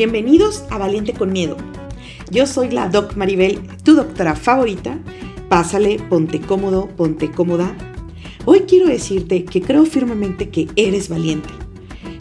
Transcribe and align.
Bienvenidos 0.00 0.64
a 0.70 0.78
Valiente 0.78 1.12
con 1.12 1.30
Miedo. 1.30 1.58
Yo 2.30 2.46
soy 2.46 2.70
la 2.70 2.88
Doc 2.88 3.16
Maribel, 3.16 3.60
tu 3.84 3.94
doctora 3.94 4.34
favorita. 4.34 4.98
Pásale, 5.50 5.98
ponte 6.08 6.40
cómodo, 6.40 6.88
ponte 6.96 7.30
cómoda. 7.30 7.76
Hoy 8.46 8.60
quiero 8.60 8.86
decirte 8.86 9.44
que 9.44 9.60
creo 9.60 9.84
firmemente 9.84 10.48
que 10.48 10.68
eres 10.74 11.10
valiente. 11.10 11.50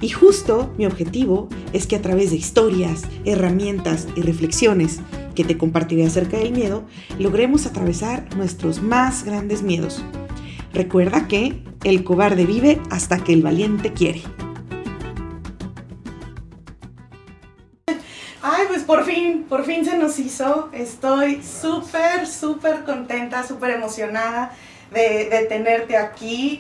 Y 0.02 0.10
justo 0.10 0.74
mi 0.78 0.88
objetivo 0.88 1.48
es 1.72 1.88
que 1.88 1.96
a 1.96 2.02
través 2.02 2.32
de 2.32 2.36
historias, 2.36 3.04
herramientas 3.24 4.10
y 4.14 4.24
reflexiones 4.24 5.00
que 5.34 5.46
te 5.46 5.58
compartiré 5.58 6.06
acerca 6.06 6.36
del 6.36 6.52
miedo, 6.52 6.84
logremos 7.18 7.66
atravesar 7.66 8.28
nuestros 8.36 8.82
más 8.82 9.24
grandes 9.24 9.64
miedos. 9.64 10.04
Recuerda 10.74 11.30
que 11.30 11.64
el 11.86 12.04
cobarde 12.04 12.46
vive 12.46 12.82
hasta 12.90 13.24
que 13.24 13.32
el 13.32 13.42
valiente 13.42 13.94
quiere. 13.94 14.24
Por 18.90 19.06
fin, 19.06 19.46
por 19.48 19.66
fin 19.66 19.86
se 19.86 19.96
nos 20.00 20.18
hizo. 20.18 20.72
Estoy 20.74 21.44
súper, 21.44 22.26
súper 22.26 22.84
contenta, 22.86 23.46
súper 23.46 23.70
emocionada 23.70 24.52
de, 24.90 25.30
de 25.30 25.46
tenerte 25.46 25.96
aquí. 25.96 26.60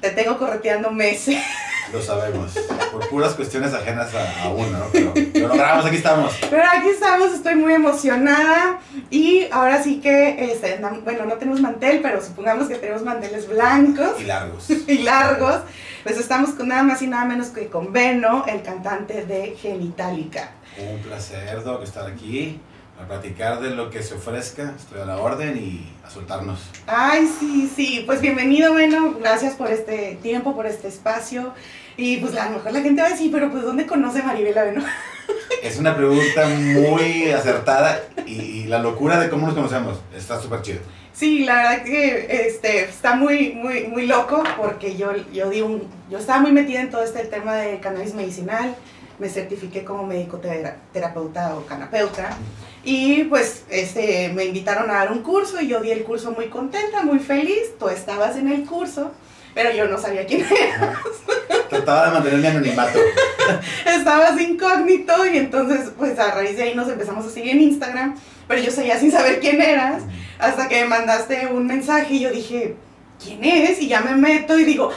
Te 0.00 0.10
tengo 0.10 0.38
correteando 0.38 0.92
meses. 0.92 1.42
Lo 1.94 2.02
sabemos, 2.02 2.52
por 2.90 3.08
puras 3.08 3.34
cuestiones 3.34 3.72
ajenas 3.72 4.12
a, 4.16 4.42
a 4.42 4.48
uno, 4.48 4.78
¿no? 4.78 4.86
Pero 4.92 5.12
lo 5.32 5.46
logramos, 5.48 5.86
aquí 5.86 5.94
estamos. 5.96 6.34
Pero 6.50 6.62
aquí 6.66 6.88
estamos, 6.88 7.32
estoy 7.32 7.54
muy 7.54 7.72
emocionada 7.72 8.80
y 9.10 9.46
ahora 9.52 9.80
sí 9.80 10.00
que, 10.00 10.50
este, 10.52 10.80
no- 10.80 11.00
bueno, 11.02 11.24
no 11.24 11.34
tenemos 11.34 11.60
mantel, 11.60 12.00
pero 12.02 12.20
supongamos 12.20 12.66
que 12.66 12.74
tenemos 12.74 13.02
manteles 13.04 13.48
blancos 13.48 14.20
Y 14.20 14.24
largos. 14.24 14.70
y 14.88 14.98
largos. 15.04 15.60
Pues 16.02 16.18
estamos 16.18 16.50
con 16.50 16.66
nada 16.66 16.82
más 16.82 17.00
y 17.00 17.06
nada 17.06 17.24
menos 17.26 17.48
que 17.48 17.68
con 17.68 17.92
Beno, 17.92 18.44
el 18.48 18.62
cantante 18.62 19.24
de 19.24 19.54
Genitalica. 19.56 20.50
Un 20.76 20.98
placer, 21.00 21.62
Doc, 21.62 21.84
estar 21.84 22.06
aquí 22.10 22.58
para 22.96 23.06
platicar 23.08 23.60
de 23.60 23.70
lo 23.70 23.88
que 23.90 24.02
se 24.02 24.14
ofrezca. 24.14 24.72
Estoy 24.76 25.00
a 25.00 25.04
la 25.04 25.18
orden 25.18 25.56
y 25.56 25.92
a 26.04 26.10
soltarnos. 26.10 26.60
Ay, 26.88 27.28
sí, 27.38 27.70
sí, 27.74 28.02
pues 28.04 28.20
bienvenido, 28.20 28.74
Beno, 28.74 29.14
gracias 29.20 29.54
por 29.54 29.70
este 29.70 30.18
tiempo, 30.22 30.54
por 30.56 30.66
este 30.66 30.88
espacio. 30.88 31.52
Y 31.96 32.16
pues 32.18 32.36
a 32.36 32.46
lo 32.50 32.56
mejor 32.56 32.72
la 32.72 32.80
gente 32.80 33.02
va 33.02 33.08
a 33.08 33.10
decir, 33.10 33.30
pero 33.30 33.50
pues 33.50 33.62
¿dónde 33.62 33.86
conoce 33.86 34.22
Maribela 34.22 34.64
Beno? 34.64 34.82
Es 35.62 35.78
una 35.78 35.96
pregunta 35.96 36.46
muy 36.46 37.30
acertada 37.30 38.02
y, 38.26 38.64
la 38.64 38.78
locura 38.78 39.18
de 39.18 39.30
cómo 39.30 39.46
nos 39.46 39.54
conocemos 39.54 39.98
está 40.14 40.38
súper 40.40 40.60
chido. 40.60 40.80
Sí, 41.14 41.44
la 41.44 41.54
verdad 41.56 41.84
que 41.84 42.46
este, 42.48 42.84
está 42.84 43.14
muy, 43.14 43.52
muy, 43.52 43.84
muy 43.84 44.06
loco 44.06 44.42
porque 44.58 44.96
yo, 44.96 45.12
yo, 45.32 45.48
di 45.48 45.62
un, 45.62 45.88
yo 46.10 46.18
estaba 46.18 46.40
muy 46.40 46.52
metida 46.52 46.82
en 46.82 46.90
todo 46.90 47.02
este 47.02 47.20
tema 47.24 47.54
de 47.54 47.78
cannabis 47.80 48.14
medicinal, 48.14 48.74
me 49.18 49.28
certifiqué 49.30 49.84
como 49.84 50.04
médico 50.06 50.38
tera- 50.38 50.76
terapeuta 50.92 51.56
o 51.56 51.64
canapeuta 51.64 52.36
y 52.82 53.24
pues 53.24 53.64
este, 53.70 54.30
me 54.34 54.44
invitaron 54.44 54.90
a 54.90 54.94
dar 54.94 55.12
un 55.12 55.22
curso 55.22 55.60
y 55.60 55.68
yo 55.68 55.80
di 55.80 55.90
el 55.92 56.04
curso 56.04 56.32
muy 56.32 56.48
contenta, 56.48 57.02
muy 57.02 57.20
feliz, 57.20 57.78
tú 57.78 57.88
estabas 57.88 58.36
en 58.36 58.48
el 58.48 58.64
curso, 58.66 59.12
pero 59.54 59.72
yo 59.72 59.86
no 59.86 59.98
sabía 59.98 60.26
quién 60.26 60.44
era, 60.44 61.00
Trataba 61.70 62.06
de 62.06 62.12
mantener 62.12 62.38
mi 62.40 62.46
anonimato. 62.46 62.98
estabas 63.86 64.40
incógnito 64.40 65.26
y 65.26 65.38
entonces 65.38 65.90
pues 65.96 66.18
a 66.18 66.32
raíz 66.32 66.56
de 66.56 66.64
ahí 66.64 66.74
nos 66.74 66.88
empezamos 66.88 67.26
a 67.26 67.30
seguir 67.30 67.52
en 67.52 67.62
Instagram, 67.62 68.16
pero 68.46 68.60
yo 68.60 68.70
seguía 68.70 68.98
sin 68.98 69.10
saber 69.10 69.40
quién 69.40 69.60
eras. 69.60 70.02
Hasta 70.38 70.68
que 70.68 70.82
me 70.82 70.88
mandaste 70.88 71.46
un 71.46 71.66
mensaje 71.66 72.14
y 72.14 72.20
yo 72.20 72.30
dije, 72.30 72.76
¿quién 73.22 73.44
es? 73.44 73.80
Y 73.80 73.88
ya 73.88 74.00
me 74.00 74.14
meto 74.16 74.58
y 74.58 74.64
digo, 74.64 74.90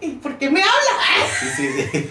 ¿y 0.00 0.10
por 0.10 0.36
qué 0.38 0.50
me 0.50 0.60
habla? 0.60 1.28
Sí, 1.40 1.46
sí, 1.56 1.68
sí. 1.90 2.08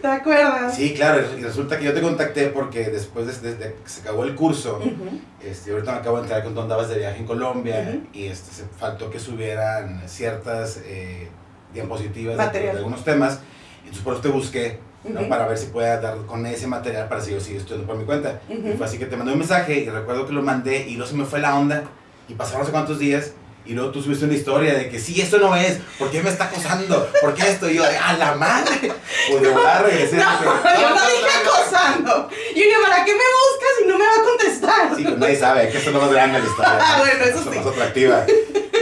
¿Te 0.00 0.06
acuerdas? 0.08 0.74
Sí, 0.76 0.94
claro, 0.94 1.22
y 1.38 1.42
resulta 1.42 1.78
que 1.78 1.84
yo 1.84 1.94
te 1.94 2.00
contacté 2.00 2.46
porque 2.48 2.84
después 2.90 3.26
de, 3.42 3.50
de- 3.50 3.56
de 3.56 3.74
que 3.74 3.88
se 3.88 4.00
acabó 4.02 4.24
el 4.24 4.34
curso, 4.34 4.76
Ujú. 4.78 5.18
este, 5.42 5.72
ahorita 5.72 5.92
me 5.92 5.98
acabo 5.98 6.16
de 6.18 6.22
enterar 6.24 6.44
que 6.44 6.50
tú 6.50 6.60
andabas 6.60 6.88
de 6.88 6.98
viaje 6.98 7.18
en 7.18 7.26
Colombia 7.26 7.86
Ujú. 7.88 8.06
y 8.12 8.26
este, 8.26 8.54
se 8.54 8.64
faltó 8.78 9.10
que 9.10 9.18
subieran 9.18 10.02
ciertas 10.08 10.80
eh, 10.84 11.28
diapositivas 11.74 12.52
de, 12.52 12.60
de 12.60 12.70
algunos 12.70 13.04
temas. 13.04 13.40
Entonces 13.80 14.02
por 14.04 14.12
eso 14.14 14.22
te 14.22 14.28
busqué, 14.28 14.78
¿no? 15.04 15.20
Ujú. 15.20 15.28
para 15.28 15.46
ver 15.46 15.56
si 15.58 15.66
pueda 15.66 16.00
dar 16.00 16.16
con 16.26 16.44
ese 16.46 16.66
material 16.66 17.08
para 17.08 17.20
seguir, 17.20 17.40
seguir 17.40 17.58
estudiando 17.60 17.86
por 17.86 17.96
mi 17.96 18.04
cuenta. 18.04 18.40
Y 18.48 18.76
fue 18.76 18.86
así 18.86 18.98
que 18.98 19.06
te 19.06 19.16
mandé 19.16 19.32
un 19.32 19.38
mensaje 19.38 19.78
y 19.78 19.88
recuerdo 19.88 20.26
que 20.26 20.32
lo 20.32 20.42
mandé 20.42 20.86
y 20.88 20.94
luego 20.96 21.10
se 21.10 21.16
me 21.16 21.24
fue 21.24 21.40
la 21.40 21.56
onda 21.58 21.84
y 22.28 22.34
pasaron 22.34 22.60
no 22.60 22.66
sé 22.66 22.72
cuántos 22.72 22.98
días 22.98 23.32
y 23.68 23.74
luego 23.74 23.90
tú 23.90 24.02
subiste 24.02 24.24
una 24.24 24.34
historia 24.34 24.74
de 24.74 24.88
que 24.88 24.98
sí, 24.98 25.20
esto 25.20 25.36
no 25.38 25.54
es, 25.54 25.78
¿por 25.98 26.10
qué 26.10 26.22
me 26.22 26.30
está 26.30 26.44
acosando? 26.44 27.06
¿Por 27.20 27.34
qué 27.34 27.50
esto? 27.50 27.68
Y 27.70 27.74
yo, 27.74 27.84
¡a 27.84 28.14
la 28.14 28.34
madre! 28.34 28.90
Pues 29.30 29.42
de 29.42 29.48
volar 29.50 29.84
regresé. 29.84 30.16
No, 30.16 30.40
yo 30.42 30.88
no 30.88 31.00
dije 31.02 31.28
acosando. 31.44 32.28
Yo 32.30 32.54
dije, 32.54 32.76
¿para 32.82 33.04
qué 33.04 33.12
me 33.12 33.18
buscas 33.18 33.70
si 33.78 33.86
no 33.86 33.98
me 33.98 34.04
va 34.04 34.10
a 34.10 34.24
contestar? 34.24 34.96
Sí, 34.96 35.04
pues 35.04 35.18
nadie 35.18 35.36
sabe, 35.36 35.68
que 35.68 35.76
esto 35.76 35.90
es 35.90 35.94
lo 35.94 36.00
más 36.00 36.10
grande 36.10 36.38
de 36.38 36.44
la 36.44 36.50
historia. 36.50 36.78
Ah, 36.80 36.96
bueno, 36.98 37.24
eso 37.24 37.38
es 37.38 37.44
sí. 37.44 37.50
más 37.58 37.66
atractiva. 37.66 38.24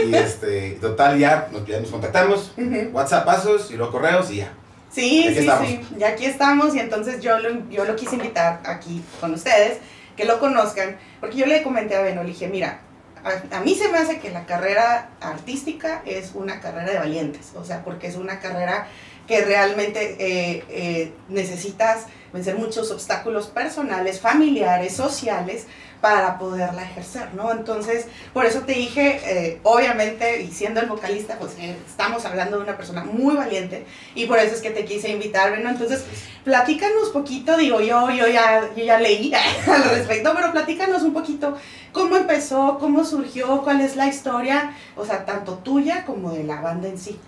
Y 0.07 0.15
este, 0.15 0.71
total, 0.79 1.19
ya 1.19 1.49
nos, 1.51 1.65
ya 1.65 1.79
nos 1.81 1.89
contactamos, 1.89 2.53
Ujú. 2.55 2.89
WhatsApp 2.93 3.25
pasos 3.25 3.69
y 3.71 3.75
luego 3.75 3.91
correos 3.91 4.31
y 4.31 4.37
ya. 4.37 4.53
Sí, 4.89 5.25
Aquí 5.25 5.33
sí, 5.33 5.39
estamos. 5.41 5.67
sí. 5.67 5.81
Y 5.99 6.03
aquí 6.03 6.25
estamos 6.25 6.75
y 6.75 6.79
entonces 6.79 7.19
yo 7.21 7.37
lo, 7.39 7.69
yo 7.69 7.83
lo 7.83 7.95
quise 7.97 8.15
invitar 8.15 8.61
aquí 8.63 9.03
con 9.19 9.33
ustedes, 9.33 9.79
que 10.15 10.23
lo 10.23 10.39
conozcan, 10.39 10.97
porque 11.19 11.35
yo 11.35 11.45
le 11.45 11.61
comenté 11.61 11.95
a 11.97 12.01
Beno, 12.01 12.23
le 12.23 12.29
dije, 12.29 12.47
mira, 12.47 12.79
a, 13.23 13.57
a 13.57 13.59
mí 13.61 13.75
se 13.75 13.89
me 13.89 13.97
hace 13.97 14.19
que 14.19 14.31
la 14.31 14.45
carrera 14.45 15.09
artística 15.19 16.01
es 16.05 16.31
una 16.33 16.59
carrera 16.59 16.91
de 16.91 16.99
valientes, 16.99 17.51
o 17.55 17.63
sea, 17.63 17.83
porque 17.83 18.07
es 18.07 18.15
una 18.15 18.39
carrera 18.39 18.87
que 19.27 19.41
realmente 19.41 20.15
eh, 20.19 20.63
eh, 20.69 21.13
necesitas 21.27 22.05
vencer 22.31 22.57
muchos 22.57 22.89
obstáculos 22.91 23.47
personales, 23.47 24.21
familiares, 24.21 24.93
sociales, 24.95 25.67
para 26.01 26.37
poderla 26.37 26.83
ejercer, 26.83 27.33
¿no? 27.33 27.51
Entonces, 27.51 28.05
por 28.33 28.45
eso 28.45 28.61
te 28.61 28.73
dije, 28.73 29.19
eh, 29.25 29.59
obviamente, 29.63 30.41
y 30.41 30.51
siendo 30.51 30.79
el 30.79 30.87
vocalista, 30.87 31.37
pues 31.39 31.57
eh, 31.59 31.75
estamos 31.87 32.23
hablando 32.25 32.57
de 32.57 32.63
una 32.63 32.77
persona 32.77 33.03
muy 33.03 33.35
valiente, 33.35 33.85
y 34.13 34.25
por 34.25 34.37
eso 34.37 34.55
es 34.55 34.61
que 34.61 34.69
te 34.69 34.85
quise 34.85 35.09
invitar, 35.09 35.57
¿no? 35.59 35.69
Entonces, 35.69 36.05
platícanos 36.43 37.09
poquito, 37.09 37.57
digo, 37.57 37.81
yo, 37.81 38.09
yo, 38.11 38.27
ya, 38.27 38.69
yo 38.75 38.83
ya 38.83 38.99
leí 38.99 39.33
al 39.67 39.83
respecto, 39.89 40.33
pero 40.35 40.51
platícanos 40.51 41.01
un 41.01 41.13
poquito 41.13 41.57
cómo 41.91 42.15
empezó, 42.15 42.77
cómo 42.79 43.03
surgió, 43.03 43.63
cuál 43.63 43.81
es 43.81 43.95
la 43.95 44.07
historia, 44.07 44.73
o 44.95 45.05
sea, 45.05 45.25
tanto 45.25 45.55
tuya 45.55 46.05
como 46.05 46.31
de 46.31 46.43
la 46.43 46.61
banda 46.61 46.87
en 46.87 46.97
sí. 46.97 47.19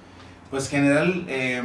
Pues 0.51 0.69
general, 0.69 1.25
eh, 1.28 1.62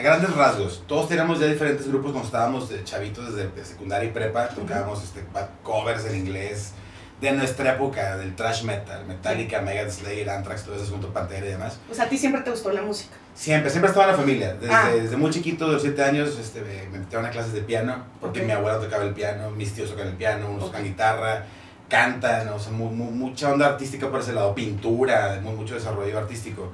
a 0.00 0.02
grandes 0.02 0.34
rasgos, 0.34 0.82
todos 0.86 1.08
teníamos 1.08 1.38
ya 1.40 1.46
diferentes 1.46 1.86
grupos 1.88 2.12
cuando 2.12 2.26
estábamos 2.26 2.68
de 2.68 2.82
chavitos 2.84 3.34
desde 3.34 3.48
de 3.50 3.64
secundaria 3.64 4.08
y 4.08 4.12
prepa, 4.12 4.48
tocábamos 4.48 5.02
este, 5.04 5.24
covers 5.62 6.04
en 6.06 6.16
inglés 6.16 6.72
de 7.20 7.32
nuestra 7.32 7.72
época, 7.74 8.16
del 8.16 8.34
thrash 8.34 8.62
metal, 8.64 9.04
Metallica, 9.04 9.60
Megadeth, 9.60 9.90
Slayer, 9.92 10.30
Anthrax, 10.30 10.64
todo 10.64 10.74
eso 10.76 10.90
junto 10.90 11.12
Pantera 11.12 11.44
y 11.44 11.50
demás. 11.50 11.78
O 11.90 11.94
sea, 11.94 12.06
a 12.06 12.08
ti 12.08 12.16
siempre 12.16 12.40
te 12.40 12.50
gustó 12.50 12.72
la 12.72 12.80
música. 12.80 13.14
Siempre, 13.34 13.68
siempre 13.70 13.90
estaba 13.90 14.06
en 14.06 14.12
la 14.12 14.16
familia. 14.18 14.54
Desde, 14.54 14.74
Ah. 14.74 14.88
desde 14.90 15.16
muy 15.18 15.30
chiquito, 15.30 15.66
de 15.66 15.74
los 15.74 15.82
7 15.82 16.02
años, 16.02 16.38
este, 16.38 16.62
me 16.62 16.86
me 16.90 16.98
metieron 17.00 17.26
a 17.26 17.30
clases 17.30 17.52
de 17.52 17.60
piano, 17.60 18.04
porque 18.22 18.40
Ok. 18.40 18.46
mi 18.46 18.52
abuela 18.52 18.80
tocaba 18.80 19.04
el 19.04 19.12
piano, 19.12 19.50
mis 19.50 19.74
tíos 19.74 19.90
tocan 19.90 20.06
el 20.08 20.14
piano, 20.14 20.48
unos 20.48 20.64
tocan 20.64 20.82
guitarra, 20.82 21.44
cantan, 21.90 22.48
o 22.48 22.58
sea, 22.58 22.72
mu- 22.72 22.90
mu- 22.90 23.10
mucha 23.10 23.50
onda 23.52 23.66
artística 23.66 24.08
por 24.10 24.20
ese 24.20 24.32
lado, 24.32 24.54
pintura, 24.54 25.38
mu- 25.42 25.52
mucho 25.52 25.74
desarrollo 25.74 26.16
artístico. 26.18 26.72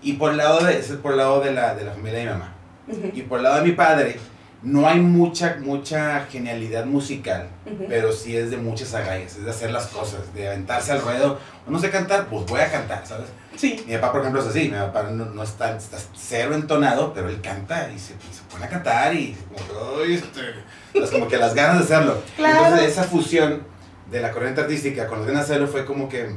Y 0.00 0.14
por 0.14 0.30
el 0.30 0.38
lado 0.38 0.64
de, 0.64 0.74
por 1.02 1.12
el 1.12 1.18
lado 1.18 1.40
de 1.40 1.52
la, 1.52 1.74
de 1.74 1.84
la 1.84 1.92
familia 1.92 2.18
de 2.20 2.24
mi 2.24 2.30
mamá. 2.32 2.54
Ujú, 2.88 3.10
Y 3.14 3.22
por 3.22 3.38
el 3.38 3.44
lado 3.44 3.56
de 3.56 3.62
mi 3.62 3.72
padre, 3.72 4.16
no 4.62 4.86
hay 4.88 5.00
mucha, 5.00 5.56
mucha 5.60 6.24
genialidad 6.30 6.84
musical, 6.84 7.48
ujú. 7.66 7.84
pero 7.88 8.12
sí 8.12 8.36
es 8.36 8.50
de 8.50 8.56
muchas 8.56 8.94
agallas, 8.94 9.36
es 9.36 9.44
de 9.44 9.50
hacer 9.50 9.70
las 9.72 9.88
cosas, 9.88 10.32
de 10.34 10.46
aventarse 10.48 10.92
al 10.92 11.00
ruedo. 11.02 11.38
No 11.66 11.78
sé 11.80 11.90
cantar, 11.90 12.26
pues 12.26 12.46
voy 12.46 12.60
a 12.60 12.70
cantar, 12.70 13.04
¿sabes? 13.06 13.26
Sí. 13.56 13.84
Mi 13.86 13.94
papá, 13.94 14.12
por 14.12 14.20
ejemplo, 14.20 14.40
es 14.40 14.46
así. 14.48 14.64
Mi 14.68 14.78
papá 14.78 15.02
no, 15.10 15.24
no 15.26 15.42
está, 15.42 15.76
está 15.76 15.98
cero 16.16 16.54
entonado, 16.54 17.12
pero 17.12 17.28
él 17.28 17.40
canta 17.40 17.90
y 17.92 17.98
se, 17.98 18.14
se 18.14 18.42
pone 18.50 18.64
a 18.64 18.68
cantar 18.68 19.14
y 19.14 19.36
como 19.48 19.56
que, 19.66 20.04
"Ay, 20.04 20.14
este", 20.14 21.00
es 21.04 21.10
como 21.10 21.28
que 21.28 21.36
las 21.36 21.54
ganas 21.54 21.78
de 21.78 21.84
hacerlo. 21.94 22.22
Claro. 22.36 22.64
Entonces, 22.66 22.88
esa 22.92 23.04
fusión 23.04 23.62
de 24.10 24.20
la 24.20 24.30
corriente 24.30 24.60
artística 24.60 25.06
con 25.06 25.18
las 25.18 25.26
ganas 25.26 25.48
de 25.48 25.54
hacerlo 25.54 25.68
fue 25.68 25.84
como 25.84 26.08
que 26.08 26.30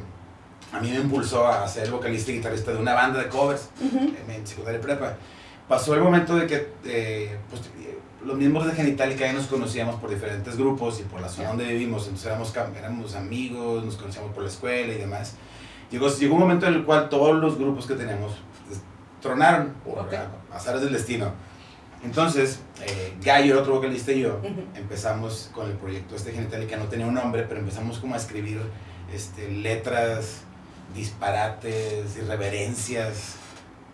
a 0.74 0.80
mí 0.80 0.89
me 0.91 0.98
impulsó 0.98 1.48
a 1.48 1.68
ser 1.68 1.89
vocalista 1.91 2.31
y 2.31 2.36
guitarrista 2.36 2.71
de 2.71 2.77
una 2.80 2.94
banda 2.95 3.19
de 3.19 3.30
covers 3.30 3.69
Ujú. 3.81 3.98
en, 4.00 4.31
en 4.31 4.45
secundaria 4.48 4.81
prepa. 4.81 5.15
Pasó 5.67 5.95
el 5.95 6.01
momento 6.01 6.35
de 6.35 6.45
que 6.47 6.67
eh, 6.85 7.38
pues, 7.50 7.62
eh, 7.79 7.97
los 8.23 8.38
miembros 8.38 8.67
de 8.67 8.73
Genitalica 8.73 9.25
ya 9.25 9.33
nos 9.33 9.47
conocíamos 9.47 9.95
por 10.00 10.09
diferentes 10.12 10.57
grupos 10.57 11.00
y 11.00 11.03
por 11.03 11.21
la 11.21 11.29
zona 11.29 11.50
donde 11.50 11.65
vivimos, 11.65 12.03
entonces 12.03 12.27
éramos, 12.27 12.53
éramos 12.77 13.15
amigos, 13.15 13.83
nos 13.83 13.95
conocíamos 13.97 14.31
por 14.33 14.44
la 14.44 14.50
escuela 14.50 14.94
y 14.94 14.97
demás. 14.97 15.35
Llegó, 15.91 16.07
llegó 16.09 16.35
un 16.35 16.41
momento 16.41 16.67
en 16.67 16.73
el 16.75 16.83
cual 16.85 17.09
todos 17.09 17.35
los 17.35 17.57
grupos 17.57 17.85
que 17.88 17.95
tenemos 17.95 18.33
pues, 18.67 18.79
tronaron 19.21 19.73
por 19.83 20.00
Ok. 20.00 20.13
a- 20.13 20.56
azares 20.56 20.81
del 20.81 20.94
destino. 20.94 21.31
Entonces, 22.03 22.59
eh, 22.85 23.15
Gallo, 23.23 23.53
el 23.53 23.59
otro 23.59 23.75
vocalista 23.75 24.12
y 24.12 24.21
yo, 24.21 24.39
empezamos 24.75 25.50
con 25.53 25.65
el 25.67 25.73
proyecto 25.77 26.15
este 26.15 26.31
Genitalica, 26.31 26.77
no 26.77 26.85
tenía 26.85 27.07
un 27.07 27.15
nombre, 27.15 27.44
pero 27.44 27.59
empezamos 27.59 27.97
como 27.97 28.13
a 28.13 28.17
escribir 28.17 28.59
este, 29.12 29.50
letras, 29.50 30.41
disparates, 30.94 32.15
irreverencias 32.17 33.38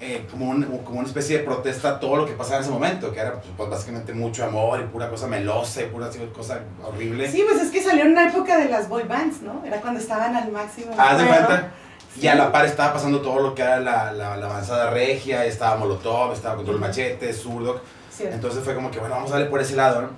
eh, 0.01 0.25
como, 0.31 0.49
un- 0.49 0.63
como 0.83 0.99
una 0.99 1.07
especie 1.07 1.37
de 1.37 1.43
protesta 1.43 1.89
a 1.91 1.99
todo 1.99 2.15
lo 2.15 2.25
que 2.25 2.33
pasaba 2.33 2.57
en 2.57 2.63
ese 2.63 2.71
momento, 2.71 3.11
que 3.13 3.19
era 3.19 3.39
pues, 3.55 3.69
básicamente 3.69 4.13
mucho 4.13 4.43
amor 4.43 4.79
y 4.79 4.83
pura 4.91 5.09
cosa 5.09 5.27
melosa 5.27 5.81
y 5.83 5.85
pura 5.85 6.09
cosa 6.35 6.59
horrible. 6.83 7.29
Sí, 7.29 7.43
pues 7.47 7.61
es 7.61 7.69
que 7.71 7.81
salió 7.83 8.03
en 8.05 8.11
una 8.13 8.27
época 8.29 8.57
de 8.57 8.67
las 8.67 8.89
boy 8.89 9.03
bands, 9.03 9.41
¿no? 9.43 9.63
Era 9.65 9.79
cuando 9.79 9.99
estaban 9.99 10.35
al 10.35 10.51
máximo. 10.51 10.91
Haz 10.97 11.17
de 11.19 11.25
Bueno, 11.25 11.45
cuenta. 11.47 11.71
Y 12.19 12.27
a 12.27 12.35
la 12.35 12.51
par 12.51 12.65
estaba 12.65 12.91
pasando 12.93 13.21
todo 13.21 13.39
lo 13.41 13.55
que 13.55 13.61
era 13.61 13.79
la, 13.79 14.11
la, 14.11 14.35
la 14.35 14.45
avanzada 14.47 14.89
regia, 14.89 15.45
estaba 15.45 15.77
Molotov, 15.77 16.33
estaba 16.33 16.55
Control. 16.55 16.79
Machete, 16.79 17.31
Zurdo. 17.31 17.79
Cierto. 18.11 18.35
Entonces 18.35 18.63
fue 18.63 18.75
como 18.75 18.91
que, 18.91 18.99
bueno, 18.99 19.15
vamos 19.15 19.29
a 19.31 19.35
darle 19.35 19.47
por 19.49 19.61
ese 19.61 19.75
lado, 19.77 20.01
¿no? 20.01 20.09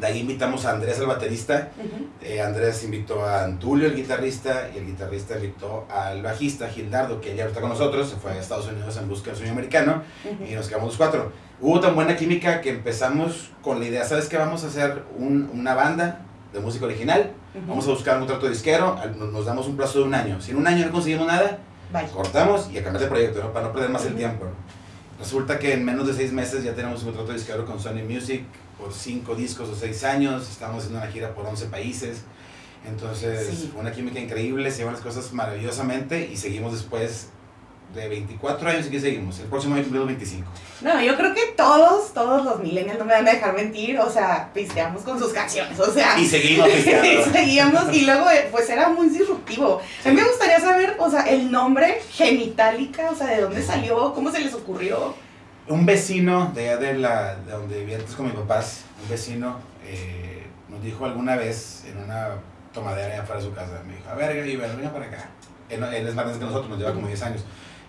De 0.00 0.06
ahí 0.06 0.20
invitamos 0.20 0.64
a 0.66 0.72
Andrés, 0.72 0.98
el 0.98 1.06
baterista. 1.06 1.70
Ujú. 1.78 2.06
Eh, 2.20 2.40
Andrés 2.42 2.82
invitó 2.84 3.24
a 3.24 3.44
Antulio, 3.44 3.86
el 3.86 3.94
guitarrista, 3.94 4.68
y 4.74 4.78
el 4.78 4.86
guitarrista 4.86 5.36
invitó 5.36 5.86
al 5.88 6.22
bajista, 6.22 6.68
Gildardo, 6.68 7.20
que 7.20 7.36
ya 7.36 7.46
está 7.46 7.60
con 7.60 7.70
nosotros, 7.70 8.10
se 8.10 8.16
fue 8.16 8.32
a 8.32 8.38
Estados 8.40 8.66
Unidos 8.66 8.96
en 8.96 9.08
busca 9.08 9.26
del 9.30 9.36
sueño 9.36 9.52
americano, 9.52 10.02
Ujú. 10.24 10.44
y 10.50 10.54
nos 10.54 10.66
quedamos 10.68 10.88
los 10.88 10.96
cuatro. 10.96 11.30
Hubo 11.60 11.78
tan 11.80 11.94
buena 11.94 12.16
química 12.16 12.60
que 12.60 12.70
empezamos 12.70 13.50
con 13.62 13.78
la 13.78 13.86
idea, 13.86 14.04
¿sabes 14.04 14.28
qué? 14.28 14.36
Vamos 14.36 14.64
a 14.64 14.66
hacer 14.66 15.04
un- 15.16 15.48
una 15.54 15.74
banda 15.74 16.22
de 16.52 16.58
música 16.60 16.86
original, 16.86 17.32
Ujú. 17.54 17.64
vamos 17.68 17.86
a 17.86 17.90
buscar 17.90 18.14
un 18.16 18.20
contrato 18.26 18.48
disquero, 18.48 18.98
al- 19.00 19.16
nos, 19.18 19.32
nos 19.32 19.46
damos 19.46 19.66
un 19.68 19.76
plazo 19.76 20.00
de 20.00 20.04
un 20.06 20.14
año. 20.14 20.40
Si 20.40 20.50
en 20.50 20.56
un 20.56 20.66
año 20.66 20.84
no 20.86 20.92
conseguimos 20.92 21.26
nada, 21.28 21.58
Bye. 21.92 22.06
cortamos 22.08 22.68
y 22.72 22.78
a 22.78 22.82
cambiar 22.82 23.04
de 23.04 23.08
proyecto, 23.08 23.42
¿no? 23.44 23.52
Para 23.52 23.66
no 23.68 23.72
perder 23.72 23.90
más 23.90 24.04
el 24.06 24.16
tiempo. 24.16 24.46
Resulta 25.20 25.58
que 25.60 25.72
en 25.74 25.84
menos 25.84 26.06
de 26.08 26.12
seis 26.14 26.32
meses 26.32 26.64
ya 26.64 26.74
tenemos 26.74 26.98
un 27.04 27.06
contrato 27.12 27.32
disquero 27.32 27.64
con 27.64 27.78
Sony 27.78 28.02
Music 28.08 28.42
por 28.84 28.92
cinco 28.92 29.34
discos 29.34 29.70
o 29.70 29.74
seis 29.74 30.04
años, 30.04 30.46
estamos 30.50 30.78
haciendo 30.78 30.98
una 31.02 31.10
gira 31.10 31.34
por 31.34 31.46
11 31.46 31.66
países. 31.66 32.18
Entonces, 32.86 33.48
Sí. 33.48 33.70
fue 33.72 33.80
una 33.80 33.92
química 33.92 34.20
increíble, 34.20 34.70
se 34.70 34.78
llevan 34.78 34.92
las 34.92 35.02
cosas 35.02 35.32
maravillosamente 35.32 36.28
y 36.30 36.36
seguimos 36.36 36.72
después 36.74 37.28
de 37.94 38.08
24 38.08 38.68
años 38.68 38.86
y 38.86 38.90
que 38.90 39.00
seguimos. 39.00 39.38
El 39.38 39.46
próximo 39.46 39.74
año 39.74 39.84
cumplimos 39.84 40.08
25. 40.08 40.46
No, 40.82 41.00
yo 41.00 41.16
creo 41.16 41.32
que 41.32 41.40
todos, 41.56 42.12
todos 42.12 42.44
los 42.44 42.60
millennials 42.60 42.98
no 42.98 43.06
me 43.06 43.14
van 43.14 43.26
a 43.26 43.30
dejar 43.32 43.54
mentir, 43.54 43.98
o 43.98 44.10
sea, 44.10 44.50
pisteamos 44.52 45.00
con 45.02 45.18
sus 45.18 45.32
canciones, 45.32 45.80
o 45.80 45.90
sea. 45.90 46.18
Y 46.18 46.26
seguimos 46.26 46.68
y 46.68 46.72
pisteando. 46.72 47.32
seguíamos 47.32 47.94
y 47.96 48.02
luego 48.04 48.30
eh, 48.30 48.48
pues 48.50 48.68
era 48.68 48.90
muy 48.90 49.08
disruptivo. 49.08 49.80
A 50.04 50.08
mí 50.10 50.14
me 50.14 50.24
gustaría 50.24 50.60
saber, 50.60 50.96
o 50.98 51.10
sea, 51.10 51.22
el 51.22 51.50
nombre 51.50 52.00
Genitalica, 52.10 53.10
o 53.10 53.14
sea, 53.16 53.28
de 53.28 53.40
dónde 53.40 53.62
salió, 53.62 54.12
cómo 54.12 54.30
se 54.30 54.40
les 54.40 54.52
ocurrió. 54.52 55.14
Un 55.66 55.86
vecino 55.86 56.52
de 56.54 56.68
allá 56.70 56.76
de, 56.78 56.94
la, 56.98 57.36
de 57.36 57.52
donde 57.52 57.78
vivía 57.80 57.98
con 58.16 58.26
mis 58.26 58.34
papás, 58.34 58.82
un 59.02 59.08
vecino, 59.08 59.58
eh, 59.84 60.46
nos 60.68 60.82
dijo 60.82 61.06
alguna 61.06 61.36
vez 61.36 61.84
en 61.86 61.96
una 61.98 62.28
tomadera 62.72 63.14
allá 63.14 63.22
afuera 63.22 63.40
de 63.40 63.46
su 63.48 63.54
casa, 63.54 63.82
me 63.86 63.94
dijo, 63.96 64.08
a 64.10 64.14
ver, 64.14 64.36
Gaby, 64.36 64.56
ven, 64.56 64.76
venga 64.76 64.92
para 64.92 65.06
acá. 65.06 65.28
Él, 65.70 65.82
él 65.82 66.06
es 66.08 66.14
más 66.14 66.24
grande 66.26 66.38
que 66.40 66.44
nosotros, 66.44 66.68
nos 66.68 66.78
lleva 66.78 66.92
como 66.92 67.06
10 67.06 67.22
años. 67.22 67.44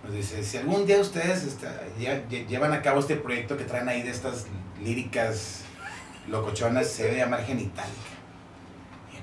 Nos 0.06 0.14
dice, 0.14 0.42
si 0.44 0.58
algún 0.58 0.86
día 0.86 1.00
ustedes 1.00 1.44
este, 1.44 1.68
lle- 2.00 2.26
lle- 2.30 2.48
llevan 2.48 2.72
a 2.72 2.82
cabo 2.82 3.00
este 3.02 3.16
proyecto 3.18 3.58
que 3.58 3.66
traen 3.66 3.90
ahí 3.90 4.04
de 4.04 4.12
estas 4.12 4.46
líricas 4.82 5.62
locochonas, 6.30 6.88
se 6.88 7.04
debe 7.06 7.18
llamar 7.18 7.44
Genitalica. 7.44 8.14
Y, 9.12 9.18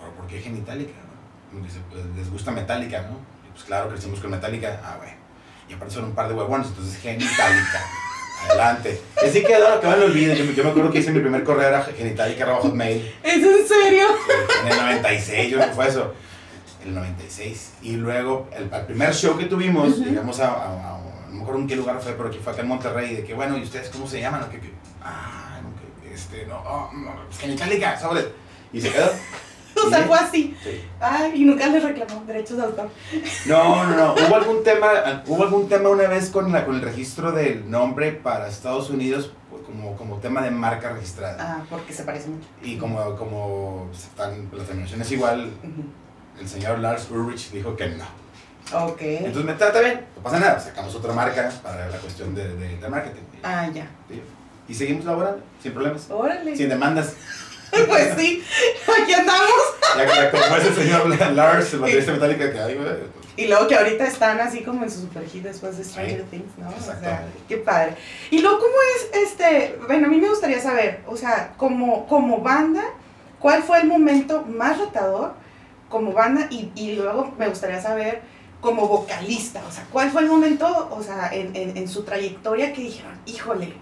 ¿Pero 0.00 0.12
por 0.14 0.26
qué 0.26 0.40
Genitalica? 0.40 0.98
Nos 1.52 1.62
dice, 1.64 1.78
pues 1.90 2.04
les 2.16 2.30
gusta 2.30 2.50
Metallica, 2.50 3.02
¿no? 3.02 3.18
Pues 3.52 3.64
claro, 3.64 3.90
crecimos 3.90 4.18
con 4.20 4.30
Metallica. 4.30 4.80
Ah, 4.82 4.96
bueno. 4.98 5.21
Y 5.72 5.74
aparte 5.74 5.94
son 5.94 6.04
un 6.04 6.12
par 6.12 6.28
de 6.28 6.34
huevones, 6.34 6.66
entonces 6.68 7.00
Genitalica. 7.00 7.80
Adelante. 8.46 9.00
Así 9.26 9.42
quedó, 9.42 9.80
que 9.80 9.86
no 9.86 9.96
lo 9.96 10.04
olviden. 10.06 10.36
Yo, 10.36 10.44
me- 10.44 10.54
yo 10.54 10.64
me 10.64 10.70
acuerdo 10.70 10.90
que 10.90 10.98
hice 10.98 11.12
mi 11.12 11.20
primer 11.20 11.44
correo 11.44 11.68
era 11.68 11.82
genitalica.hotmail. 11.84 13.14
¿Es 13.22 13.34
en 13.36 13.66
serio? 13.66 14.06
En 14.64 14.68
el 14.72 14.76
96, 14.78 15.50
yo 15.50 15.56
creo 15.58 15.68
que 15.70 15.74
fue 15.74 15.88
eso. 15.88 16.12
El 16.84 16.94
96. 16.94 17.70
Y 17.82 17.92
luego, 17.96 18.48
el, 18.54 18.64
el 18.72 18.84
primer 18.86 19.14
show 19.14 19.38
que 19.38 19.44
tuvimos, 19.46 19.90
Ujú. 19.90 20.04
llegamos 20.04 20.40
a, 20.40 20.48
a- 20.48 20.96
a- 20.96 20.98
no 21.30 21.36
me 21.36 21.42
acuerdo 21.42 21.60
en 21.62 21.68
qué 21.68 21.76
lugar 21.76 22.00
fue, 22.02 22.12
pero 22.12 22.30
que 22.30 22.38
fue 22.40 22.52
acá 22.52 22.60
en 22.62 22.68
Monterrey. 22.68 23.14
De 23.16 23.24
que, 23.24 23.32
bueno, 23.32 23.56
¿y 23.56 23.62
ustedes 23.62 23.88
cómo 23.88 24.06
se 24.06 24.20
llaman? 24.20 24.42
¿O 24.42 24.50
qué- 24.50 24.60
qué? 24.60 24.72
Ah, 25.02 25.60
no, 25.62 25.70
que, 26.02 26.12
este, 26.14 26.44
no, 26.46 26.58
oh, 26.66 26.90
no, 26.92 27.14
pues 27.28 27.38
Genitalica, 27.38 27.98
sobre. 27.98 28.26
Y 28.72 28.80
se 28.80 28.90
quedó. 28.90 29.08
O 29.86 29.88
sea, 29.90 29.98
Sí. 29.98 30.04
fue 30.06 30.18
así. 30.18 30.56
Sí. 30.62 30.80
Ay, 31.00 31.32
y 31.34 31.44
nunca 31.44 31.66
les 31.68 31.82
reclamó 31.82 32.24
derechos 32.26 32.56
de 32.56 32.62
autor. 32.64 32.88
No, 33.46 33.84
no, 33.84 33.96
no. 33.96 34.14
Hubo 34.28 34.36
algún 34.36 34.62
tema, 34.64 35.22
hubo 35.26 35.42
algún 35.44 35.68
tema 35.68 35.88
una 35.88 36.08
vez 36.08 36.30
con, 36.30 36.52
la, 36.52 36.64
con 36.64 36.76
el 36.76 36.82
registro 36.82 37.32
del 37.32 37.70
nombre 37.70 38.12
para 38.12 38.48
Estados 38.48 38.90
Unidos 38.90 39.32
pues, 39.50 39.62
como, 39.64 39.96
como 39.96 40.16
tema 40.18 40.42
de 40.42 40.50
marca 40.50 40.92
registrada. 40.92 41.36
Ah, 41.40 41.64
porque 41.68 41.92
se 41.92 42.04
parece 42.04 42.28
mucho. 42.28 42.46
Y 42.62 42.76
como, 42.76 43.16
como 43.16 43.88
están 43.92 44.48
las 44.52 44.66
terminaciones 44.66 45.10
igual, 45.12 45.50
el 46.40 46.48
señor 46.48 46.78
Lars 46.78 47.08
Ulrich 47.10 47.50
dijo 47.50 47.76
que 47.76 47.88
no. 47.88 48.04
Ok. 48.84 49.00
Entonces 49.02 49.44
me 49.44 49.54
trata 49.54 49.80
bien, 49.80 50.06
no 50.16 50.22
pasa 50.22 50.38
nada, 50.38 50.58
sacamos 50.58 50.94
otra 50.94 51.12
marca 51.12 51.50
para 51.62 51.88
la 51.88 51.98
cuestión 51.98 52.34
de, 52.34 52.56
de, 52.56 52.76
de 52.78 52.88
marketing. 52.88 53.20
Ah, 53.42 53.68
ya. 53.72 53.86
Y 54.68 54.74
seguimos 54.74 55.04
laborando, 55.04 55.42
sin 55.62 55.72
problemas, 55.72 56.06
Órale. 56.08 56.56
sin 56.56 56.68
demandas. 56.68 57.14
Pues 57.88 58.14
sí, 58.18 58.44
aquí 59.02 59.14
andamos. 59.14 59.50
Ya, 59.96 60.04
ya 60.06 60.30
como 60.30 60.56
es 60.56 60.64
el 60.66 60.74
señor 60.74 61.32
Lars, 61.32 61.72
el 61.72 61.80
baterista 61.80 62.12
metálica 62.12 62.52
que 62.52 62.60
hay, 62.60 62.74
güey. 62.74 63.22
Y 63.36 63.46
luego 63.46 63.66
que 63.66 63.76
ahorita 63.76 64.04
están 64.06 64.40
así 64.40 64.62
como 64.62 64.84
en 64.84 64.90
su 64.90 65.00
super 65.00 65.26
hit 65.26 65.42
después 65.42 65.78
de 65.78 65.84
Stranger 65.84 66.20
Sí, 66.20 66.26
Things, 66.30 66.58
¿no? 66.58 66.68
O 66.68 66.82
sea, 66.82 67.24
qué 67.48 67.56
padre. 67.56 67.94
Y 68.30 68.40
luego, 68.40 68.58
¿cómo 68.58 68.74
es 68.96 69.30
este? 69.30 69.78
Bueno, 69.86 70.06
a 70.06 70.10
mí 70.10 70.18
me 70.18 70.28
gustaría 70.28 70.60
saber, 70.60 71.00
o 71.06 71.16
sea, 71.16 71.54
como, 71.56 72.06
como 72.06 72.38
banda, 72.38 72.84
¿cuál 73.38 73.62
fue 73.62 73.80
el 73.80 73.86
momento 73.86 74.42
más 74.42 74.78
retador 74.78 75.32
como 75.88 76.12
banda? 76.12 76.46
Y, 76.50 76.70
y 76.74 76.92
luego 76.92 77.34
me 77.38 77.48
gustaría 77.48 77.80
saber, 77.80 78.20
como 78.60 78.86
vocalista, 78.86 79.62
o 79.66 79.72
sea, 79.72 79.86
¿cuál 79.90 80.10
fue 80.10 80.22
el 80.22 80.28
momento, 80.28 80.90
o 80.92 81.02
sea, 81.02 81.30
en, 81.32 81.56
en, 81.56 81.76
en 81.76 81.88
su 81.88 82.04
trayectoria 82.04 82.72
que 82.72 82.82
dijeron, 82.82 83.18
híjole, 83.26 83.72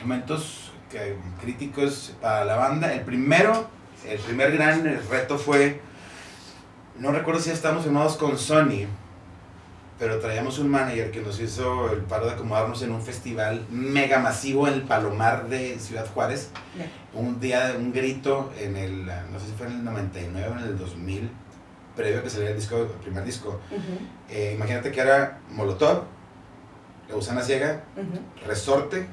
momentos 0.00 0.67
que, 0.90 1.16
críticos 1.40 2.14
para 2.20 2.44
la 2.44 2.56
banda. 2.56 2.92
El 2.92 3.02
primero, 3.02 3.68
el 4.06 4.18
primer 4.18 4.52
gran 4.52 4.84
reto 5.10 5.38
fue, 5.38 5.80
no 6.98 7.12
recuerdo 7.12 7.40
si 7.40 7.50
estábamos 7.50 7.84
firmados 7.84 8.16
con 8.16 8.38
Sony, 8.38 8.86
pero 9.98 10.20
traíamos 10.20 10.58
un 10.58 10.68
manager 10.68 11.10
que 11.10 11.20
nos 11.20 11.40
hizo 11.40 11.90
el 11.90 12.02
paro 12.02 12.26
de 12.26 12.32
acomodarnos 12.32 12.82
en 12.82 12.92
un 12.92 13.02
festival 13.02 13.66
mega 13.68 14.20
masivo 14.20 14.68
en 14.68 14.74
el 14.74 14.82
Palomar 14.82 15.48
de 15.48 15.78
Ciudad 15.80 16.06
Juárez. 16.06 16.50
Un 17.12 17.40
día, 17.40 17.74
un 17.76 17.92
grito 17.92 18.52
en 18.58 18.76
el, 18.76 19.06
no 19.06 19.40
sé 19.40 19.46
si 19.46 19.52
fue 19.56 19.66
en 19.66 19.72
el 19.72 19.84
99 19.84 20.48
o 20.48 20.58
en 20.58 20.64
el 20.64 20.78
2000, 20.78 21.30
previo 21.96 22.20
a 22.20 22.22
que 22.22 22.30
saliera 22.30 22.52
el 22.52 22.60
disco, 22.60 22.76
el 22.76 22.86
primer 22.86 23.24
disco. 23.24 23.60
Eh, 24.30 24.52
imagínate 24.54 24.92
que 24.92 25.00
era 25.00 25.40
Molotov, 25.50 26.04
La 27.08 27.14
Gusana 27.16 27.42
Ciega, 27.42 27.82
Resorte, 28.46 29.08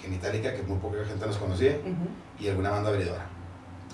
Genitalica, 0.00 0.54
que 0.54 0.62
muy 0.62 0.78
poca 0.78 0.98
gente 1.06 1.26
nos 1.26 1.36
conocía, 1.36 1.72
ujú. 1.82 2.08
y 2.44 2.48
alguna 2.48 2.70
banda 2.70 2.90
abridora. 2.90 3.26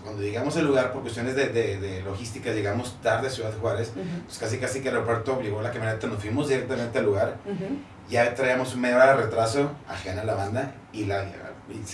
Cuando 0.03 0.23
llegamos 0.23 0.57
al 0.57 0.67
lugar, 0.67 0.93
por 0.93 1.03
cuestiones 1.03 1.35
de, 1.35 1.49
de, 1.49 1.81
de 1.81 2.03
logística, 2.03 2.53
llegamos 2.53 3.01
tarde 3.03 3.27
a 3.27 3.31
Ciudad 3.31 3.53
Juárez, 3.61 3.89
Ujú, 3.91 4.05
pues 4.27 4.39
casi 4.39 4.59
casi 4.59 4.81
que 4.81 4.89
el 4.89 4.95
aeropuerto 4.95 5.41
llegó 5.41 5.61
la 5.63 5.73
camioneta, 5.73 6.07
nos 6.07 6.21
fuimos 6.21 6.49
directamente 6.49 6.99
al 7.01 7.07
lugar, 7.07 7.39
ujú. 7.45 7.79
ya 8.09 8.33
traíamos 8.35 8.77
media 8.77 8.97
hora 8.97 9.17
de 9.17 9.23
retraso 9.25 9.73
ajena 9.89 10.23
a 10.23 10.25
la 10.25 10.35
banda, 10.35 10.75
y, 10.93 11.07
la, 11.07 11.25
y 11.25 11.85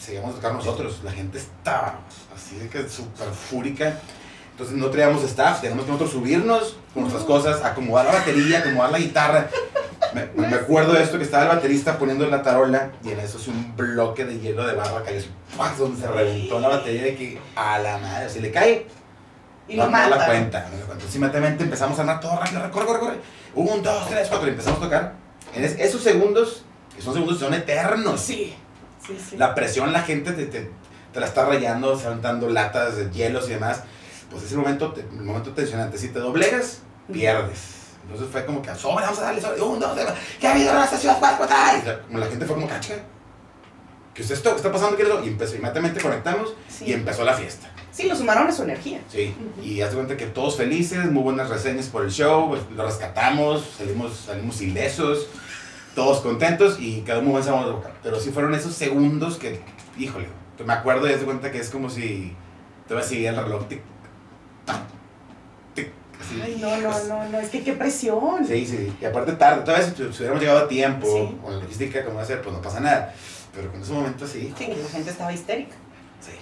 seguíamos 0.00 0.32
a 0.32 0.34
tocar 0.36 0.52
nosotros. 0.52 1.00
La 1.04 1.12
gente 1.12 1.38
estaba 1.38 2.00
así 2.34 2.56
de 2.56 2.68
que 2.68 2.88
súper 2.88 3.28
fúrica. 3.28 4.00
Entonces 4.50 4.76
no 4.76 4.90
traíamos 4.90 5.22
staff, 5.22 5.60
teníamos 5.60 5.84
que 5.86 5.92
nosotros 5.92 6.12
subirnos 6.12 6.76
con 6.92 7.04
nuestras 7.04 7.24
cosas, 7.24 7.64
acomodar 7.64 8.06
la 8.06 8.12
batería, 8.12 8.58
acomodar 8.58 8.90
la 8.90 8.98
guitarra. 8.98 9.48
Me, 10.14 10.26
me 10.48 10.54
acuerdo 10.56 10.92
de 10.92 11.02
esto 11.02 11.18
que 11.18 11.24
estaba 11.24 11.44
el 11.44 11.48
baterista 11.50 11.98
poniendo 11.98 12.26
la 12.26 12.42
tarola 12.42 12.90
y 13.04 13.10
en 13.10 13.20
eso 13.20 13.38
es 13.38 13.48
un 13.48 13.76
bloque 13.76 14.24
de 14.24 14.38
hielo 14.40 14.66
de 14.66 14.74
barra 14.74 15.02
cayó 15.04 15.22
donde 15.78 16.00
se 16.00 16.06
reventó 16.08 16.58
la 16.60 16.68
batería 16.68 17.02
de 17.02 17.16
que 17.16 17.38
a 17.56 17.78
la 17.78 17.98
madre, 17.98 18.28
si 18.28 18.40
le 18.40 18.50
cae, 18.50 18.86
Y 19.68 19.76
no, 19.76 19.84
lo 19.86 19.90
no 19.90 20.08
la 20.16 20.26
cuenta. 20.26 20.68
No 20.70 20.78
la 20.78 21.30
cuenta. 21.30 21.62
Empezamos 21.64 21.98
a 21.98 22.00
andar 22.02 22.20
todo 22.20 22.36
rápido, 22.38 22.70
corre, 22.70 22.86
corre, 22.86 22.98
corre. 23.00 23.16
Un, 23.54 23.82
dos, 23.82 24.08
tres, 24.08 24.28
cuatro, 24.28 24.46
y 24.48 24.50
empezamos 24.50 24.80
a 24.80 24.82
tocar. 24.82 25.12
En 25.54 25.64
es- 25.64 25.78
esos 25.78 26.02
segundos, 26.02 26.64
que 26.94 27.02
son 27.02 27.12
segundos, 27.14 27.38
son 27.38 27.52
eternos. 27.54 28.20
Sí, 28.20 28.54
sí, 29.06 29.16
sí. 29.30 29.36
La 29.36 29.54
presión, 29.54 29.92
la 29.92 30.02
gente 30.02 30.32
te, 30.32 30.46
te, 30.46 30.70
te 31.12 31.20
la 31.20 31.26
está 31.26 31.44
rayando, 31.44 31.98
saltando 31.98 32.48
latas 32.48 32.96
de 32.96 33.10
hielos 33.10 33.48
y 33.48 33.52
demás. 33.52 33.82
Pues 34.30 34.44
es 34.44 34.52
el 34.52 34.58
momento, 34.58 34.94
el 34.96 35.22
momento 35.22 35.50
tensionante. 35.52 35.98
Si 35.98 36.08
te 36.08 36.18
doblegas, 36.20 36.78
pierdes. 37.12 37.79
Entonces 38.04 38.28
fue 38.30 38.44
como 38.44 38.60
que, 38.62 38.74
sobre, 38.74 39.04
vamos 39.04 39.18
a 39.20 39.22
darle, 39.22 39.40
sobre, 39.40 39.60
un, 39.62 39.78
dos, 39.78 39.94
tres, 39.94 40.06
¿qué 40.40 40.48
ha 40.48 40.52
habido 40.52 40.72
en 40.76 40.82
esta 40.82 40.96
ciudad? 40.96 41.18
¿Cuál, 41.18 41.36
cuál, 41.36 41.48
cuál? 41.48 41.76
Y 41.78 42.06
como 42.06 42.18
la 42.18 42.26
gente 42.26 42.44
fue 42.46 42.54
como, 42.56 42.68
cacha, 42.68 42.94
¿qué 44.14 44.22
es 44.22 44.30
esto? 44.30 44.50
¿Qué 44.50 44.56
está 44.56 44.72
pasando? 44.72 44.96
¿Qué 44.96 45.02
es? 45.04 45.08
Y 45.24 45.28
empezó, 45.28 45.54
inmediatamente 45.54 46.00
conectamos 46.00 46.54
Sí. 46.68 46.86
y 46.86 46.92
empezó 46.92 47.24
la 47.24 47.34
fiesta. 47.34 47.68
Sí, 47.92 48.08
lo 48.08 48.16
sumaron 48.16 48.46
a 48.48 48.52
su 48.52 48.62
energía. 48.62 49.00
Sí, 49.08 49.34
Ujú. 49.38 49.62
y 49.66 49.80
haz 49.82 49.90
de 49.90 49.96
cuenta 49.96 50.16
que 50.16 50.26
todos 50.26 50.56
felices, 50.56 51.04
muy 51.10 51.22
buenas 51.22 51.48
reseñas 51.48 51.86
por 51.86 52.04
el 52.04 52.10
show, 52.10 52.48
pues, 52.48 52.62
lo 52.74 52.84
rescatamos, 52.84 53.64
salimos, 53.76 54.16
salimos 54.26 54.60
ilesos, 54.60 55.28
todos 55.94 56.20
contentos 56.20 56.78
y 56.80 57.00
quedó 57.02 57.20
muy 57.22 57.32
buen 57.32 57.44
sabor 57.44 57.66
de 57.66 57.72
boca. 57.72 57.90
Pero 58.02 58.18
sí 58.20 58.30
fueron 58.30 58.54
esos 58.54 58.74
segundos 58.74 59.36
que, 59.36 59.60
híjole, 59.98 60.28
me 60.64 60.72
acuerdo 60.72 61.08
y 61.08 61.12
haz 61.12 61.20
de 61.20 61.26
cuenta 61.26 61.50
que 61.50 61.58
es 61.58 61.70
como 61.70 61.90
si 61.90 62.34
te 62.86 62.94
vas 62.94 63.06
a 63.06 63.08
seguir 63.08 63.26
el 63.28 63.36
reloj, 63.36 63.66
tic, 63.68 63.80
Ay, 66.42 66.58
no, 66.60 66.76
no, 66.78 67.04
no, 67.04 67.28
no, 67.28 67.38
es 67.40 67.48
que 67.48 67.62
qué 67.62 67.72
presión. 67.72 68.46
Sí, 68.46 68.66
sí, 68.66 68.92
y 69.00 69.04
aparte 69.04 69.32
tarde, 69.32 69.62
todavía 69.64 69.86
si, 69.86 69.94
si 69.96 70.02
hubiéramos 70.02 70.40
llegado 70.40 70.60
a 70.60 70.68
tiempo, 70.68 71.06
Sí. 71.06 71.36
con 71.42 71.54
la 71.54 71.60
logística 71.60 72.04
como 72.04 72.16
va 72.16 72.22
a 72.22 72.26
ser, 72.26 72.42
pues 72.42 72.54
no 72.54 72.62
pasa 72.62 72.80
nada. 72.80 73.14
Pero 73.54 73.70
con 73.72 73.82
ese 73.82 73.92
momento 73.92 74.26
sí. 74.26 74.52
Sí, 74.56 74.66
que 74.66 74.76
la 74.76 74.88
gente 74.88 75.10
estaba 75.10 75.32
histérica. 75.32 75.74
Sí. 76.20 76.32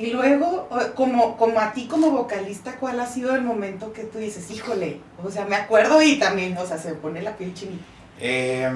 Y 0.00 0.10
luego, 0.12 0.68
como, 0.94 1.36
como 1.36 1.60
a 1.60 1.72
ti 1.72 1.86
como 1.86 2.10
vocalista, 2.10 2.76
¿cuál 2.80 2.98
ha 3.00 3.06
sido 3.06 3.34
el 3.36 3.42
momento 3.42 3.92
que 3.92 4.04
tú 4.04 4.18
dices, 4.18 4.50
híjole? 4.50 5.00
O 5.22 5.30
sea, 5.30 5.44
me 5.44 5.54
acuerdo 5.56 6.00
y 6.02 6.18
también, 6.18 6.56
o 6.56 6.66
sea, 6.66 6.78
se 6.78 6.88
me 6.90 6.94
pone 6.96 7.22
la 7.22 7.36
piel 7.36 7.52
chinita. 7.54 7.84
Eh, 8.18 8.70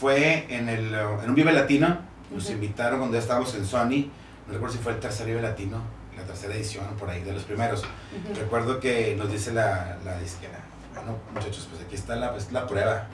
fue 0.00 0.46
en, 0.48 0.68
el, 0.68 0.94
en 0.94 1.28
un 1.28 1.34
Vive 1.34 1.52
Latino, 1.52 1.98
nos 2.32 2.50
invitaron 2.50 2.98
cuando 2.98 3.16
ya 3.16 3.22
estábamos 3.22 3.54
en 3.54 3.64
Sony, 3.66 4.10
no 4.46 4.52
recuerdo 4.52 4.76
si 4.76 4.82
fue 4.82 4.92
el 4.92 5.00
tercer 5.00 5.26
Vive 5.26 5.42
Latino, 5.42 5.80
la 6.16 6.22
tercera 6.24 6.54
edición 6.54 6.84
por 6.98 7.10
ahí, 7.10 7.22
de 7.22 7.32
los 7.32 7.42
primeros. 7.44 7.80
Ujú. 7.82 8.34
Recuerdo 8.40 8.80
que 8.80 9.14
nos 9.16 9.30
dice 9.30 9.52
la, 9.52 9.98
la 10.04 10.18
disquera, 10.18 10.58
bueno 10.94 11.16
muchachos, 11.34 11.68
pues 11.70 11.82
aquí 11.84 11.94
está 11.94 12.16
la, 12.16 12.34
es 12.36 12.50
la 12.52 12.66
prueba. 12.66 13.06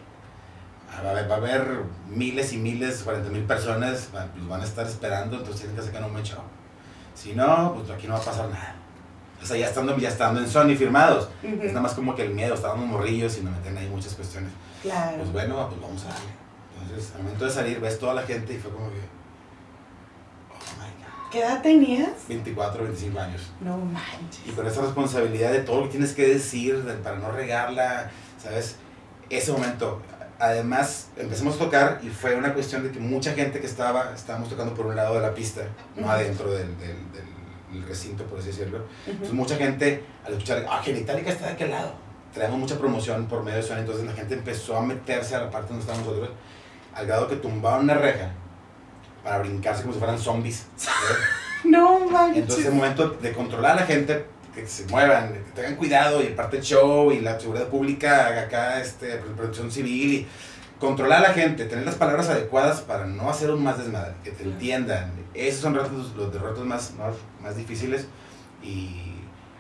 Ah, 0.95 1.03
Va 1.03 1.09
a, 1.09 1.13
haber, 1.13 1.31
va 1.31 1.35
a 1.35 1.39
haber 1.39 1.79
miles 2.09 2.53
y 2.53 2.59
miles, 2.59 3.03
40 3.03 3.31
mil 3.31 3.45
personas, 3.45 4.11
pues 4.13 4.47
van 4.47 4.61
a 4.61 4.65
estar 4.65 4.87
esperando, 4.87 5.37
entonces 5.39 5.61
tienen 5.63 5.77
que 5.77 5.83
sacar 5.83 6.05
un 6.05 6.13
buen 6.13 6.25
show. 6.25 6.41
Si 7.15 7.33
no, 7.33 7.75
pues 7.75 7.91
aquí 7.91 8.07
no 8.07 8.15
va 8.15 8.21
a 8.21 8.25
pasar 8.25 8.49
nada. 8.49 8.77
O 9.43 9.45
sea, 9.47 9.57
ya 9.57 9.67
estando, 9.67 9.97
ya 9.97 10.09
estando 10.11 10.41
en 10.41 10.49
Sony 10.49 10.77
firmados, 10.77 11.29
Ujú. 11.43 11.63
es 11.63 11.69
nada 11.73 11.81
más 11.81 11.95
como 11.95 12.15
que 12.15 12.23
el 12.25 12.35
miedo, 12.35 12.55
estábamos 12.55 12.87
morrillos 12.87 13.39
y 13.39 13.41
nos 13.41 13.55
meten 13.57 13.77
ahí 13.79 13.89
muchas 13.89 14.15
cuestiones. 14.15 14.53
Claro. 14.83 15.17
Pues 15.19 15.33
bueno, 15.33 15.69
pues 15.69 15.81
vamos 15.81 16.05
a 16.05 16.09
darle. 16.09 16.31
Entonces, 16.83 17.13
al 17.17 17.23
momento 17.23 17.45
de 17.47 17.51
salir, 17.51 17.81
ves 17.81 17.99
toda 17.99 18.15
la 18.15 18.23
gente 18.23 18.53
y 18.55 18.59
fue 18.59 18.71
como 18.71 18.89
que. 18.91 19.01
¿Qué 21.33 21.41
edad 21.41 21.63
tenías? 21.63 22.11
24, 22.29 22.85
25 22.85 23.19
años. 23.19 23.51
No 23.61 23.79
manches. 23.79 24.47
Y 24.47 24.51
con 24.51 24.67
esa 24.67 24.83
responsabilidad 24.83 25.51
de 25.53 25.61
todo 25.61 25.79
lo 25.81 25.85
que 25.85 25.93
tienes 25.93 26.13
que 26.13 26.29
decir 26.29 26.83
de- 26.85 26.95
para 26.95 27.17
no 27.17 27.31
regarla, 27.33 28.11
¿sabes? 28.43 28.77
Ese 29.31 29.51
momento. 29.53 30.03
Además, 30.39 31.09
empezamos 31.17 31.55
a 31.57 31.59
tocar 31.59 32.01
y 32.03 32.09
fue 32.09 32.35
una 32.35 32.53
cuestión 32.53 32.83
de 32.83 32.91
que 32.91 32.99
mucha 32.99 33.33
gente 33.33 33.61
que 33.61 33.67
estaba, 33.67 34.13
estábamos 34.15 34.49
tocando 34.49 34.75
por 34.75 34.87
un 34.87 34.97
lado 34.97 35.15
de 35.15 35.21
la 35.21 35.33
pista, 35.33 35.63
no 35.97 36.03
Ujú. 36.03 36.11
adentro 36.11 36.51
del, 36.51 36.67
del- 36.79 37.13
del- 37.13 37.73
del 37.73 37.89
recinto, 37.89 38.25
por 38.25 38.39
así 38.41 38.49
decirlo. 38.49 38.85
Entonces, 39.07 39.33
mucha 39.33 39.57
gente, 39.57 40.05
al 40.27 40.33
escuchar, 40.33 40.67
ah, 40.69 40.83
Genitalica 40.83 41.31
está 41.31 41.47
de 41.47 41.53
aquel 41.53 41.71
lado, 41.71 41.95
traemos 42.35 42.59
mucha 42.59 42.77
promoción 42.77 43.27
por 43.27 43.43
medio 43.45 43.59
de 43.59 43.63
Sony, 43.63 43.79
entonces 43.79 44.05
la 44.05 44.13
gente 44.13 44.35
empezó 44.35 44.77
a 44.77 44.83
meterse 44.83 45.37
a 45.37 45.43
la 45.43 45.51
parte 45.51 45.69
donde 45.69 45.83
estábamos 45.83 46.09
nosotros, 46.09 46.31
al 46.93 47.07
grado 47.07 47.29
que 47.29 47.37
tumbaban 47.37 47.83
una 47.85 47.95
reja 47.95 48.33
para 49.23 49.39
brincarse 49.39 49.83
como 49.83 49.95
si 49.95 49.99
fueran 49.99 50.19
zombies. 50.19 50.67
No 51.65 52.01
manches. 52.01 52.43
Entonces, 52.43 52.67
el 52.67 52.73
momento 52.73 53.11
de 53.23 53.33
controlar 53.33 53.73
a 53.73 53.81
la 53.83 53.87
gente, 53.87 54.27
que 54.53 54.67
se 54.67 54.85
muevan, 54.87 55.33
que 55.33 55.53
tengan 55.55 55.77
cuidado, 55.77 56.21
y 56.21 56.27
parte 56.27 56.57
del 56.57 56.65
show, 56.67 57.13
y 57.13 57.21
la 57.21 57.39
seguridad 57.39 57.69
pública, 57.69 58.41
acá, 58.41 58.81
este, 58.81 59.17
protección 59.37 59.71
civil, 59.71 60.13
y 60.13 60.27
controlar 60.81 61.25
a 61.25 61.29
la 61.29 61.35
gente, 61.35 61.67
tener 61.67 61.85
las 61.85 61.95
palabras 61.95 62.29
adecuadas 62.29 62.81
para 62.81 63.07
no 63.07 63.31
hacer 63.31 63.53
un 63.53 63.63
más 63.63 63.79
desmadre, 63.79 64.15
que 64.25 64.33
te 64.33 64.43
entiendan. 64.43 65.13
Esos 65.35 65.61
son 65.61 65.75
retos, 65.75 66.15
los 66.17 66.35
retos 66.35 66.65
más, 66.67 66.95
más, 66.95 67.15
más 67.41 67.57
difíciles, 67.57 68.07
y 68.61 69.15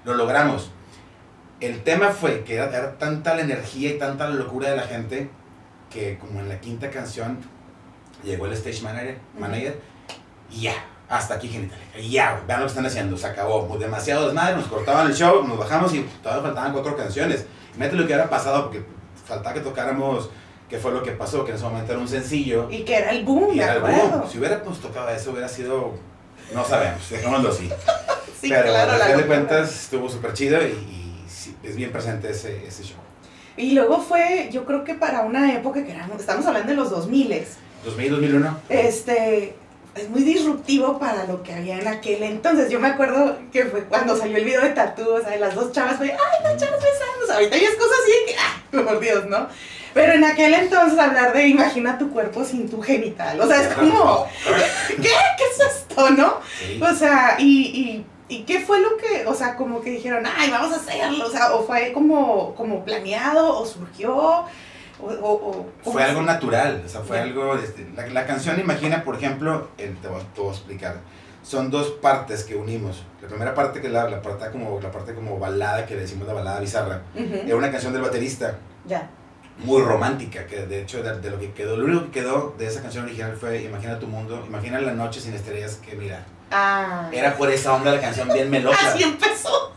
lo 0.04 0.14
logramos. 0.14 0.72
El 1.60 1.84
tema 1.84 2.08
fue 2.08 2.42
que 2.42 2.56
era, 2.56 2.66
era 2.76 2.98
tanta 2.98 3.36
la 3.36 3.42
energía 3.42 3.90
y 3.90 3.98
tanta 3.98 4.28
la 4.28 4.34
locura 4.34 4.70
de 4.70 4.76
la 4.76 4.82
gente, 4.82 5.30
que 5.88 6.18
como 6.18 6.40
en 6.40 6.48
la 6.48 6.58
quinta 6.58 6.90
canción, 6.90 7.38
llegó 8.22 8.46
el 8.46 8.52
stage 8.52 8.82
manager, 8.82 9.18
manager 9.38 9.80
y 10.50 10.62
ya, 10.62 10.74
hasta 11.08 11.34
aquí 11.34 11.48
Genitalica. 11.48 11.98
Y 11.98 12.10
ya, 12.10 12.42
vean 12.46 12.60
lo 12.60 12.66
que 12.66 12.70
están 12.70 12.86
haciendo, 12.86 13.16
se 13.16 13.26
acabó. 13.26 13.66
Pues 13.66 13.80
demasiado 13.80 14.26
desmadre, 14.26 14.56
nos 14.56 14.66
cortaban 14.66 15.06
el 15.06 15.14
show, 15.14 15.46
nos 15.46 15.58
bajamos 15.58 15.94
y 15.94 16.02
todavía 16.22 16.42
faltaban 16.42 16.72
cuatro 16.72 16.96
canciones. 16.96 17.46
Mete 17.76 17.94
lo 17.96 18.02
que 18.02 18.14
hubiera 18.14 18.28
pasado, 18.28 18.64
porque 18.64 18.84
faltaba 19.26 19.54
que 19.54 19.60
tocáramos 19.60 20.30
qué 20.68 20.78
fue 20.78 20.92
lo 20.92 21.02
que 21.02 21.12
pasó, 21.12 21.44
que 21.44 21.50
en 21.50 21.56
ese 21.56 21.64
momento 21.64 21.92
era 21.92 22.00
un 22.00 22.08
sencillo. 22.08 22.68
Y 22.70 22.82
que 22.82 22.96
era 22.96 23.10
el 23.10 23.24
boom, 23.24 23.54
Y 23.54 23.60
era 23.60 23.74
el 23.74 23.80
boom. 23.80 24.24
Si 24.30 24.38
hubiéramos 24.38 24.80
tocado 24.80 25.08
eso, 25.10 25.30
hubiera 25.32 25.48
sido. 25.48 25.94
No 26.54 26.64
sabemos, 26.64 27.08
dejémoslo 27.08 27.50
así. 27.50 27.70
Sí, 28.42 28.48
Pero 28.48 28.70
claro, 28.70 28.90
al 28.90 29.02
fin 29.02 29.16
de 29.18 29.26
cuentas 29.26 29.82
estuvo 29.84 30.08
súper 30.08 30.32
chido 30.32 30.60
y, 30.60 30.70
y 30.72 31.24
sí, 31.28 31.54
es 31.62 31.76
bien 31.76 31.92
presente 31.92 32.28
ese, 32.28 32.66
ese 32.66 32.82
show. 32.82 32.98
Y 33.56 33.70
luego 33.70 34.00
fue, 34.00 34.48
yo 34.50 34.64
creo 34.64 34.82
que 34.82 34.94
para 34.94 35.20
una 35.20 35.54
época 35.54 35.84
que 35.84 35.92
éramos, 35.92 36.18
estamos 36.18 36.44
hablando 36.46 36.70
de 36.70 36.74
los 36.74 36.90
2000 36.90 37.32
2000, 37.84 38.10
2001. 38.10 38.60
este, 38.68 39.54
es 39.94 40.08
muy 40.08 40.22
disruptivo 40.22 40.98
para 40.98 41.24
lo 41.26 41.42
que 41.42 41.52
había 41.52 41.78
en 41.78 41.88
aquel 41.88 42.22
entonces. 42.22 42.70
Yo 42.70 42.80
me 42.80 42.88
acuerdo 42.88 43.38
que 43.52 43.66
fue 43.66 43.84
cuando 43.84 44.16
salió 44.16 44.36
el 44.38 44.44
video 44.44 44.62
de 44.62 44.70
Tatú, 44.70 45.08
o 45.08 45.20
sea, 45.20 45.30
de 45.30 45.38
las 45.38 45.54
dos 45.54 45.72
chavas, 45.72 45.96
fue, 45.96 46.12
ay, 46.12 46.44
las 46.44 46.56
chavas 46.56 46.80
besándose. 46.80 47.32
Ahorita 47.32 47.56
hay 47.56 47.62
cosas 47.76 47.98
así 48.02 48.12
de 48.12 48.32
que, 48.32 48.38
ah, 48.38 48.84
por 48.84 49.00
Dios, 49.00 49.26
¿no? 49.26 49.48
Pero 49.94 50.14
en 50.14 50.24
aquel 50.24 50.54
entonces 50.54 50.98
hablar 50.98 51.34
de 51.34 51.48
imagina 51.48 51.98
tu 51.98 52.10
cuerpo 52.10 52.44
sin 52.44 52.70
tu 52.70 52.80
genital, 52.80 53.38
o 53.38 53.46
sea, 53.46 53.60
es 53.60 53.74
como, 53.74 54.26
¿qué? 54.88 55.02
¿Qué 55.02 55.44
es 55.50 55.60
esto, 55.60 56.10
no? 56.10 56.36
Sí. 56.58 56.80
O 56.82 56.94
sea, 56.94 57.36
y, 57.38 58.04
y, 58.28 58.34
y 58.34 58.44
qué 58.44 58.60
fue 58.60 58.80
lo 58.80 58.96
que, 58.96 59.26
o 59.26 59.34
sea, 59.34 59.54
como 59.56 59.82
que 59.82 59.90
dijeron, 59.90 60.24
ay, 60.24 60.50
vamos 60.50 60.72
a 60.72 60.76
hacerlo, 60.76 61.26
o 61.26 61.30
sea, 61.30 61.52
o 61.52 61.66
fue 61.66 61.92
como, 61.92 62.54
como 62.54 62.86
planeado, 62.86 63.58
o 63.58 63.66
surgió, 63.66 64.46
o... 65.02 65.06
o, 65.06 65.32
o- 65.32 65.66
¿cómo 65.82 65.92
Fue 65.92 66.02
algo 66.04 66.18
fue? 66.22 66.26
natural, 66.26 66.82
o 66.84 66.88
sea, 66.88 67.00
fue 67.00 67.20
algo, 67.20 67.54
este, 67.56 67.86
la, 67.96 68.06
la 68.06 68.26
canción, 68.26 68.58
imagina, 68.60 69.02
por 69.04 69.16
ejemplo, 69.16 69.68
el, 69.78 69.96
te, 69.96 70.08
voy, 70.08 70.20
a- 70.20 70.34
te 70.34 70.40
voy 70.40 70.50
a 70.50 70.52
explicar, 70.52 70.96
son 71.42 71.70
dos 71.70 71.90
partes 72.02 72.44
que 72.44 72.54
unimos. 72.56 73.02
La 73.20 73.28
primera 73.28 73.54
parte 73.54 73.80
que 73.80 73.88
es 73.88 73.92
la, 73.92 74.08
la 74.08 74.22
parte 74.22 74.50
como, 74.50 74.80
la 74.80 74.90
parte 74.90 75.14
como 75.14 75.38
balada, 75.38 75.84
que 75.86 75.94
le 75.94 76.02
decimos 76.02 76.26
la 76.26 76.34
balada 76.34 76.60
bizarra, 76.60 77.02
Ujú, 77.14 77.34
era 77.46 77.56
una 77.56 77.70
canción 77.70 77.92
del 77.92 78.02
baterista, 78.02 78.58
Ya. 78.86 79.10
muy 79.58 79.82
romántica, 79.82 80.46
que 80.46 80.66
de 80.66 80.82
hecho 80.82 81.02
de, 81.02 81.18
de 81.20 81.30
lo 81.30 81.38
que 81.38 81.52
quedó, 81.52 81.76
lo 81.76 81.84
único 81.84 82.04
que 82.06 82.20
quedó 82.20 82.54
de 82.58 82.66
esa 82.66 82.80
canción 82.82 83.04
original 83.04 83.36
fue 83.36 83.62
Imagina 83.62 83.98
tu 83.98 84.06
mundo, 84.06 84.42
imagina 84.46 84.80
la 84.80 84.92
noche 84.92 85.20
sin 85.20 85.34
estrellas 85.34 85.78
que 85.84 85.94
mira. 85.96 86.24
Ah. 86.50 87.08
Era 87.12 87.34
por 87.36 87.50
esa 87.50 87.72
onda 87.74 87.92
la 87.92 88.00
canción 88.00 88.28
bien 88.32 88.50
melosa. 88.50 88.92
Así 88.92 89.02
empezó. 89.02 89.72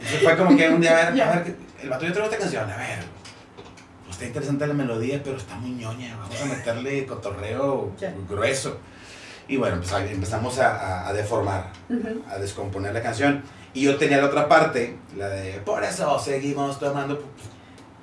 Entonces 0.00 0.22
fue 0.22 0.36
como 0.36 0.56
que 0.56 0.68
un 0.68 0.80
día, 0.80 0.92
a 0.92 1.10
ver, 1.10 1.22
a 1.22 1.30
ver, 1.36 1.56
el 1.82 1.88
vato 1.90 2.04
yo 2.06 2.12
traigo 2.12 2.30
esta 2.30 2.38
canción, 2.42 2.70
a 2.70 2.76
ver, 2.76 2.98
está 4.16 4.26
interesante 4.26 4.66
la 4.66 4.72
melodía, 4.74 5.20
pero 5.22 5.36
está 5.36 5.56
muy 5.56 5.70
ñoña, 5.70 6.16
vamos 6.16 6.40
a 6.40 6.44
meterle 6.56 7.04
cotorreo 7.06 7.92
Ya. 8.00 8.14
grueso. 8.28 8.78
Y 9.48 9.58
bueno, 9.58 9.76
pues 9.76 9.92
empezamos 10.10 10.58
a, 10.58 11.06
a- 11.08 11.12
deformar, 11.12 11.70
Ujú. 11.88 12.22
a 12.28 12.38
descomponer 12.38 12.92
la 12.94 13.02
canción. 13.02 13.42
Y 13.74 13.82
yo 13.82 13.96
tenía 13.96 14.16
la 14.18 14.26
otra 14.26 14.48
parte, 14.48 14.96
la 15.16 15.28
de, 15.28 15.52
por 15.60 15.84
eso 15.84 16.18
seguimos 16.18 16.80
tomando, 16.80 17.22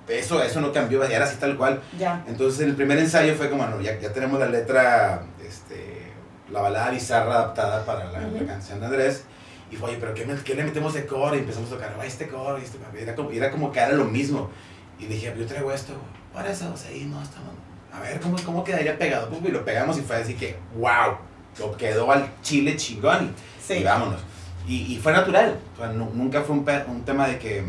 eso, 0.07 0.41
eso 0.43 0.61
no 0.61 0.71
cambió, 0.71 1.03
era 1.03 1.25
así 1.25 1.37
tal 1.37 1.57
cual. 1.57 1.81
Ya. 1.97 2.23
Entonces 2.27 2.61
en 2.61 2.69
el 2.69 2.75
primer 2.75 2.97
ensayo 2.99 3.33
fue 3.35 3.49
como, 3.49 3.63
bueno, 3.63 3.81
ya, 3.81 3.99
ya 3.99 4.13
tenemos 4.13 4.39
la 4.39 4.45
letra, 4.45 5.23
este, 5.45 6.11
la 6.51 6.61
balada 6.61 6.91
bizarra 6.91 7.33
adaptada 7.33 7.83
para 7.85 8.05
la, 8.11 8.21
la 8.21 8.27
Ujú. 8.27 8.45
canción 8.45 8.79
de 8.79 8.85
Andrés. 8.85 9.23
Y 9.71 9.75
fue, 9.75 9.89
oye, 9.89 9.97
pero 9.99 10.13
¿qué, 10.13 10.25
qué 10.45 10.53
le 10.53 10.63
metemos 10.63 10.93
de 10.93 11.05
coro? 11.07 11.35
Y 11.35 11.39
empezamos 11.39 11.71
a 11.71 11.75
tocar, 11.75 11.95
"Ah, 11.99 12.05
este 12.05 12.27
coro, 12.27 12.59
y 12.59 12.61
este, 12.61 12.77
era, 13.01 13.15
como, 13.15 13.31
era 13.31 13.49
como 13.51 13.71
que 13.71 13.79
era 13.79 13.91
lo 13.93 14.05
mismo. 14.05 14.51
Y 14.99 15.05
dije, 15.05 15.33
yo 15.37 15.45
traigo 15.45 15.71
esto, 15.71 15.93
por 16.33 16.45
eso 16.45 16.75
seguimos, 16.77 17.23
estamos, 17.23 17.49
a 17.93 17.99
ver, 17.99 18.19
¿cómo, 18.21 18.35
cómo 18.45 18.63
quedaría 18.63 18.97
pegado? 18.97 19.29
Pum, 19.29 19.45
y 19.45 19.49
lo 19.51 19.63
pegamos 19.65 19.97
y 19.97 20.01
fue 20.01 20.15
así 20.17 20.35
que, 20.35 20.57
wow, 20.77 21.17
lo 21.59 21.75
quedó 21.77 22.11
al 22.11 22.27
chile 22.41 22.75
chingón. 22.75 23.25
Y, 23.25 23.61
Sí. 23.61 23.73
y 23.75 23.83
vámonos. 23.83 24.19
Y, 24.67 24.93
y 24.93 24.97
fue 24.99 25.11
natural, 25.13 25.57
o 25.75 25.77
sea, 25.77 25.87
nu- 25.93 26.11
nunca 26.13 26.41
fue 26.41 26.55
un, 26.55 26.65
un 26.87 27.01
tema 27.03 27.27
de 27.27 27.37
que... 27.39 27.65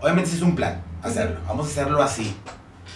Obviamente 0.00 0.30
es 0.30 0.42
un 0.42 0.54
plan 0.54 0.80
hacerlo, 1.02 1.38
vamos 1.46 1.66
a 1.66 1.70
hacerlo 1.70 2.02
así, 2.02 2.34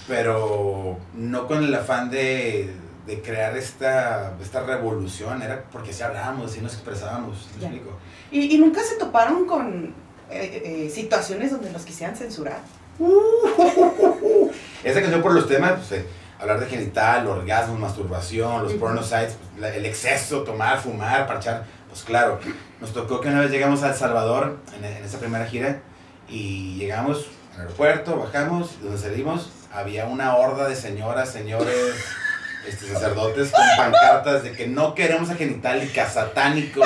pero 0.07 0.99
no 1.15 1.47
con 1.47 1.65
el 1.65 1.75
afán 1.75 2.11
de, 2.11 2.75
de 3.07 3.23
crear 3.23 3.57
esta, 3.57 4.35
esta 4.41 4.63
revolución, 4.65 5.43
era 5.43 5.65
porque 5.73 5.91
así 5.91 6.03
hablábamos, 6.03 6.51
así 6.53 6.61
nos 6.61 6.75
expresábamos, 6.75 7.49
¿me 7.59 7.65
explico? 7.67 7.99
¿Y, 8.31 8.55
y 8.55 8.59
nunca 8.59 8.83
se 8.83 8.97
toparon 8.97 9.47
con 9.47 9.95
eh, 10.31 10.63
eh, 10.87 10.91
situaciones 10.91 11.51
donde 11.51 11.71
los 11.73 11.83
quisieran 11.83 12.17
censurar? 12.17 12.59
Esa 14.85 15.01
canción 15.01 15.23
por 15.23 15.33
los 15.33 15.47
temas, 15.49 15.73
pues, 15.73 15.93
eh, 16.01 16.07
hablar 16.41 16.61
de 16.61 16.67
genital, 16.67 17.27
orgasmos, 17.27 17.79
masturbación, 17.79 18.63
los 18.63 18.73
Ujú. 18.73 18.81
porno 18.81 19.03
sites, 19.03 19.37
pues, 19.51 19.61
la- 19.61 19.75
el 19.75 19.87
exceso, 19.87 20.43
tomar, 20.43 20.81
fumar, 20.81 21.27
parchar, 21.27 21.65
pues 21.89 22.03
claro, 22.03 22.39
nos 22.81 22.93
tocó 22.93 23.21
que 23.21 23.29
una 23.29 23.41
vez 23.41 23.51
llegamos 23.51 23.83
a 23.83 23.89
El 23.91 23.95
Salvador 23.95 24.59
en, 24.77 24.85
en 24.85 25.05
esa 25.05 25.19
primera 25.19 25.47
gira 25.47 25.81
y 26.29 26.77
llegamos 26.77 27.27
al 27.55 27.63
aeropuerto, 27.63 28.17
bajamos, 28.19 28.71
y 28.81 28.85
donde 28.85 28.99
salimos 28.99 29.51
había 29.73 30.07
una 30.07 30.37
horda 30.37 30.69
de 30.69 30.77
señoras, 30.77 31.31
señores, 31.31 31.95
este, 32.67 32.93
sacerdotes 32.93 33.51
con 33.53 33.63
pancartas 33.77 34.43
de 34.43 34.53
que 34.53 34.67
no 34.67 34.95
queremos 34.95 35.31
a 35.31 35.35
genitálica, 35.35 36.09
satánico, 36.09 36.81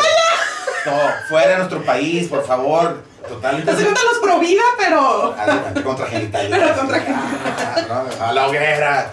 fuera 1.29 1.49
de 1.53 1.57
nuestro 1.59 1.83
país, 1.83 2.29
por 2.29 2.45
favor, 2.45 3.03
totalmente... 3.29 3.71
No 3.73 3.79
se 3.79 3.85
cuenta 3.85 4.01
los 4.05 4.19
pro 4.19 4.39
vida, 4.41 4.63
pero... 4.79 5.35
Adelante, 5.39 5.83
contra 5.83 6.07
genital. 6.07 6.47
Pero 6.51 6.75
contra 6.75 7.03
Ah, 7.07 8.05
¿no? 8.19 8.25
A 8.25 8.33
la 8.33 8.47
hoguera. 8.47 9.11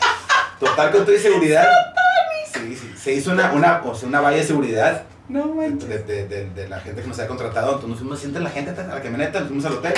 Total 0.59 0.91
con 0.91 1.05
toda 1.05 1.17
seguridad. 1.19 1.67
Sí, 2.53 2.75
sí. 2.75 2.93
Se 2.97 3.13
hizo 3.13 3.31
una, 3.31 3.51
una, 3.51 3.81
o 3.83 3.93
sea, 3.95 4.07
una 4.07 4.21
valla 4.21 4.37
de 4.37 4.43
seguridad 4.43 5.03
No 5.27 5.47
de, 5.47 5.53
manches. 5.53 5.89
de, 5.89 5.99
de- 6.03 6.27
de- 6.27 6.49
de 6.51 6.67
la 6.69 6.79
gente 6.79 7.01
que 7.01 7.07
nos 7.07 7.17
había 7.19 7.27
contratado. 7.29 7.67
Entonces 7.73 7.89
nos 7.89 7.99
fuimos, 7.99 8.19
siente 8.19 8.39
la 8.39 8.49
gente 8.49 8.71
a 8.79 8.83
la 8.87 9.01
camioneta, 9.01 9.39
nos 9.39 9.47
fuimos 9.49 9.65
al 9.65 9.73
hotel 9.73 9.93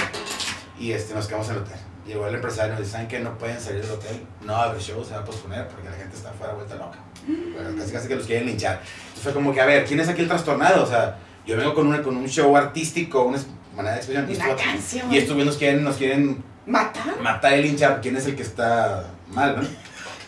y 0.79 0.91
este, 0.91 1.13
nos 1.13 1.27
quedamos 1.27 1.47
en 1.49 1.55
el 1.55 1.61
hotel. 1.61 1.77
Llegó 2.07 2.27
el 2.27 2.35
empresario 2.35 2.67
y 2.67 2.75
nos 2.75 2.79
dice, 2.79 2.91
¿saben 2.91 3.07
que 3.07 3.19
no 3.19 3.37
pueden 3.37 3.59
salir 3.59 3.81
del 3.81 3.91
hotel? 3.91 4.23
No 4.41 4.55
haber 4.55 4.79
show, 4.81 5.03
se 5.03 5.13
va 5.13 5.19
a 5.21 5.25
posponer 5.25 5.67
porque 5.67 5.89
la 5.89 5.95
gente 5.95 6.15
está 6.15 6.29
afuera 6.29 6.53
vuelta 6.53 6.75
loca. 6.75 6.99
Bueno, 7.27 7.75
casi 7.79 7.91
casi 7.91 8.07
que 8.07 8.15
los 8.15 8.25
quieren 8.27 8.45
linchar. 8.47 8.79
Entonces 8.83 9.23
fue 9.23 9.33
como 9.33 9.53
que, 9.53 9.61
a 9.61 9.65
ver, 9.65 9.85
¿quién 9.85 9.99
es 9.99 10.07
aquí 10.07 10.21
el 10.21 10.27
trastornado? 10.27 10.83
O 10.83 10.85
sea, 10.87 11.17
yo 11.45 11.57
vengo 11.57 11.73
con, 11.73 11.87
una, 11.87 12.01
con 12.01 12.15
un 12.17 12.27
show 12.27 12.55
artístico, 12.55 13.23
una 13.23 13.37
manera 13.75 13.95
de 13.95 14.01
expresión. 14.01 14.29
Y 14.31 14.35
Una 14.35 14.45
estos, 14.49 14.61
canción. 14.65 15.13
y 15.13 15.17
estos 15.17 15.37
nos 15.37 15.57
quieren, 15.57 15.83
nos 15.83 15.95
quieren 15.97 16.43
¿Matar? 16.65 17.21
matar 17.21 17.57
y 17.59 17.63
linchar. 17.63 18.01
¿Quién 18.01 18.15
es 18.17 18.25
el 18.25 18.35
que 18.35 18.43
está 18.43 19.05
mal, 19.31 19.55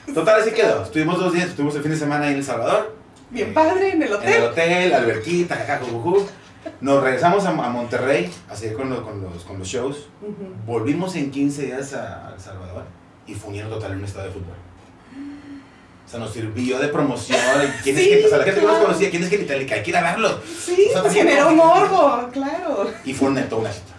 no? 0.07 0.13
Total, 0.13 0.41
así 0.41 0.51
quedó. 0.51 0.83
Estuvimos 0.83 1.19
dos 1.19 1.33
días, 1.33 1.50
estuvimos 1.50 1.75
el 1.75 1.81
fin 1.81 1.91
de 1.91 1.97
semana 1.97 2.25
ahí 2.25 2.31
en 2.33 2.38
El 2.38 2.43
Salvador. 2.43 2.95
Bien 3.29 3.50
Eh, 3.50 3.53
padre, 3.53 3.91
en 3.91 4.01
el 4.01 4.07
En 4.07 4.07
el 4.07 4.13
hotel. 4.13 4.43
hotel, 4.43 4.93
alberquita, 4.93 5.55
jajaja. 5.55 5.81
Nos 6.81 7.03
regresamos 7.03 7.45
a, 7.45 7.50
a 7.50 7.69
Monterrey 7.69 8.29
a 8.50 8.55
seguir 8.55 8.75
con, 8.77 8.89
lo- 8.89 9.03
con 9.03 9.21
los, 9.21 9.43
con 9.43 9.57
los 9.59 9.67
shows. 9.67 10.07
Volvimos 10.65 11.15
en 11.15 11.31
15 11.31 11.65
días 11.65 11.93
a, 11.93 12.27
a 12.29 12.33
El 12.36 12.39
Salvador 12.39 12.83
y 13.25 13.33
fue 13.33 13.53
un 13.53 13.69
total 13.69 13.93
en 13.93 13.97
un 14.00 14.05
estadio 14.05 14.27
de 14.27 14.33
fútbol. 14.33 14.55
O 16.07 16.09
sea, 16.09 16.19
nos 16.21 16.31
sirvió 16.31 16.79
de 16.79 16.87
promoción. 16.87 17.37
¿Quién 17.83 17.97
es 17.97 18.03
Sí, 18.03 18.09
que, 18.09 18.25
o 18.25 18.29
sea, 18.29 18.37
la 18.37 18.43
gente 18.45 18.61
que 18.61 18.65
claro. 18.65 18.77
nos 18.79 18.87
conocía, 18.87 19.09
¿quién 19.09 19.23
es 19.23 19.29
que 19.29 19.35
en 19.35 19.41
Itálica? 19.41 19.75
Hay 19.75 19.83
que 19.83 19.89
ir 19.89 19.97
a 19.97 20.01
verlo. 20.01 20.39
Sí, 20.65 20.87
O 20.95 21.01
sea, 21.01 21.11
generó 21.11 21.51
morbo, 21.51 22.29
claro. 22.31 22.89
Y 23.03 23.13
fue 23.13 23.27
un 23.27 23.33
neto, 23.35 23.57
una 23.57 23.71
cita. 23.71 23.93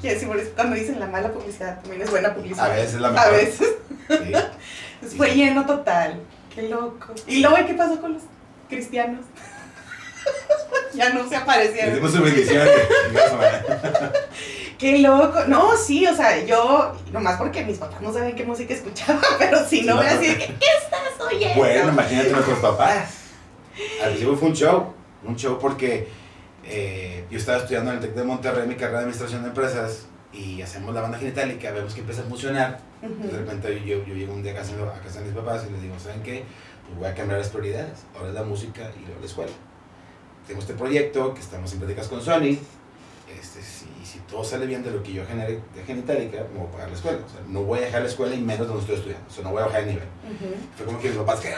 Que 0.00 0.18
sí, 0.18 0.26
por 0.26 0.36
eso 0.38 0.50
cuando 0.56 0.74
dicen 0.74 0.98
la 0.98 1.06
mala 1.06 1.30
publicidad 1.32 1.80
también 1.80 2.02
es 2.02 2.10
buena 2.10 2.34
publicidad. 2.34 2.64
A 2.64 2.74
veces 2.74 3.00
la 3.00 3.08
A 3.08 3.12
mejor. 3.12 3.32
veces. 3.32 3.68
Sí. 4.08 4.32
Pues 5.00 5.14
Fue 5.16 5.34
lleno 5.34 5.64
total. 5.66 6.18
Qué 6.54 6.62
loco. 6.62 7.14
¿Y 7.26 7.40
luego 7.40 7.56
qué 7.66 7.74
pasó 7.74 8.00
con 8.00 8.14
los 8.14 8.22
cristianos? 8.68 9.24
ya 10.94 11.10
no 11.10 11.28
se 11.28 11.36
aparecieron. 11.36 12.10
su 12.10 12.22
bendición. 12.22 12.66
Qué 14.82 14.98
loco. 14.98 15.44
No, 15.46 15.76
sí, 15.76 16.04
o 16.08 16.16
sea, 16.16 16.44
yo, 16.44 16.92
nomás 17.12 17.38
porque 17.38 17.64
mis 17.64 17.78
papás 17.78 18.02
no 18.02 18.12
saben 18.12 18.34
qué 18.34 18.44
música 18.44 18.74
escuchaba, 18.74 19.20
pero 19.38 19.64
si 19.64 19.82
no, 19.82 19.94
voy 19.94 20.06
a 20.06 20.18
decir, 20.18 20.36
¿qué 20.36 20.66
estás 20.82 21.24
oyendo? 21.24 21.54
Bueno, 21.54 21.92
imagínate 21.92 22.30
nuestros 22.30 22.58
papás. 22.58 23.14
Al 24.02 24.08
principio 24.08 24.36
fue 24.36 24.48
un 24.48 24.56
show, 24.56 24.92
un 25.22 25.36
show 25.36 25.56
porque 25.60 26.08
eh, 26.64 27.24
yo 27.30 27.38
estaba 27.38 27.58
estudiando 27.58 27.92
en 27.92 27.98
el 27.98 28.02
TEC 28.02 28.14
de 28.16 28.24
Monterrey 28.24 28.66
mi 28.66 28.74
carrera 28.74 28.98
de 28.98 29.04
Administración 29.04 29.42
de 29.42 29.50
Empresas 29.50 30.06
y 30.32 30.60
hacemos 30.62 30.92
la 30.92 31.02
banda 31.02 31.16
genitálica, 31.16 31.70
vemos 31.70 31.94
que 31.94 32.00
empieza 32.00 32.22
a 32.22 32.24
funcionar. 32.24 32.80
Ujú. 33.02 33.28
De 33.28 33.38
repente 33.38 33.82
yo, 33.86 34.04
yo 34.04 34.14
llego 34.14 34.34
un 34.34 34.42
día 34.42 34.50
a 34.50 34.56
casa, 34.56 34.72
a 34.74 35.00
casa 35.00 35.20
de 35.20 35.26
mis 35.26 35.34
papás 35.34 35.64
y 35.68 35.70
les 35.70 35.80
digo, 35.80 35.94
¿saben 36.00 36.24
qué? 36.24 36.42
Pues 36.88 36.98
voy 36.98 37.06
a 37.06 37.14
cambiar 37.14 37.38
las 37.38 37.50
prioridades. 37.50 38.00
Ahora 38.16 38.30
es 38.30 38.34
la 38.34 38.42
música 38.42 38.90
y 39.00 39.04
luego 39.06 39.20
la 39.20 39.26
escuela. 39.26 39.52
Tengo 40.48 40.58
este 40.58 40.74
proyecto 40.74 41.34
que 41.34 41.40
estamos 41.40 41.72
en 41.72 41.78
pláticas 41.78 42.08
con 42.08 42.20
Sony. 42.20 42.58
Este, 43.40 43.60
si, 44.12 44.18
todo 44.20 44.44
sale 44.44 44.66
bien 44.66 44.82
de 44.82 44.90
lo 44.90 45.02
que 45.02 45.12
yo 45.12 45.24
genere 45.26 45.60
de 45.74 45.82
genitálica, 45.86 46.38
me 46.52 46.58
voy 46.60 46.68
a 46.68 46.70
pagar 46.72 46.88
la 46.88 46.94
escuela. 46.94 47.18
O 47.24 47.28
sea, 47.30 47.40
no 47.48 47.62
voy 47.62 47.78
a 47.78 47.82
dejar 47.82 48.02
la 48.02 48.08
escuela 48.08 48.34
y 48.34 48.40
menos 48.40 48.66
donde 48.66 48.80
estoy 48.82 48.96
estudiando. 48.96 49.26
O 49.28 49.32
sea, 49.32 49.44
no 49.44 49.50
voy 49.50 49.62
a 49.62 49.66
bajar 49.66 49.80
el 49.82 49.86
nivel. 49.88 50.08
Fue 50.76 50.86
como 50.86 50.98
que 51.00 51.08
mis 51.08 51.18
papás 51.18 51.40
que 51.40 51.52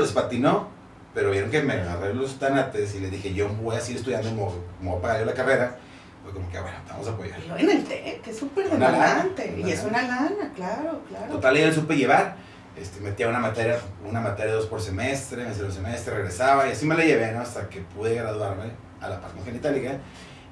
les 0.00 0.12
patinó, 0.12 0.68
pero 1.14 1.30
vieron 1.30 1.50
que 1.50 1.62
me 1.62 1.74
agarré 1.74 2.14
los 2.14 2.38
tanates 2.38 2.94
y 2.94 3.00
les 3.00 3.10
dije, 3.10 3.32
yo 3.34 3.48
voy 3.48 3.76
a 3.76 3.80
seguir 3.80 3.98
estudiando, 3.98 4.30
me 4.32 4.42
voy- 4.42 4.52
me 4.80 4.88
voy 4.90 4.98
a 4.98 5.02
pagar 5.02 5.20
yo 5.20 5.26
la 5.26 5.34
carrera. 5.34 5.76
Fue 6.24 6.32
como 6.32 6.50
que, 6.50 6.58
bueno, 6.58 6.76
vamos 6.88 7.06
a 7.06 7.10
apoyar. 7.10 7.38
Y 7.38 7.48
luego 7.48 7.60
en 7.70 7.76
el 7.76 7.84
TEC, 7.84 8.22
que 8.22 8.30
es 8.30 8.38
súper 8.38 8.66
lana, 8.72 8.90
demandante. 8.90 9.62
Y 9.64 9.70
es 9.70 9.84
una 9.84 10.00
lana, 10.02 10.52
claro, 10.56 11.00
claro. 11.08 11.32
Total, 11.32 11.56
ya 11.56 11.66
lo 11.66 11.72
supe 11.74 11.96
llevar. 11.96 12.36
Este, 12.76 12.98
metía 13.00 13.28
una 13.28 13.38
materia, 13.38 13.78
una 14.08 14.20
materia 14.20 14.54
dos 14.54 14.66
por 14.66 14.80
semestre, 14.80 15.44
me 15.44 15.50
hacía 15.50 15.64
un 15.66 15.70
semestre, 15.72 16.14
regresaba 16.16 16.66
y 16.66 16.72
así 16.72 16.86
me 16.86 16.96
la 16.96 17.04
llevé, 17.04 17.30
¿no? 17.30 17.40
Hasta 17.40 17.68
que 17.68 17.80
pude 17.80 18.14
graduarme 18.14 18.64
a 19.00 19.08
la 19.10 19.20
par 19.20 19.30
genitálica. 19.44 19.98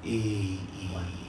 Y, 0.03 0.59
y, 0.79 1.22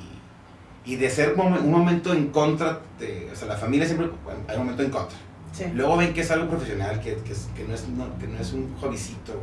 y 0.85 0.97
de 0.97 1.09
ser 1.11 1.35
un 1.38 1.71
momento 1.71 2.12
en 2.12 2.26
contra, 2.29 2.81
de, 2.99 3.31
o 3.33 3.37
sea, 3.37 3.49
la 3.49 3.57
familia 3.57 3.87
siempre 3.87 4.11
hay 4.49 4.57
un 4.57 4.62
momento 4.64 4.83
en 4.83 4.91
contra. 4.91 5.17
Sí. 5.53 5.64
Luego 5.73 5.97
ven 5.97 6.12
que 6.12 6.21
es 6.23 6.31
algo 6.31 6.49
profesional, 6.49 7.00
que, 7.00 7.14
que, 7.17 7.33
que 7.57 7.64
no, 7.67 7.75
es, 7.75 7.88
no- 7.88 8.19
que 8.19 8.26
no 8.26 8.38
es 8.38 8.53
un 8.53 8.75
hobbycito, 8.81 9.35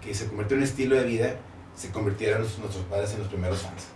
que 0.00 0.14
se 0.14 0.26
convirtió 0.28 0.56
en 0.56 0.62
un 0.62 0.68
estilo 0.68 0.96
de 0.96 1.04
vida, 1.04 1.34
se 1.74 1.90
convirtieron 1.90 2.42
nuestros, 2.42 2.84
padres 2.90 3.12
en 3.14 3.20
los 3.20 3.28
primeros 3.28 3.62
fans. 3.62 3.86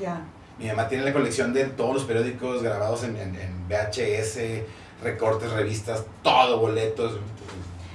Ya. 0.00 0.22
Mi 0.58 0.66
mamá 0.66 0.88
tiene 0.88 1.04
la 1.04 1.12
colección 1.12 1.52
de 1.52 1.64
todos 1.64 1.94
los 1.94 2.04
periódicos 2.04 2.62
grabados 2.62 3.04
en, 3.04 3.16
en- 3.16 3.34
en 3.36 3.68
VHS, 3.68 4.38
recortes, 5.02 5.50
revistas, 5.52 6.04
todo, 6.22 6.58
boletos. 6.60 7.18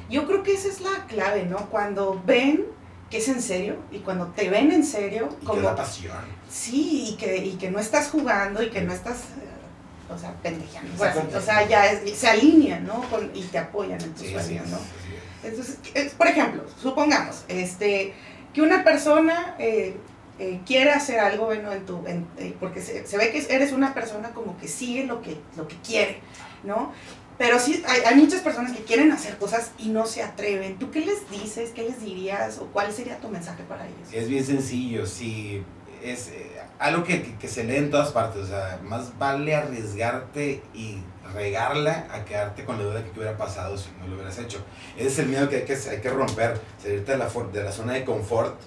Yo 0.09 0.25
creo 0.27 0.43
que 0.43 0.53
esa 0.53 0.67
es 0.67 0.81
la 0.81 1.05
clave, 1.07 1.45
¿no? 1.45 1.57
Cuando 1.69 2.21
ven 2.25 2.65
que 3.09 3.17
es 3.17 3.27
en 3.27 3.41
serio 3.41 3.77
y 3.91 3.99
cuando 3.99 4.27
te 4.27 4.49
ven 4.49 4.71
en 4.71 4.83
serio, 4.85 5.29
Y 5.37 5.39
que 5.41 5.45
como 5.47 5.75
pasión. 5.75 6.17
sí, 6.49 7.09
y 7.11 7.15
que, 7.17 7.37
y 7.37 7.53
que 7.55 7.71
no 7.71 7.79
estás 7.79 8.09
jugando 8.09 8.61
y 8.61 8.69
que 8.69 8.81
no 8.81 8.93
estás, 8.93 9.17
eh, 9.17 10.13
o 10.13 10.17
sea, 10.17 10.33
pendejeando. 10.43 10.91
Exactamente. 10.93 11.37
o 11.37 11.41
sea, 11.41 11.67
ya 11.67 11.87
es- 11.91 12.17
se 12.17 12.27
alinean, 12.27 12.85
¿no? 12.85 13.01
Con- 13.09 13.31
y 13.33 13.43
te 13.43 13.57
apoyan 13.57 14.01
en 14.01 14.11
tus 14.13 14.27
Sí, 14.27 14.33
sueños, 14.33 14.65
sí, 14.65 14.71
¿no? 14.71 14.77
sí, 14.77 14.83
sí. 15.07 15.47
Entonces, 15.47 15.77
es- 15.93 16.13
por 16.13 16.27
ejemplo, 16.27 16.63
supongamos 16.81 17.43
este, 17.47 18.13
que 18.53 18.61
una 18.61 18.83
persona 18.83 19.55
eh, 19.59 19.95
eh, 20.39 20.61
quiere 20.65 20.91
hacer 20.91 21.19
algo, 21.19 21.45
bueno, 21.47 21.71
en 21.71 21.85
tu, 21.85 22.05
en- 22.07 22.27
eh, 22.37 22.55
porque 22.59 22.81
se, 22.81 23.05
se 23.05 23.17
ve 23.17 23.31
que 23.31 23.45
eres 23.53 23.71
una 23.73 23.93
persona 23.93 24.29
como 24.29 24.57
que 24.57 24.67
sigue 24.67 25.03
lo 25.05 25.21
que, 25.21 25.37
lo 25.57 25.67
que 25.67 25.75
quiere, 25.85 26.19
¿no? 26.63 26.93
Pero 27.39 27.57
sí, 27.57 27.81
hay, 27.87 28.01
hay 28.01 28.15
muchas 28.17 28.41
personas 28.41 28.73
que 28.73 28.83
quieren 28.83 29.11
hacer 29.11 29.37
cosas 29.37 29.71
y 29.79 29.89
no 29.89 30.05
se 30.05 30.21
atreven. 30.21 30.77
¿Tú 30.77 30.91
qué 30.91 30.99
les 30.99 31.27
dices? 31.31 31.71
¿Qué 31.71 31.81
les 31.83 31.99
dirías? 32.01 32.59
¿O 32.59 32.65
cuál 32.67 32.91
sería 32.93 33.17
tu 33.19 33.29
mensaje 33.29 33.63
para 33.63 33.85
ellos? 33.87 34.09
Es 34.13 34.27
bien 34.29 34.45
sencillo, 34.45 35.05
sí. 35.07 35.63
Es 36.03 36.27
eh, 36.27 36.51
algo 36.79 37.03
que, 37.03 37.21
que- 37.23 37.35
que 37.37 37.47
se 37.47 37.63
lee 37.63 37.77
en 37.77 37.89
todas 37.89 38.09
partes. 38.11 38.43
O 38.43 38.47
sea, 38.47 38.79
más 38.83 39.17
vale 39.17 39.55
arriesgarte 39.55 40.61
y 40.73 40.99
regarla 41.33 42.07
a 42.11 42.25
quedarte 42.25 42.65
con 42.65 42.77
la 42.77 42.83
duda 42.83 42.95
de 42.95 43.03
que 43.05 43.11
qué 43.11 43.19
hubiera 43.19 43.37
pasado 43.37 43.77
si 43.77 43.89
no 43.99 44.07
lo 44.07 44.15
hubieras 44.15 44.37
hecho. 44.37 44.61
Ese 44.97 45.07
es 45.07 45.19
el 45.19 45.27
miedo 45.27 45.47
que 45.49 45.57
hay 45.57 45.63
que, 45.63 45.73
hay 45.73 46.01
que 46.01 46.09
romper, 46.09 46.59
salirte 46.81 47.13
de 47.13 47.17
la, 47.17 47.27
for- 47.27 47.51
de 47.51 47.63
la 47.63 47.71
zona 47.71 47.93
de 47.93 48.03
confort. 48.05 48.59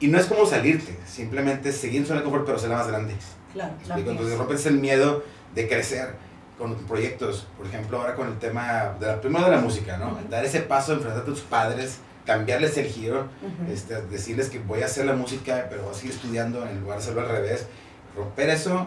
Y 0.00 0.08
no 0.08 0.18
es 0.18 0.24
como 0.26 0.46
salirte, 0.46 0.96
simplemente 1.06 1.70
seguir 1.72 2.00
en 2.00 2.06
zona 2.06 2.20
de 2.20 2.24
confort, 2.24 2.46
pero 2.46 2.58
ser 2.58 2.70
la 2.70 2.76
más 2.76 2.88
grande. 2.88 3.14
Claro, 3.52 3.72
¿Me 3.76 3.84
explico? 3.84 4.10
Entonces 4.12 4.38
rompes 4.38 4.64
el 4.66 4.78
miedo 4.78 5.22
de 5.54 5.68
crecer 5.68 6.14
con 6.60 6.74
proyectos. 6.84 7.46
Por 7.56 7.66
ejemplo, 7.66 7.98
ahora 8.00 8.14
con 8.14 8.28
el 8.28 8.38
tema, 8.38 8.94
de 9.00 9.06
la, 9.06 9.20
primero 9.20 9.46
de 9.46 9.50
la 9.52 9.60
música, 9.62 9.96
¿no? 9.96 10.18
Dar 10.28 10.44
ese 10.44 10.60
paso, 10.60 10.92
enfrentarte 10.92 11.22
a 11.30 11.34
tus 11.34 11.40
padres, 11.40 11.98
cambiarles 12.26 12.76
el 12.76 12.86
giro 12.86 13.28
Ujú. 13.42 13.72
este, 13.72 14.00
decirles 14.02 14.50
que 14.50 14.58
voy 14.60 14.82
a 14.82 14.84
hacer 14.84 15.06
la 15.06 15.14
música, 15.14 15.66
pero 15.70 15.82
voy 15.84 15.92
a 15.92 15.94
seguir 15.96 16.12
estudiando 16.12 16.64
en 16.68 16.80
lugar 16.82 16.98
de 16.98 17.02
hacerlo 17.04 17.22
al 17.22 17.28
revés. 17.28 17.66
Romper 18.14 18.50
eso 18.50 18.86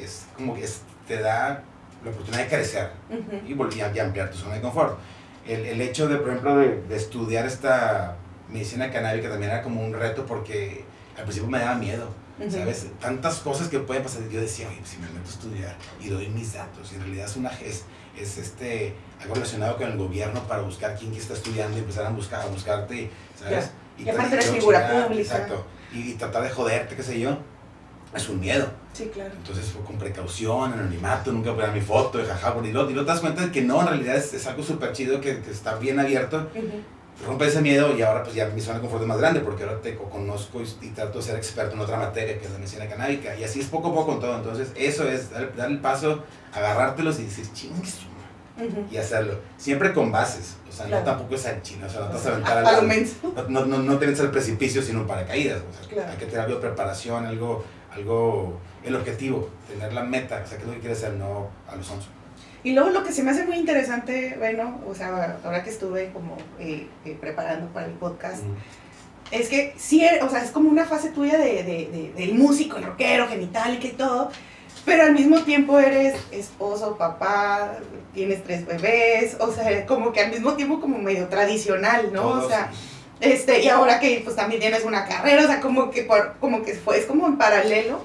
es 0.00 0.26
como 0.36 0.54
que 0.54 0.64
es- 0.64 0.82
te 1.06 1.20
da 1.20 1.62
la 2.04 2.10
oportunidad 2.10 2.42
de 2.42 2.48
crecer 2.48 2.90
y, 3.46 3.54
vol- 3.54 3.74
y 3.74 3.80
am- 3.80 3.94
y 3.94 3.98
ampliar 4.00 4.30
tu 4.30 4.36
zona 4.38 4.54
de 4.56 4.60
confort. 4.60 4.98
El, 5.46 5.64
el 5.66 5.80
hecho 5.80 6.08
de, 6.08 6.16
por 6.16 6.28
ejemplo, 6.30 6.56
de, 6.56 6.82
de 6.88 6.96
estudiar 6.96 7.46
esta 7.46 8.16
medicina 8.48 8.90
canábica 8.90 9.28
también 9.28 9.52
era 9.52 9.62
como 9.62 9.80
un 9.84 9.92
reto 9.94 10.26
porque 10.26 10.84
al 11.16 11.22
principio 11.22 11.48
me 11.48 11.58
daba 11.60 11.76
miedo, 11.76 12.08
¿sabes? 12.50 12.86
Tantas 13.00 13.36
cosas 13.40 13.68
que 13.68 13.78
pueden 13.78 14.02
pasar. 14.02 14.22
Yo 14.28 14.40
decía, 14.40 14.68
oye, 14.68 14.78
pues, 14.78 14.90
si 14.90 14.96
me 14.98 15.06
meto 15.08 15.26
a 15.26 15.30
estudiar 15.32 15.76
y 16.00 16.08
doy 16.08 16.28
mis 16.28 16.52
datos, 16.54 16.90
y 16.92 16.94
en 16.96 17.00
realidad 17.02 17.26
es, 17.26 17.36
una, 17.36 17.50
es, 17.60 17.84
es 18.18 18.38
este, 18.38 18.94
algo 19.20 19.34
relacionado 19.34 19.76
con 19.76 19.90
el 19.90 19.96
gobierno 19.98 20.42
para 20.48 20.62
buscar 20.62 20.96
quién 20.98 21.12
que 21.12 21.18
está 21.18 21.34
estudiando 21.34 21.76
y 21.76 21.80
empezar 21.80 22.06
a, 22.06 22.10
buscar, 22.10 22.40
a 22.42 22.46
buscarte, 22.46 23.10
¿sabes? 23.38 23.70
Y 23.98 24.08
aparte 24.08 24.30
tra- 24.30 24.32
eres 24.34 24.48
y 24.50 24.54
figura 24.54 25.06
pública. 25.06 25.20
Exacto. 25.20 25.66
Y, 25.92 26.10
y 26.10 26.14
tratar 26.14 26.42
de 26.42 26.50
joderte, 26.50 26.96
qué 26.96 27.02
sé 27.02 27.20
yo, 27.20 27.36
es 28.14 28.28
un 28.28 28.40
miedo. 28.40 28.66
Sí, 28.92 29.10
claro. 29.12 29.32
Entonces 29.34 29.66
fue 29.66 29.82
con 29.84 29.96
precaución, 29.98 30.72
anonimato, 30.72 31.32
nunca 31.32 31.54
poner 31.54 31.72
mi 31.72 31.80
foto, 31.80 32.20
y 32.20 32.24
jaja, 32.26 32.54
y 32.62 32.72
luego, 32.72 32.90
y 32.90 32.92
luego 32.94 33.06
te 33.06 33.12
das 33.12 33.20
cuenta 33.20 33.42
de 33.46 33.50
que 33.52 33.62
no, 33.62 33.80
en 33.80 33.86
realidad 33.88 34.16
es, 34.16 34.34
es 34.34 34.46
algo 34.46 34.62
súper 34.62 34.92
chido, 34.92 35.20
que, 35.20 35.40
que 35.40 35.50
está 35.50 35.76
bien 35.76 35.98
abierto, 35.98 36.50
Ujú. 36.54 36.82
Rompe 37.26 37.46
ese 37.46 37.60
miedo 37.60 37.96
y 37.96 38.02
ahora 38.02 38.22
pues 38.22 38.34
ya 38.34 38.46
mi 38.48 38.60
zona 38.60 38.76
de 38.76 38.80
confort 38.82 39.02
es 39.02 39.08
más 39.08 39.18
grande 39.18 39.40
porque 39.40 39.62
ahora 39.64 39.80
te 39.80 39.94
co- 39.94 40.08
conozco 40.10 40.60
y, 40.82 40.88
trato 40.88 41.18
de 41.18 41.24
ser 41.24 41.36
experto 41.36 41.74
en 41.74 41.80
otra 41.80 41.96
materia 41.96 42.38
que 42.38 42.44
es 42.46 42.50
la 42.52 42.58
medicina 42.58 42.88
canábica 42.88 43.36
y 43.36 43.44
así 43.44 43.60
es 43.60 43.66
poco 43.66 43.88
a 43.90 43.94
poco 43.94 44.12
en 44.14 44.20
todo, 44.20 44.36
entonces 44.36 44.68
eso 44.74 45.08
es 45.08 45.30
dar, 45.30 45.54
dar 45.54 45.70
el 45.70 45.78
paso, 45.78 46.24
agarrártelos 46.52 47.20
y 47.20 47.24
decir, 47.24 47.46
chingues, 47.52 47.98
Ujú. 48.56 48.86
y 48.90 48.96
hacerlo, 48.96 49.38
siempre 49.56 49.92
con 49.92 50.10
bases, 50.12 50.56
o 50.68 50.72
sea, 50.72 50.86
Claro. 50.86 51.04
no 51.04 51.10
tampoco 51.12 51.34
es 51.36 51.46
al 51.46 51.62
chino, 51.62 51.86
o 51.86 51.88
sea, 51.88 52.00
no 52.00 52.06
te 52.08 52.12
vas 52.14 52.26
a 52.26 52.28
aventar 52.32 52.58
al. 52.58 53.06
No, 53.48 53.66
no, 53.66 53.78
no 53.78 53.98
te 53.98 54.06
metes 54.06 54.20
al 54.20 54.30
precipicio, 54.30 54.82
sino 54.82 55.06
paracaídas. 55.06 55.60
O 55.60 55.72
sea, 55.78 55.88
Claro. 55.88 56.10
Hay 56.12 56.18
que 56.18 56.26
tener 56.26 56.40
algo 56.40 56.54
de 56.56 56.60
preparación, 56.60 57.24
algo, 57.26 57.64
algo, 57.92 58.58
el 58.84 58.94
objetivo, 58.96 59.48
tener 59.68 59.92
la 59.92 60.02
meta, 60.02 60.42
o 60.44 60.48
sea, 60.48 60.56
qué 60.58 60.64
es 60.64 60.68
lo 60.68 60.74
que 60.74 60.80
quieres 60.80 60.98
hacer, 60.98 61.14
no 61.14 61.48
a 61.68 61.76
los 61.76 61.90
once. 61.90 62.06
Y 62.64 62.72
luego 62.72 62.90
lo 62.90 63.02
que 63.04 63.12
se 63.12 63.22
me 63.22 63.32
hace 63.32 63.44
muy 63.44 63.56
interesante, 63.56 64.36
bueno, 64.38 64.80
o 64.88 64.94
sea, 64.94 65.38
ahora 65.44 65.64
que 65.64 65.70
estuve 65.70 66.10
como 66.12 66.36
eh, 66.60 66.86
eh, 67.04 67.16
preparando 67.20 67.66
para 67.72 67.86
el 67.86 67.92
podcast, 67.92 68.42
es 69.32 69.48
que 69.48 69.74
sí, 69.76 70.04
o 70.22 70.28
sea, 70.28 70.44
es 70.44 70.50
como 70.50 70.68
una 70.70 70.84
fase 70.84 71.08
tuya 71.10 71.38
de, 71.38 71.62
de- 71.64 71.88
de- 71.90 72.12
del 72.16 72.34
músico, 72.34 72.76
el 72.76 72.84
rockero, 72.84 73.26
genital 73.28 73.74
y 73.74 73.78
que 73.78 73.88
todo, 73.88 74.30
pero 74.84 75.04
al 75.04 75.12
mismo 75.12 75.40
tiempo 75.42 75.78
eres 75.80 76.14
esposo, 76.30 76.96
papá, 76.96 77.74
tienes 78.14 78.44
tres 78.44 78.66
bebés, 78.66 79.36
o 79.40 79.50
sea, 79.52 79.86
como 79.86 80.12
que 80.12 80.20
al 80.20 80.30
mismo 80.30 80.52
tiempo 80.54 80.80
como 80.80 80.98
medio 80.98 81.28
tradicional, 81.28 82.10
¿no? 82.12 82.22
Todos, 82.22 82.44
O 82.44 82.48
sea, 82.48 82.70
Este, 83.20 83.62
y 83.62 83.68
ahora 83.68 84.00
que 84.00 84.20
pues 84.24 84.34
también 84.36 84.60
tienes 84.60 84.84
una 84.84 85.04
carrera, 85.06 85.44
o 85.44 85.46
sea, 85.46 85.60
como 85.60 85.90
que, 85.90 86.02
por, 86.02 86.34
como 86.40 86.62
que 86.62 86.74
fue, 86.74 86.98
es 86.98 87.06
como 87.06 87.26
en 87.26 87.38
paralelo. 87.38 88.04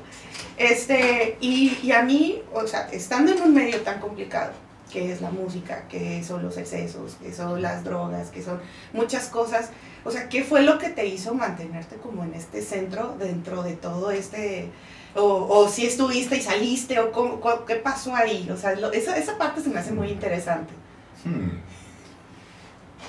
Este, 0.58 1.38
y, 1.40 1.78
y 1.84 1.92
a 1.92 2.02
mí, 2.02 2.42
o 2.54 2.66
sea, 2.66 2.90
estando 2.92 3.32
en 3.32 3.42
un 3.42 3.54
medio 3.54 3.82
tan 3.82 4.00
complicado, 4.00 4.54
que 4.92 5.12
es 5.12 5.22
la 5.22 5.30
música, 5.30 5.84
que 5.90 6.24
son 6.24 6.44
los 6.44 6.58
excesos, 6.58 7.16
que 7.22 7.34
son 7.34 7.62
las 7.62 7.84
drogas, 7.84 8.30
que 8.30 8.42
son 8.42 8.60
muchas 8.94 9.28
cosas. 9.28 9.70
O 10.04 10.12
sea, 10.12 10.30
¿qué 10.30 10.44
fue 10.44 10.62
lo 10.62 10.78
que 10.78 10.90
te 10.90 11.06
hizo 11.06 11.34
mantenerte 11.34 11.98
como 11.98 12.24
en 12.24 12.34
este 12.34 12.62
centro 12.62 13.16
dentro 13.20 13.64
de 13.64 13.74
todo 13.74 14.12
este... 14.12 14.70
O, 15.16 15.24
o 15.24 15.68
si 15.68 15.86
estuviste 15.86 16.38
y 16.38 16.42
saliste, 16.42 17.00
o 17.00 17.12
cómo- 17.12 17.40
qué 17.66 17.76
pasó 17.76 18.16
ahí? 18.16 18.48
O 18.52 18.58
sea, 18.58 18.74
esa, 18.94 19.18
esa 19.18 19.38
parte 19.38 19.62
se 19.62 19.70
me 19.70 19.80
hace 19.80 19.92
muy 19.92 20.10
interesante. 20.10 20.74
Hmm. 21.26 21.58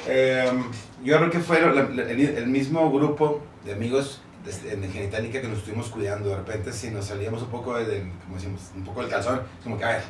Em, 0.07 0.65
yo 1.05 1.19
creo 1.19 1.31
que 1.31 1.41
fue 1.41 1.59
el, 1.59 2.47
mismo 2.47 2.91
grupo 2.91 3.41
de 3.65 3.73
amigos 3.73 4.21
en 4.65 4.91
Genitalica 4.93 5.41
que 5.41 5.49
nos 5.49 5.59
estuvimos 5.59 5.89
cuidando. 5.89 6.31
De 6.31 6.37
repente, 6.37 6.73
si 6.73 6.91
nos 6.91 7.07
salíamos 7.07 7.43
un 7.43 7.49
poco 7.51 7.77
del, 7.79 8.11
como 8.25 8.37
decimos, 8.37 8.61
un 8.75 8.85
poco 8.85 9.01
del 9.03 9.11
calzón, 9.11 9.43
es 9.59 9.65
como 9.65 9.79
que, 9.79 9.85
a 9.85 9.89
ver, 9.89 10.03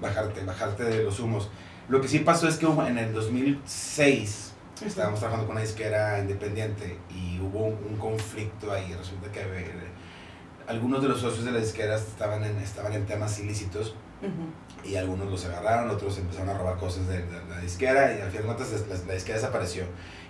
bajarte, 0.00 0.44
bajarte 0.44 0.84
de 0.84 1.04
los 1.04 1.18
humos. 1.20 1.50
Lo 1.88 2.00
que 2.00 2.08
sí 2.08 2.20
pasó 2.20 2.48
es 2.48 2.56
que 2.56 2.66
en 2.66 2.98
el 2.98 3.12
2006 3.12 4.52
estábamos 4.84 5.20
trabajando 5.20 5.46
con 5.46 5.56
una 5.56 5.64
disquera 5.64 6.18
independiente 6.18 6.98
y 7.10 7.38
hubo 7.40 7.66
un, 7.66 7.78
un 7.90 7.96
conflicto 7.96 8.72
ahí. 8.72 8.94
Resulta 8.98 9.30
que 9.30 9.40
eh, 9.40 9.70
algunos 10.66 11.02
de 11.02 11.08
los 11.08 11.20
socios 11.20 11.44
de 11.44 11.52
la 11.52 11.58
disquera 11.58 11.96
estaban 11.96 12.42
en, 12.44 12.56
estaban 12.58 12.92
en 12.92 13.06
temas 13.06 13.38
ilícitos 13.38 13.94
Ujú. 14.22 14.88
y 14.88 14.96
algunos 14.96 15.30
los 15.30 15.44
agarraron, 15.44 15.90
otros 15.90 16.16
empezaron 16.18 16.48
a 16.48 16.56
robar 16.58 16.76
cosas 16.78 17.06
de, 17.06 17.18
de 17.18 17.44
la 17.50 17.60
disquera 17.60 18.16
y 18.16 18.20
al 18.22 18.30
final 18.30 18.48
de 18.48 18.54
cuentas 18.54 18.86
la, 18.88 18.96
la 19.06 19.14
disquera 19.14 19.36
desapareció. 19.38 19.84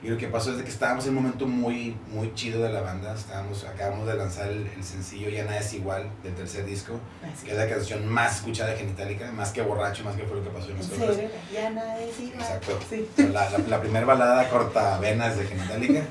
Y 0.04 0.08
lo 0.08 0.18
que 0.18 0.28
pasó 0.28 0.50
es 0.50 0.58
de 0.58 0.64
que 0.64 0.70
estábamos 0.70 1.04
en 1.06 1.16
un 1.16 1.22
momento 1.22 1.46
muy, 1.46 1.96
muy 2.12 2.34
chido 2.34 2.62
de 2.62 2.70
la 2.70 2.82
banda, 2.82 3.14
estábamos, 3.14 3.64
acabamos 3.64 4.06
de 4.06 4.14
lanzar 4.14 4.48
el, 4.50 4.66
el 4.66 4.84
sencillo 4.84 5.30
Ya 5.30 5.44
Nada 5.44 5.58
es 5.60 5.72
Igual 5.72 6.10
del 6.22 6.34
tercer 6.34 6.66
disco, 6.66 7.00
Así. 7.22 7.46
que 7.46 7.52
es 7.52 7.56
la 7.56 7.66
canción 7.66 8.06
más 8.06 8.36
escuchada 8.36 8.70
de 8.72 8.76
Genitalica, 8.76 9.32
más 9.32 9.50
que 9.52 9.62
Borracho, 9.62 10.04
más 10.04 10.14
que 10.14 10.24
fue 10.24 10.36
lo 10.36 10.44
que 10.44 10.50
pasó 10.50 10.66
en 10.66 10.72
¿En 10.72 10.78
las 10.78 10.88
cosas. 10.88 11.14
serio? 11.16 11.30
Ya 11.52 11.70
nada 11.70 11.98
es 12.00 12.20
igual. 12.20 12.40
Exacto. 12.42 12.78
Sí. 12.90 13.08
La, 13.32 13.48
la, 13.50 13.58
la 13.66 13.80
primera 13.80 14.04
balada 14.04 14.46
corta 14.50 14.98
venas 14.98 15.38
de 15.38 15.46
Genitalica. 15.46 16.02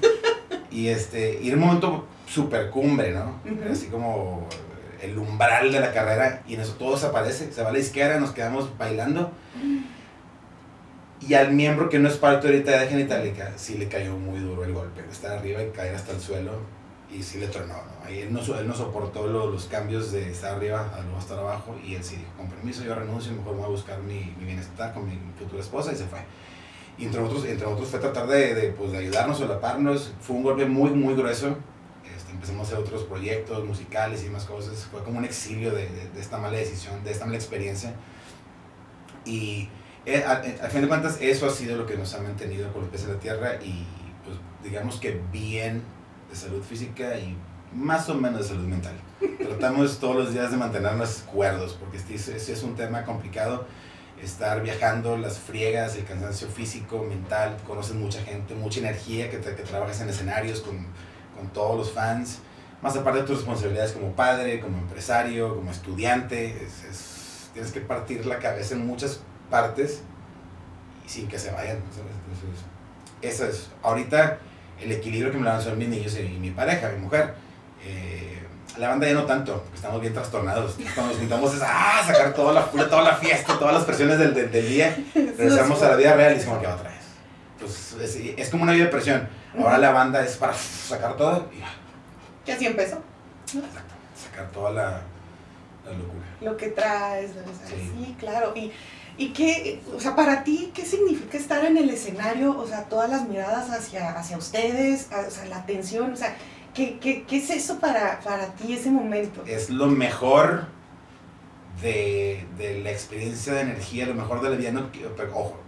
Y, 0.72 0.88
este, 0.88 1.40
y 1.40 1.50
era 1.50 1.58
un 1.58 1.64
momento 1.64 2.08
super 2.28 2.72
cumbre, 2.72 3.12
¿no? 3.14 3.40
Ujú. 3.46 3.72
Así 3.72 3.86
como 3.88 4.48
el 5.04 5.16
umbral 5.20 5.72
de 5.72 5.80
la 5.80 5.94
carrera 5.94 6.42
y 6.48 6.56
en 6.56 6.62
eso 6.62 6.74
todo 6.74 6.96
desaparece. 6.96 7.52
Se 7.54 7.62
va 7.62 7.70
a 7.70 7.74
la 7.74 7.78
izquierda, 7.80 8.20
nos 8.20 8.32
quedamos 8.32 8.76
bailando. 8.76 9.32
Y 11.26 11.36
al 11.36 11.54
miembro 11.54 11.90
que 11.90 12.00
no 12.00 12.10
es 12.10 12.18
parte 12.18 12.48
ahorita 12.48 12.72
de 12.82 12.88
Genitalica, 12.88 13.54
sí 13.56 13.78
le 13.78 13.88
cayó 13.88 14.18
muy 14.18 14.40
duro 14.40 14.64
el 14.66 14.74
golpe. 14.74 15.02
Estar 15.12 15.38
arriba 15.38 15.64
y 15.64 15.70
caer 15.70 15.96
hasta 15.96 16.12
el 16.12 16.20
suelo. 16.20 16.52
Y 17.12 17.22
sí 17.22 17.38
le 17.38 17.48
tronó, 17.48 17.76
¿no? 17.76 18.06
Ahí 18.06 18.20
él 18.22 18.34
no, 18.34 18.40
él 18.58 18.68
no 18.68 18.74
soportó 18.76 19.28
lo- 19.28 19.50
los 19.52 19.66
cambios 19.66 20.12
de 20.12 20.32
estar 20.32 20.56
arriba 20.56 20.92
a 20.96 21.02
luego 21.02 21.20
estar 21.20 21.38
abajo. 21.38 21.76
Y 21.86 21.96
él 21.96 22.04
sí 22.04 22.16
dijo, 22.16 22.32
con 22.36 22.48
permiso, 22.50 22.84
yo 22.84 22.96
renuncio, 22.96 23.32
mejor 23.34 23.54
me 23.54 23.60
voy 23.60 23.68
a 23.68 23.70
buscar 23.70 24.00
mi, 24.02 24.34
mi 24.40 24.46
bienestar 24.46 24.94
con 24.94 25.06
mi 25.08 25.18
futura 25.38 25.62
esposa. 25.62 25.94
Y 25.94 25.96
se 25.96 26.06
fue. 26.06 26.20
Y 26.98 27.06
entre 27.06 27.22
otros, 27.22 27.46
entre 27.46 27.68
otros 27.68 27.88
fue 27.88 28.00
tratar 28.00 28.28
de, 28.28 28.56
de, 28.56 28.70
pues, 28.72 28.92
de 28.92 28.98
ayudarnos, 28.98 29.38
solaparnos. 29.38 30.14
Fue 30.20 30.36
un 30.36 30.44
golpe 30.44 30.66
muy, 30.66 30.90
muy 30.90 31.14
grueso. 31.14 31.56
Este, 32.18 32.32
empezamos 32.32 32.62
a 32.62 32.64
hacer 32.74 32.80
otros 32.80 33.04
proyectos 33.04 33.64
musicales 33.64 34.22
y 34.22 34.26
demás 34.26 34.46
cosas. 34.46 34.88
Fue 34.92 35.04
como 35.04 35.20
un 35.20 35.26
exilio 35.26 35.72
de, 35.72 35.88
de- 35.88 36.10
de 36.10 36.20
esta 36.20 36.38
mala 36.40 36.58
decisión, 36.58 37.02
de 37.04 37.12
esta 37.12 37.26
mala 37.26 37.38
experiencia. 37.38 37.94
Y 39.26 39.70
eh, 40.06 40.24
a, 40.26 40.34
a 40.66 40.70
fin 40.70 40.82
de 40.82 40.88
cuentas, 40.88 41.18
eso 41.22 41.46
ha 41.46 41.50
sido 41.50 41.78
lo 41.78 41.86
que 41.86 41.96
nos 41.98 42.14
ha 42.14 42.20
mantenido 42.22 42.72
con 42.74 42.82
los 42.82 42.90
pies 42.92 43.04
en 43.04 43.14
la 43.14 43.20
tierra 43.20 43.56
y, 43.64 43.86
pues, 44.26 44.38
digamos 44.64 45.00
que 45.00 45.22
bien 45.32 45.82
de 46.30 46.36
salud 46.36 46.62
física 46.64 47.18
y 47.18 47.38
más 47.74 48.08
o 48.10 48.16
menos 48.16 48.42
de 48.42 48.48
salud 48.48 48.66
mental. 48.68 48.94
Tratamos 49.38 50.00
todos 50.00 50.16
los 50.16 50.34
días 50.34 50.52
de 50.52 50.58
mantenernos 50.58 51.24
cuerdos, 51.32 51.78
porque 51.80 51.98
este 51.98 52.16
es, 52.16 52.28
este 52.28 52.54
es 52.54 52.64
un 52.64 52.76
tema 52.76 53.04
complicado. 53.04 53.66
Estar 54.22 54.62
viajando, 54.64 55.18
las 55.18 55.38
friegas, 55.38 55.96
el 55.98 56.06
cansancio 56.06 56.48
físico, 56.48 57.04
mental, 57.04 57.58
conoces 57.68 57.96
mucha 57.96 58.22
gente, 58.22 58.56
mucha 58.56 58.80
energía 58.80 59.30
que, 59.30 59.38
te- 59.38 59.54
que 59.56 59.64
trabajas 59.64 60.00
en 60.00 60.08
escenarios 60.10 60.62
con, 60.62 60.78
con 61.36 61.48
todos 61.52 61.76
los 61.78 61.92
fans, 61.92 62.40
más 62.82 62.96
aparte 62.96 63.20
de 63.22 63.26
tus 63.28 63.38
responsabilidades 63.38 63.92
como 63.92 64.14
padre, 64.16 64.62
como 64.62 64.78
empresario, 64.78 65.56
como 65.56 65.72
estudiante, 65.72 66.64
es- 66.64 66.84
es- 66.90 67.50
tienes 67.54 67.72
que 67.74 67.82
partir 67.82 68.26
la 68.26 68.40
cabeza 68.40 68.76
en 68.76 68.86
muchas 68.88 69.20
partes 69.54 70.02
y 71.06 71.10
sin 71.10 71.28
que 71.28 71.38
se 71.38 71.52
vayan. 71.52 71.78
Entonces, 71.78 72.04
eso 73.22 73.46
es. 73.46 73.70
Ahorita 73.84 74.40
el 74.82 74.92
equilibrio 74.92 75.32
que 75.32 75.38
me 75.38 75.44
lo 75.44 75.52
dan 75.52 75.62
son 75.62 75.78
mis 75.78 75.88
niños 75.88 76.18
y 76.18 76.24
mi 76.40 76.50
pareja, 76.50 76.90
mi 76.90 77.00
mujer. 77.00 77.36
Eh, 77.86 78.40
la 78.78 78.90
banda 78.90 79.06
ya 79.08 79.14
no 79.14 79.26
tanto, 79.26 79.62
porque 79.62 79.76
estamos 79.76 80.02
bien 80.02 80.14
trastornados. 80.14 80.76
Cuando 80.96 81.12
nos 81.14 81.20
juntamos 81.22 81.54
es 81.54 81.62
ah, 81.64 82.02
sacar 82.08 82.34
toda 82.34 82.52
la, 82.54 82.66
toda 82.90 83.04
la 83.04 83.16
fiesta, 83.18 83.60
todas 83.60 83.76
las 83.76 83.84
presiones 83.84 84.18
del, 84.18 84.34
del, 84.34 84.52
del 84.52 84.68
día. 84.68 84.98
Regresamos 85.14 85.80
a 85.84 85.90
la 85.92 85.96
vida 85.98 86.16
real 86.16 86.32
y 86.32 86.36
decimos 86.40 86.58
que 86.60 86.68
otra 86.68 86.90
vez. 86.90 87.04
Pues 87.60 87.96
es, 88.02 88.16
es 88.38 88.50
como 88.50 88.64
una 88.64 88.72
vida 88.74 88.86
de 88.86 88.90
presión. 88.90 89.30
Ahora 89.58 89.78
la 89.78 89.92
banda 89.92 90.24
es 90.26 90.36
para 90.38 90.54
sacar 90.54 91.16
todo 91.16 91.48
y 91.56 91.60
ya, 91.60 91.70
Que 92.44 92.54
así 92.54 92.66
empezó. 92.66 92.96
exacto, 93.46 93.94
sacar 94.20 94.48
toda 94.52 94.72
la, 94.72 94.90
la 95.86 95.92
locura. 95.92 96.24
Lo 96.42 96.58
que 96.58 96.70
traes, 96.70 97.30
o 97.32 97.34
sea, 97.68 97.68
Sí. 97.68 97.92
sí. 98.06 98.16
claro. 98.20 98.54
Y, 98.56 98.72
y 99.18 99.30
qué, 99.30 99.82
o 99.96 100.00
sea, 100.00 100.16
para 100.16 100.44
ti, 100.44 100.72
¿qué 100.74 100.86
significa 100.86 101.38
estar 101.38 101.64
en 101.66 101.78
el 101.78 101.90
escenario? 101.90 102.58
O 102.58 102.68
sea, 102.68 102.86
todas 102.86 103.10
las 103.10 103.28
miradas 103.28 103.70
hacia, 103.70 104.12
hacia 104.12 104.38
ustedes, 104.38 105.08
o 105.12 105.30
sea, 105.30 105.46
la 105.46 105.58
atención, 105.58 106.14
o 106.14 106.16
sea, 106.16 106.36
¿qué, 106.74 106.98
qué, 107.00 107.24
qué 107.24 107.38
es 107.38 107.50
eso 107.52 107.80
para, 107.80 108.20
para 108.22 108.48
ti 108.56 108.74
ese 108.74 108.90
momento? 108.90 109.44
es 109.46 109.70
lo 109.70 109.88
mejor 109.88 110.68
de, 111.82 112.46
de 112.58 112.80
la 112.80 112.92
experiencia 112.92 113.54
de 113.54 113.62
energía, 113.62 114.06
lo 114.08 114.16
mejor 114.16 114.42
de 114.42 114.50
la 114.50 114.56
vida. 114.56 114.72
No, 114.72 114.90
ojo, 115.34 115.60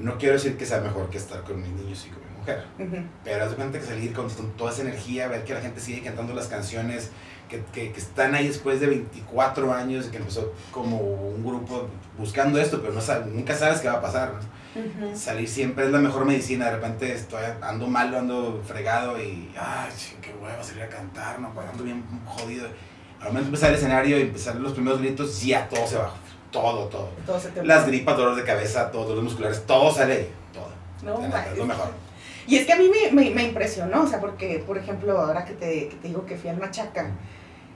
no 0.00 0.18
quiero 0.18 0.34
decir 0.34 0.56
que 0.56 0.66
sea 0.66 0.80
mejor 0.80 1.10
que 1.10 1.18
estar 1.18 1.42
con 1.42 1.60
mis 1.60 1.70
niños 1.70 2.06
y 2.06 2.10
con 2.10 2.22
mi 2.22 2.38
mujer, 2.38 2.64
pero 3.22 3.44
haz 3.44 3.50
de 3.50 3.56
cuenta 3.56 3.78
que 3.78 3.84
salir 3.84 4.12
con, 4.12 4.28
toda 4.56 4.72
esa 4.72 4.82
energía, 4.82 5.28
ver 5.28 5.44
que 5.44 5.54
la 5.54 5.60
gente 5.60 5.80
sigue 5.80 6.02
cantando 6.02 6.34
las 6.34 6.48
canciones, 6.48 7.10
que, 7.48 7.62
que, 7.72 7.92
que 7.92 8.00
están 8.00 8.34
ahí 8.34 8.48
después 8.48 8.80
de 8.80 8.86
24 8.86 9.72
años, 9.72 10.06
que 10.06 10.16
empezó 10.18 10.52
como 10.70 10.98
un 10.98 11.44
grupo 11.44 11.88
buscando 12.16 12.58
esto, 12.58 12.80
pero 12.80 12.94
no 12.94 13.00
nunca 13.26 13.54
sabes 13.54 13.80
qué 13.80 13.88
va 13.88 13.94
a 13.94 14.00
pasar. 14.00 14.40
Salir 15.14 15.48
siempre 15.48 15.86
es 15.86 15.90
la 15.90 15.98
mejor 15.98 16.24
medicina. 16.24 16.66
De 16.66 16.76
repente 16.76 17.12
estoy 17.12 17.42
ando 17.60 17.88
malo, 17.88 18.18
ando 18.18 18.62
fregado 18.64 19.20
y, 19.20 19.50
ay, 19.58 19.90
qué 20.22 20.32
huevo 20.32 20.62
salir 20.62 20.84
a 20.84 20.88
cantar, 20.88 21.40
no, 21.40 21.52
pues 21.52 21.66
ando 21.68 21.82
bien 21.82 22.04
jodido. 22.24 22.68
Al 23.20 23.28
momento 23.28 23.40
de 23.40 23.46
empezar 23.48 23.70
el 23.70 23.76
escenario 23.76 24.18
y 24.18 24.22
empezar 24.22 24.56
los 24.56 24.72
primeros 24.72 25.00
gritos, 25.00 25.42
ya 25.42 25.68
todo 25.68 25.86
se 25.86 25.96
va. 25.96 26.14
Todo, 26.50 26.86
todo. 26.86 27.08
Todo 27.26 27.38
se 27.38 27.50
te 27.50 27.64
Las 27.64 27.86
gripas, 27.86 28.16
dolores 28.16 28.38
de 28.38 28.44
cabeza, 28.44 28.90
todos 28.90 29.14
los 29.14 29.24
musculares, 29.24 29.64
todo 29.66 29.92
sale 29.92 30.12
ahí. 30.12 30.28
Todo. 30.52 30.70
No, 31.02 31.24
es 31.24 31.56
lo 31.56 31.66
mejor. 31.66 31.90
Y 32.46 32.56
es 32.56 32.66
que 32.66 32.72
a 32.72 32.76
mí 32.76 32.88
me, 32.88 33.12
me, 33.12 33.30
me 33.30 33.44
impresionó, 33.44 34.02
o 34.02 34.06
sea, 34.06 34.20
porque, 34.20 34.62
por 34.66 34.76
ejemplo, 34.76 35.18
ahora 35.18 35.44
que 35.44 35.52
te, 35.52 35.88
que 35.88 35.96
te 35.96 36.08
digo 36.08 36.26
que 36.26 36.36
fui 36.36 36.50
al 36.50 36.58
Machaca 36.58 37.10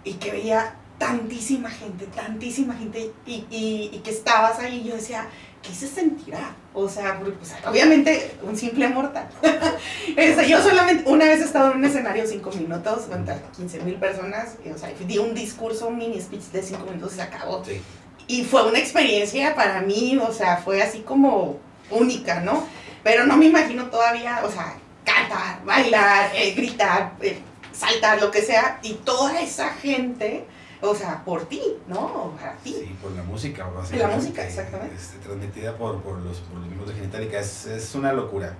y 0.02 0.14
que 0.14 0.32
veía 0.32 0.74
tantísima 0.98 1.70
gente, 1.70 2.06
tantísima 2.06 2.74
gente, 2.74 3.12
y, 3.26 3.46
y, 3.50 3.90
y 3.92 3.98
que 3.98 4.10
estabas 4.10 4.58
ahí, 4.58 4.84
yo 4.84 4.94
decía, 4.94 5.28
¿qué 5.62 5.72
se 5.72 5.86
sentirá? 5.86 6.54
O 6.72 6.88
sea, 6.88 7.18
porque, 7.18 7.32
pues, 7.32 7.54
obviamente, 7.68 8.36
un 8.42 8.56
simple 8.56 8.88
mortal. 8.88 9.28
O 10.10 10.34
sea, 10.36 10.42
yo 10.42 10.62
solamente 10.62 11.08
una 11.08 11.26
vez 11.26 11.40
he 11.40 11.44
estado 11.44 11.72
en 11.72 11.78
un 11.78 11.84
escenario 11.84 12.26
cinco 12.26 12.50
minutos, 12.52 13.02
con 13.02 13.24
15 13.24 13.80
mil 13.80 13.94
personas, 13.96 14.56
y, 14.64 14.70
o 14.70 14.78
sea, 14.78 14.90
di 15.06 15.18
un 15.18 15.34
discurso, 15.34 15.88
un 15.88 15.98
mini 15.98 16.20
speech 16.20 16.44
de 16.52 16.62
cinco 16.62 16.84
minutos 16.86 17.12
y 17.12 17.16
se 17.16 17.22
acabó. 17.22 17.64
Sí. 17.64 17.80
Y 18.26 18.44
fue 18.44 18.66
una 18.66 18.78
experiencia 18.78 19.54
para 19.54 19.80
mí, 19.82 20.18
o 20.18 20.32
sea, 20.32 20.56
fue 20.56 20.82
así 20.82 21.00
como 21.00 21.58
única, 21.90 22.40
¿no? 22.40 22.66
Pero 23.02 23.26
no 23.26 23.36
me 23.36 23.46
imagino 23.46 23.90
todavía, 23.90 24.40
o 24.44 24.50
sea, 24.50 24.76
cantar, 25.04 25.62
bailar, 25.64 26.30
eh, 26.34 26.54
gritar, 26.54 27.12
eh, 27.20 27.38
saltar, 27.72 28.20
lo 28.20 28.30
que 28.30 28.40
sea, 28.40 28.78
y 28.82 28.94
toda 28.94 29.40
esa 29.40 29.68
gente, 29.74 30.46
o 30.80 30.94
sea, 30.94 31.22
por 31.22 31.46
ti, 31.46 31.60
¿no? 31.86 32.34
Para 32.40 32.54
ti. 32.56 32.74
Sí, 32.80 32.96
por 33.02 33.12
la 33.12 33.22
música, 33.22 33.64
La 33.64 33.70
básicamente, 33.70 34.16
música, 34.16 34.46
exactamente. 34.46 34.96
este, 34.96 35.18
transmitida 35.18 35.76
por, 35.76 36.00
por, 36.02 36.18
los, 36.20 36.38
por 36.38 36.58
los 36.58 36.66
miembros 36.66 36.88
de 36.88 36.94
Genitalica. 36.94 37.38
Es, 37.38 37.66
es 37.66 37.94
una 37.94 38.12
locura. 38.12 38.54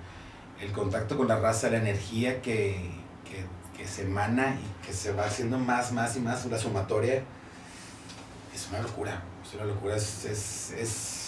El 0.60 0.72
contacto 0.72 1.16
con 1.16 1.26
la 1.26 1.38
raza, 1.38 1.70
la 1.70 1.78
energía 1.78 2.42
que, 2.42 2.90
que, 3.24 3.44
que 3.76 3.88
se 3.88 4.02
emana 4.02 4.58
y 4.60 4.86
que 4.86 4.92
se 4.92 5.12
va 5.12 5.24
haciendo 5.24 5.58
más, 5.58 5.90
más 5.92 6.16
y 6.16 6.20
más, 6.20 6.44
la 6.46 6.58
sumatoria, 6.58 7.22
es 8.54 8.68
una 8.68 8.80
locura. 8.80 9.22
Es 9.54 9.60
una 9.60 9.66
locura. 9.66 9.96
Es, 9.96 10.24
es, 10.24 10.70
es- 10.76 11.20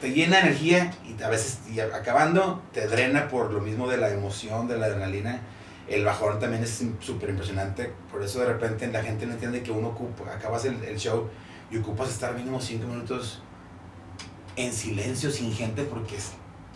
te 0.00 0.10
llena 0.12 0.40
energía 0.40 0.94
y 1.06 1.22
a 1.22 1.28
veces, 1.28 1.58
y 1.70 1.78
acabando, 1.78 2.62
te 2.72 2.86
drena 2.88 3.28
por 3.28 3.52
lo 3.52 3.60
mismo 3.60 3.86
de 3.86 3.98
la 3.98 4.08
emoción, 4.08 4.66
de 4.66 4.78
la 4.78 4.86
adrenalina. 4.86 5.40
El 5.88 6.04
bajón 6.06 6.38
también 6.40 6.62
es 6.64 6.82
súper 7.00 7.28
impresionante. 7.30 7.92
Por 8.10 8.22
eso 8.22 8.40
de 8.40 8.46
repente 8.46 8.86
la 8.86 9.02
gente 9.02 9.26
no 9.26 9.34
entiende 9.34 9.62
que 9.62 9.70
uno 9.70 9.88
ocupa, 9.88 10.32
acabas 10.32 10.64
el, 10.64 10.82
el 10.84 10.96
show 10.98 11.28
y 11.70 11.76
ocupas 11.78 12.08
estar 12.08 12.34
mínimo 12.34 12.60
5 12.60 12.86
minutos 12.86 13.42
en 14.56 14.72
silencio, 14.72 15.30
sin 15.30 15.52
gente, 15.52 15.84
porque 15.84 16.16
es 16.16 16.30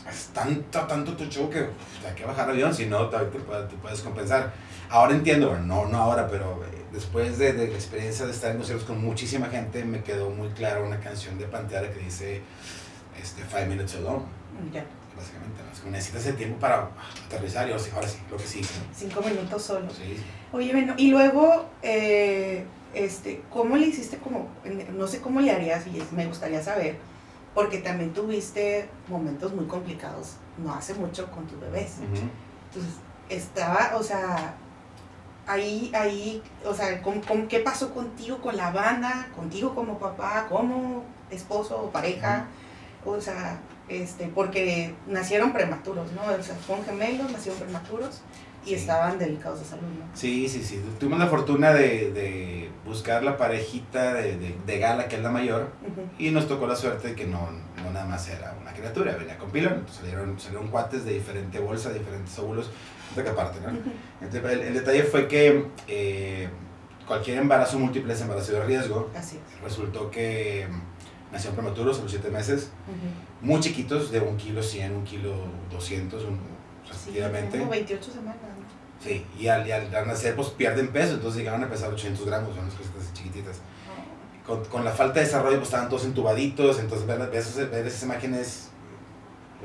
es 0.09 0.27
tanto, 0.35 0.81
tanto 0.87 1.12
tu 1.17 1.25
show 1.27 1.49
que 1.51 1.62
uf, 1.62 2.07
hay 2.07 2.14
que 2.14 2.25
bajar 2.25 2.47
el 2.49 2.55
avión, 2.57 2.75
si 2.75 2.87
no, 2.87 3.09
te, 3.09 3.17
te 3.19 3.38
puedes- 3.38 3.69
te 3.69 3.77
puedes 3.77 4.01
compensar. 4.01 4.53
Ahora 4.90 5.14
entiendo, 5.14 5.49
bueno, 5.51 5.64
no, 5.67 5.87
no 5.87 5.99
ahora, 5.99 6.29
pero 6.29 6.62
eh, 6.64 6.83
después 6.93 7.38
de, 7.38 7.53
de 7.55 7.69
la 7.69 7.75
experiencia 7.75 8.27
de 8.27 8.33
estar 8.33 8.51
en 8.51 8.59
conciertos 8.59 8.87
con 8.87 9.01
muchísima 9.03 9.47
gente, 9.49 9.85
me 9.85 10.03
quedó 10.03 10.31
muy 10.31 10.49
clara 10.51 10.81
una 10.81 11.01
canción 11.01 11.38
de 11.38 11.47
Pantera 11.47 11.90
que 11.90 12.01
dice 12.01 12.43
este, 13.21 13.43
Five 13.45 13.67
Minutes 13.67 13.95
Alone, 13.97 14.25
Ya, 14.73 14.85
básicamente. 15.17 15.90
necesitas 15.90 16.27
el 16.27 16.37
tiempo 16.37 16.59
para 16.61 16.88
aterrizar 17.27 17.67
y 17.69 17.73
ahora 17.73 17.83
sí, 17.83 17.90
ahora 17.95 18.09
sí, 18.09 18.19
lo 18.31 18.37
que 18.37 18.45
sí. 18.47 18.61
cinco 18.95 19.23
minutos 19.23 19.62
solo. 19.62 19.88
Sí. 19.90 20.17
Oye, 20.53 20.71
bueno, 20.73 20.95
y 20.99 21.11
luego, 21.11 21.67
eh, 21.83 22.64
este, 22.95 23.43
¿cómo 23.51 23.77
le 23.77 23.87
hiciste 23.87 24.19
como, 24.19 24.49
no 24.97 25.07
sé 25.09 25.21
cómo 25.21 25.40
le 25.40 25.51
harías 25.51 25.87
y 25.87 26.01
me 26.14 26.27
gustaría 26.27 26.62
saber, 26.62 26.97
porque 27.55 27.79
también 27.79 28.12
tuviste 28.12 28.88
momentos 29.09 29.53
muy 29.55 29.67
complicados 29.67 30.37
no 30.59 30.73
hace 30.75 30.95
mucho 30.95 31.31
con 31.31 31.47
tus 31.47 31.61
bebés. 31.61 31.97
Ujú. 31.99 32.29
Entonces, 32.73 32.95
estaba, 33.29 33.93
o 33.97 34.03
sea, 34.03 34.55
ahí, 35.47 35.90
ahí, 35.95 36.43
o 36.64 36.75
sea, 36.75 37.03
¿cómo- 37.03 37.21
cómo- 37.27 37.49
¿qué 37.49 37.61
pasó 37.61 37.93
contigo 37.93 38.38
con 38.38 38.57
la 38.57 38.71
banda, 38.71 39.29
contigo 39.37 39.75
como 39.75 39.99
papá, 39.99 40.47
como 40.49 41.05
esposo 41.31 41.83
o 41.83 41.90
pareja? 41.90 42.47
O 43.05 43.21
sea, 43.21 43.59
este, 43.88 44.29
porque 44.29 44.95
nacieron 45.07 45.53
prematuros, 45.53 46.11
¿no? 46.12 46.23
O 46.23 46.43
sea, 46.43 46.57
son 46.67 46.85
gemelos, 46.85 47.31
nacieron 47.31 47.61
prematuros 47.61 48.23
y 48.64 48.68
Sí. 48.70 48.74
estaban 48.74 49.18
delicados 49.18 49.61
de 49.61 49.64
salud, 49.66 49.83
¿no? 49.83 50.05
Sí, 50.16 50.48
sí, 50.48 50.62
sí. 50.62 50.81
Tuvimos 50.98 51.18
la 51.18 51.27
fortuna 51.27 51.72
de, 51.72 52.12
de 52.12 52.70
buscar 52.85 53.22
la 53.22 53.37
parejita 53.37 54.14
de, 54.14 54.37
de, 54.38 54.55
de 54.66 54.79
Gala, 54.79 55.09
que 55.09 55.16
es 55.16 55.22
la 55.22 55.31
mayor, 55.31 55.68
y 56.18 56.31
nos 56.31 56.46
tocó 56.48 56.66
la 56.66 56.77
suerte 56.77 57.09
de 57.09 57.14
que 57.14 57.27
no, 57.27 57.50
no 57.83 57.90
nada 57.92 58.07
más 58.07 58.29
era 58.29 58.55
una 58.61 58.72
criatura, 58.72 59.16
venía 59.16 59.37
con 59.38 59.50
pilón. 59.50 59.85
Salieron, 59.90 60.38
salieron 60.38 60.68
cuates 60.68 61.05
de 61.05 61.14
diferente 61.14 61.59
bolsa, 61.59 61.90
de 61.90 61.98
diferentes 61.98 62.38
óvulos, 62.38 62.70
de 63.14 63.22
que 63.22 63.29
aparte, 63.31 63.61
¿no? 63.61 63.68
Entonces, 64.20 64.53
el, 64.53 64.61
el 64.61 64.74
detalle 64.74 65.03
fue 65.05 65.29
que 65.29 65.66
eh, 65.88 66.48
cualquier 67.07 67.38
embarazo 67.38 67.79
múltiple 67.79 68.12
es 68.14 68.20
embarazo 68.20 68.53
de 68.53 68.64
riesgo. 68.64 69.11
Así 69.16 69.37
es. 69.37 69.62
Resultó 69.62 70.11
que 70.11 70.66
nacieron 71.33 71.57
prematuros 71.57 71.98
a 71.98 72.03
los 72.03 72.11
7 72.11 72.31
meses, 72.31 72.70
muy 73.40 73.61
chiquitos, 73.61 74.11
de 74.12 74.20
un 74.20 74.37
kilo 74.37 74.62
100, 74.62 74.94
un 74.94 75.05
kilo 75.05 75.35
200, 75.70 76.24
un, 76.24 76.38
Sí, 76.85 76.90
respectivamente. 77.18 77.59
como 77.59 77.70
28 77.70 78.11
semanas. 78.12 78.37
Sí, 79.05 79.27
y 79.38 79.49
al, 79.49 79.67
y 79.67 79.73
al, 79.73 79.95
al 79.95 80.07
nacer 80.07 80.35
pues 80.35 80.49
pierden 80.49 80.88
peso, 80.88 81.14
entonces 81.14 81.38
llegaron 81.40 81.62
a 81.62 81.69
pesar 81.69 81.90
800 81.90 82.25
gramos, 82.27 82.55
son 82.55 82.64
unas 82.64 82.75
cositas 82.75 83.12
chiquititas. 83.12 83.59
Con, 84.47 84.64
con 84.67 84.85
la 84.85 84.93
falta 84.93 85.21
de 85.21 85.27
desarrollo 85.27 85.57
pues 85.59 85.69
estaban 85.69 85.88
todos 85.90 86.05
entubaditos, 86.07 86.79
entonces 86.79 87.07
ver, 87.07 87.19
ver 87.19 87.35
esas, 87.35 87.71
ver 87.71 87.87
esas 87.87 88.03
imágenes 88.05 88.69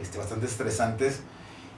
este, 0.02 0.18
bastante 0.18 0.46
estresantes. 0.46 1.22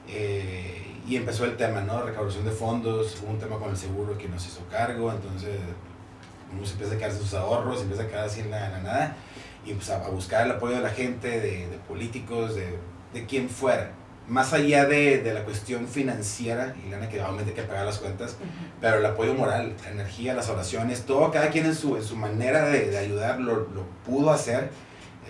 eh, 0.08 0.88
y 1.08 1.16
empezó 1.16 1.46
el 1.46 1.58
tema, 1.58 1.82
¿no? 1.82 2.04
Recaudación 2.04 2.46
de 2.46 2.52
fondos, 2.52 3.18
hubo 3.24 3.32
un 3.32 3.40
tema 3.40 3.58
con 3.58 3.72
el 3.72 3.78
seguro 3.78 4.18
que 4.18 4.28
nos 4.30 4.46
hizo 4.46 4.62
cargo, 4.70 5.12
entonces 5.12 5.58
uno 6.54 6.66
se 6.66 6.74
empieza 6.74 6.96
a 6.96 6.98
quedarse 6.98 7.18
sus 7.20 7.34
ahorros, 7.34 7.78
se 7.78 7.84
empieza 7.84 8.04
a 8.04 8.08
quedar 8.08 8.26
así 8.26 8.42
en 8.42 8.52
la, 8.52 8.66
en 8.68 8.72
la 8.74 8.80
nada, 8.82 9.16
y 9.66 9.74
pues 9.74 9.90
a, 9.90 10.06
a 10.06 10.10
buscar 10.10 10.46
el 10.46 10.52
apoyo 10.52 10.76
de 10.76 10.82
la 10.82 10.90
gente, 10.92 11.28
de, 11.40 11.68
de 11.70 11.78
políticos, 11.88 12.56
de, 12.56 12.78
de 13.14 13.26
quien 13.26 13.50
fuera. 13.50 13.92
Más 14.28 14.54
allá 14.54 14.86
de, 14.86 15.22
de 15.22 15.34
la 15.34 15.44
cuestión 15.44 15.88
financiera, 15.88 16.76
y 16.86 16.90
lana 16.90 17.10
que 17.10 17.20
obviamente 17.22 17.52
hay 17.52 17.56
que 17.56 17.64
pagar 17.64 17.86
las 17.86 17.98
cuentas, 17.98 18.32
Ujú. 18.40 18.50
pero 18.80 19.00
el 19.00 19.06
apoyo 19.06 19.34
moral, 19.34 19.76
la 19.84 19.90
energía, 19.90 20.34
las 20.34 20.48
oraciones, 20.48 21.06
todo, 21.06 21.32
cada 21.32 21.50
quien 21.50 21.66
en 21.66 21.76
su, 21.76 21.98
en 21.98 22.04
su 22.04 22.16
manera 22.16 22.66
de, 22.66 22.90
de 22.92 22.98
ayudar 22.98 23.40
lo, 23.40 23.68
lo 23.70 23.86
pudo 24.06 24.32
hacer. 24.32 24.70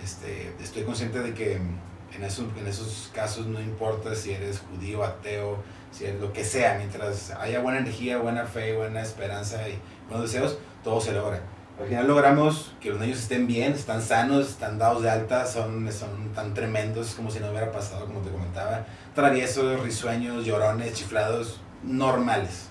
Este, 0.02 0.52
estoy 0.60 0.84
consciente 0.84 1.20
de 1.20 1.34
que 1.34 1.54
en 1.54 2.24
esos, 2.24 2.46
en 2.58 2.66
esos 2.66 3.10
casos 3.14 3.46
no 3.46 3.60
importa 3.60 4.14
si 4.14 4.32
eres 4.32 4.60
judío, 4.60 5.02
ateo, 5.02 5.62
si 5.90 6.04
eres 6.04 6.20
lo 6.20 6.32
que 6.32 6.44
sea, 6.44 6.76
mientras 6.78 7.30
haya 7.32 7.60
buena 7.60 7.78
energía, 7.78 8.18
buena 8.18 8.44
fe, 8.44 8.76
buena 8.76 9.02
esperanza 9.02 9.68
y 9.68 9.78
buenos 10.08 10.30
deseos, 10.30 10.58
todo 10.84 11.00
se 11.00 11.12
logra. 11.12 11.40
Al 11.82 11.88
final 11.88 12.06
logramos 12.06 12.72
que 12.80 12.90
los 12.90 13.00
niños 13.00 13.18
estén 13.18 13.48
bien, 13.48 13.72
están 13.72 14.00
sanos, 14.00 14.50
están 14.50 14.78
dados 14.78 15.02
de 15.02 15.10
alta, 15.10 15.44
son, 15.46 15.90
son 15.90 16.32
tan 16.32 16.54
tremendos 16.54 17.14
como 17.16 17.28
si 17.28 17.40
no 17.40 17.50
hubiera 17.50 17.72
pasado, 17.72 18.06
como 18.06 18.20
te 18.20 18.30
comentaba. 18.30 18.86
Traviesos, 19.16 19.80
risueños, 19.80 20.46
llorones, 20.46 20.94
chiflados, 20.94 21.60
normales. 21.82 22.68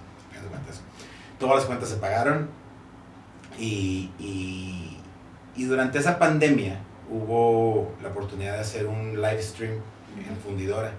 Todas 1.38 1.58
las 1.58 1.65
cuentas 1.65 1.89
se 1.89 1.97
pagaron 1.97 2.50
y, 3.60 4.12
y, 4.17 4.97
y 5.58 5.65
durante 5.65 6.00
esa 6.00 6.17
pandemia 6.17 6.80
hubo 7.10 7.91
la 8.02 8.10
oportunidad 8.10 8.54
de 8.54 8.60
hacer 8.62 8.88
un 8.88 9.15
live 9.15 9.41
stream 9.41 9.74
en 10.26 10.38
fundidora. 10.38 10.93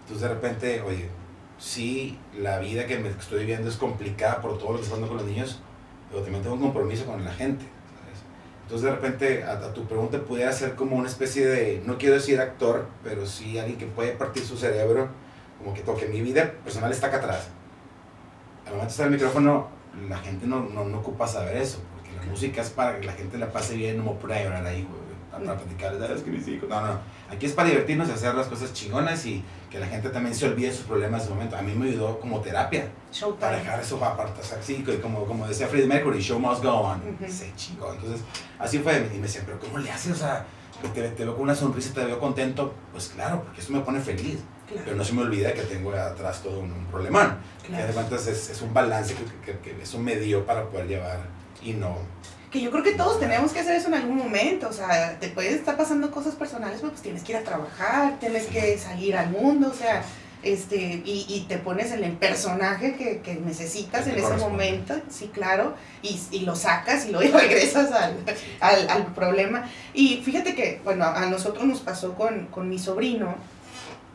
Entonces 0.00 0.22
de 0.22 0.28
repente, 0.34 0.80
oye, 0.80 1.10
sí, 1.58 2.18
la 2.38 2.58
vida 2.58 2.86
que 2.86 2.98
me 2.98 3.10
estoy 3.10 3.40
viviendo 3.40 3.68
es 3.68 3.76
complicada 3.76 4.40
por 4.40 4.56
todo 4.56 4.72
lo 4.72 4.78
que 4.78 4.84
está 4.84 4.94
pasando 4.94 5.08
con 5.08 5.18
los 5.18 5.26
niños, 5.26 5.60
pero 6.10 6.22
también 6.22 6.42
tengo 6.42 6.56
un 6.56 6.62
compromiso 6.62 7.06
con 7.06 7.24
la 7.24 7.32
gente. 7.32 7.64
¿sabes? 7.64 8.18
Entonces 8.64 8.84
de 8.84 8.90
repente 8.90 9.44
a, 9.44 9.52
a 9.52 9.72
tu 9.72 9.84
pregunta 9.86 10.20
pudiera 10.20 10.52
ser 10.52 10.74
como 10.74 10.96
una 10.96 11.08
especie 11.08 11.46
de, 11.46 11.82
no 11.86 11.96
quiero 11.98 12.16
decir 12.16 12.40
actor, 12.40 12.86
pero 13.02 13.26
sí 13.26 13.58
alguien 13.58 13.78
que 13.78 13.86
puede 13.86 14.12
partir 14.12 14.44
su 14.44 14.56
cerebro, 14.56 15.08
como 15.58 15.74
que 15.74 15.82
toque 15.82 16.06
mi 16.06 16.20
vida 16.20 16.52
personal 16.64 16.90
está 16.90 17.08
acá 17.08 17.18
atrás. 17.18 17.48
Al 18.66 18.72
momento 18.72 18.86
de 18.86 18.90
estar 18.90 19.06
el 19.06 19.12
micrófono, 19.12 19.68
la 20.08 20.18
gente 20.18 20.46
no, 20.46 20.60
no, 20.60 20.84
no 20.84 20.98
ocupa 20.98 21.26
saber 21.26 21.56
eso, 21.56 21.80
porque 21.94 22.12
la 22.14 22.22
música 22.30 22.62
es 22.62 22.70
para 22.70 22.98
que 23.00 23.06
la 23.06 23.12
gente 23.12 23.38
la 23.38 23.50
pase 23.50 23.76
bien, 23.76 24.04
no 24.04 24.14
para 24.14 24.42
llorar 24.42 24.64
ahí, 24.64 24.86
güey, 24.88 24.99
para, 25.30 25.44
para 25.44 25.58
platicar, 25.58 25.96
"Ah, 26.00 26.12
es 26.14 26.22
que 26.22 26.30
mis 26.30 26.46
hijos. 26.48 26.68
No, 26.68 26.80
no, 26.80 26.98
aquí 27.30 27.46
es 27.46 27.52
para 27.52 27.68
divertirnos 27.68 28.08
y 28.08 28.12
hacer 28.12 28.34
las 28.34 28.46
cosas 28.48 28.72
chingonas 28.72 29.24
y 29.26 29.42
que 29.70 29.78
la 29.78 29.86
gente 29.86 30.08
también 30.10 30.34
se 30.34 30.46
olvide 30.46 30.68
de 30.68 30.74
sus 30.74 30.86
problemas 30.86 31.20
en 31.22 31.26
ese 31.26 31.34
momento. 31.34 31.56
A 31.56 31.62
mí 31.62 31.72
me 31.74 31.88
ayudó 31.88 32.18
como 32.18 32.40
terapia 32.40 32.80
para 32.82 33.12
Showtime. 33.12 33.56
dejar 33.56 33.80
eso 33.80 34.04
aparte, 34.04 34.40
o 34.40 34.44
sea, 34.44 34.60
sí, 34.62 34.82
que 34.84 35.00
como, 35.00 35.24
como 35.26 35.46
decía 35.46 35.66
Freddie 35.68 35.86
Mercury, 35.86 36.20
show 36.20 36.38
must 36.38 36.62
go 36.64 36.70
on, 36.72 37.00
Ujú. 37.00 37.30
se 37.32 37.52
chingó, 37.54 37.92
entonces 37.92 38.20
así 38.58 38.78
fue, 38.80 39.08
y 39.12 39.16
me 39.16 39.22
decían, 39.22 39.44
pero 39.46 39.58
¿cómo 39.60 39.78
le 39.78 39.90
haces? 39.90 40.12
O 40.12 40.16
sea, 40.16 40.44
te, 40.94 41.08
te 41.10 41.24
veo 41.24 41.34
con 41.34 41.42
una 41.42 41.54
sonrisa, 41.54 41.92
te 41.94 42.04
veo 42.04 42.18
contento, 42.18 42.74
pues 42.92 43.08
claro, 43.08 43.42
porque 43.44 43.60
eso 43.60 43.72
me 43.72 43.80
pone 43.80 44.00
feliz, 44.00 44.38
pero 44.68 44.82
Claro, 44.82 44.96
no 44.98 45.04
se 45.04 45.12
me 45.14 45.22
olvida 45.22 45.52
que 45.52 45.62
tengo 45.62 45.92
atrás 45.92 46.42
todo 46.42 46.60
un, 46.60 46.70
un 46.72 46.86
problemón, 46.86 47.36
que 47.62 47.68
claro. 47.68 47.92
cuentas 47.92 48.26
es, 48.28 48.50
es 48.50 48.62
un 48.62 48.72
balance 48.72 49.14
que, 49.44 49.52
que, 49.52 49.58
que 49.58 49.82
eso 49.82 49.98
me 49.98 50.16
dio 50.16 50.46
para 50.46 50.64
poder 50.68 50.86
llevar 50.88 51.20
y 51.62 51.72
no, 51.74 51.96
Que 52.50 52.60
yo 52.60 52.70
creo 52.70 52.82
que 52.82 52.92
todos 52.92 53.20
tenemos 53.20 53.52
que 53.52 53.60
hacer 53.60 53.76
eso 53.76 53.88
en 53.88 53.94
algún 53.94 54.16
momento, 54.16 54.68
o 54.68 54.72
sea, 54.72 55.18
te 55.20 55.28
pueden 55.28 55.54
estar 55.54 55.76
pasando 55.76 56.10
cosas 56.10 56.34
personales, 56.34 56.78
pero 56.80 56.90
pues 56.90 57.02
tienes 57.02 57.22
que 57.22 57.32
ir 57.32 57.38
a 57.38 57.44
trabajar, 57.44 58.18
tienes 58.18 58.46
que 58.46 58.76
salir 58.76 59.16
al 59.16 59.30
mundo, 59.30 59.70
o 59.70 59.74
sea, 59.74 60.02
este, 60.42 61.02
y, 61.04 61.26
y 61.28 61.44
te 61.48 61.58
pones 61.58 61.92
en 61.92 62.02
el 62.02 62.12
personaje 62.12 62.96
que, 62.96 63.20
que 63.20 63.34
necesitas 63.34 64.04
Que 64.04 64.12
en 64.12 64.18
ese 64.24 64.36
momento, 64.36 64.94
sí, 65.10 65.30
claro, 65.32 65.74
y, 66.02 66.18
y 66.30 66.40
lo 66.40 66.56
sacas 66.56 67.06
y 67.06 67.12
luego 67.12 67.38
regresas 67.38 67.92
al, 67.92 68.16
al, 68.60 68.88
al 68.88 69.06
problema. 69.14 69.68
Y 69.92 70.22
fíjate 70.24 70.54
que, 70.54 70.80
bueno, 70.82 71.04
a 71.04 71.26
nosotros 71.26 71.64
nos 71.64 71.80
pasó 71.80 72.14
con, 72.14 72.46
con 72.46 72.68
mi 72.68 72.78
sobrino 72.78 73.34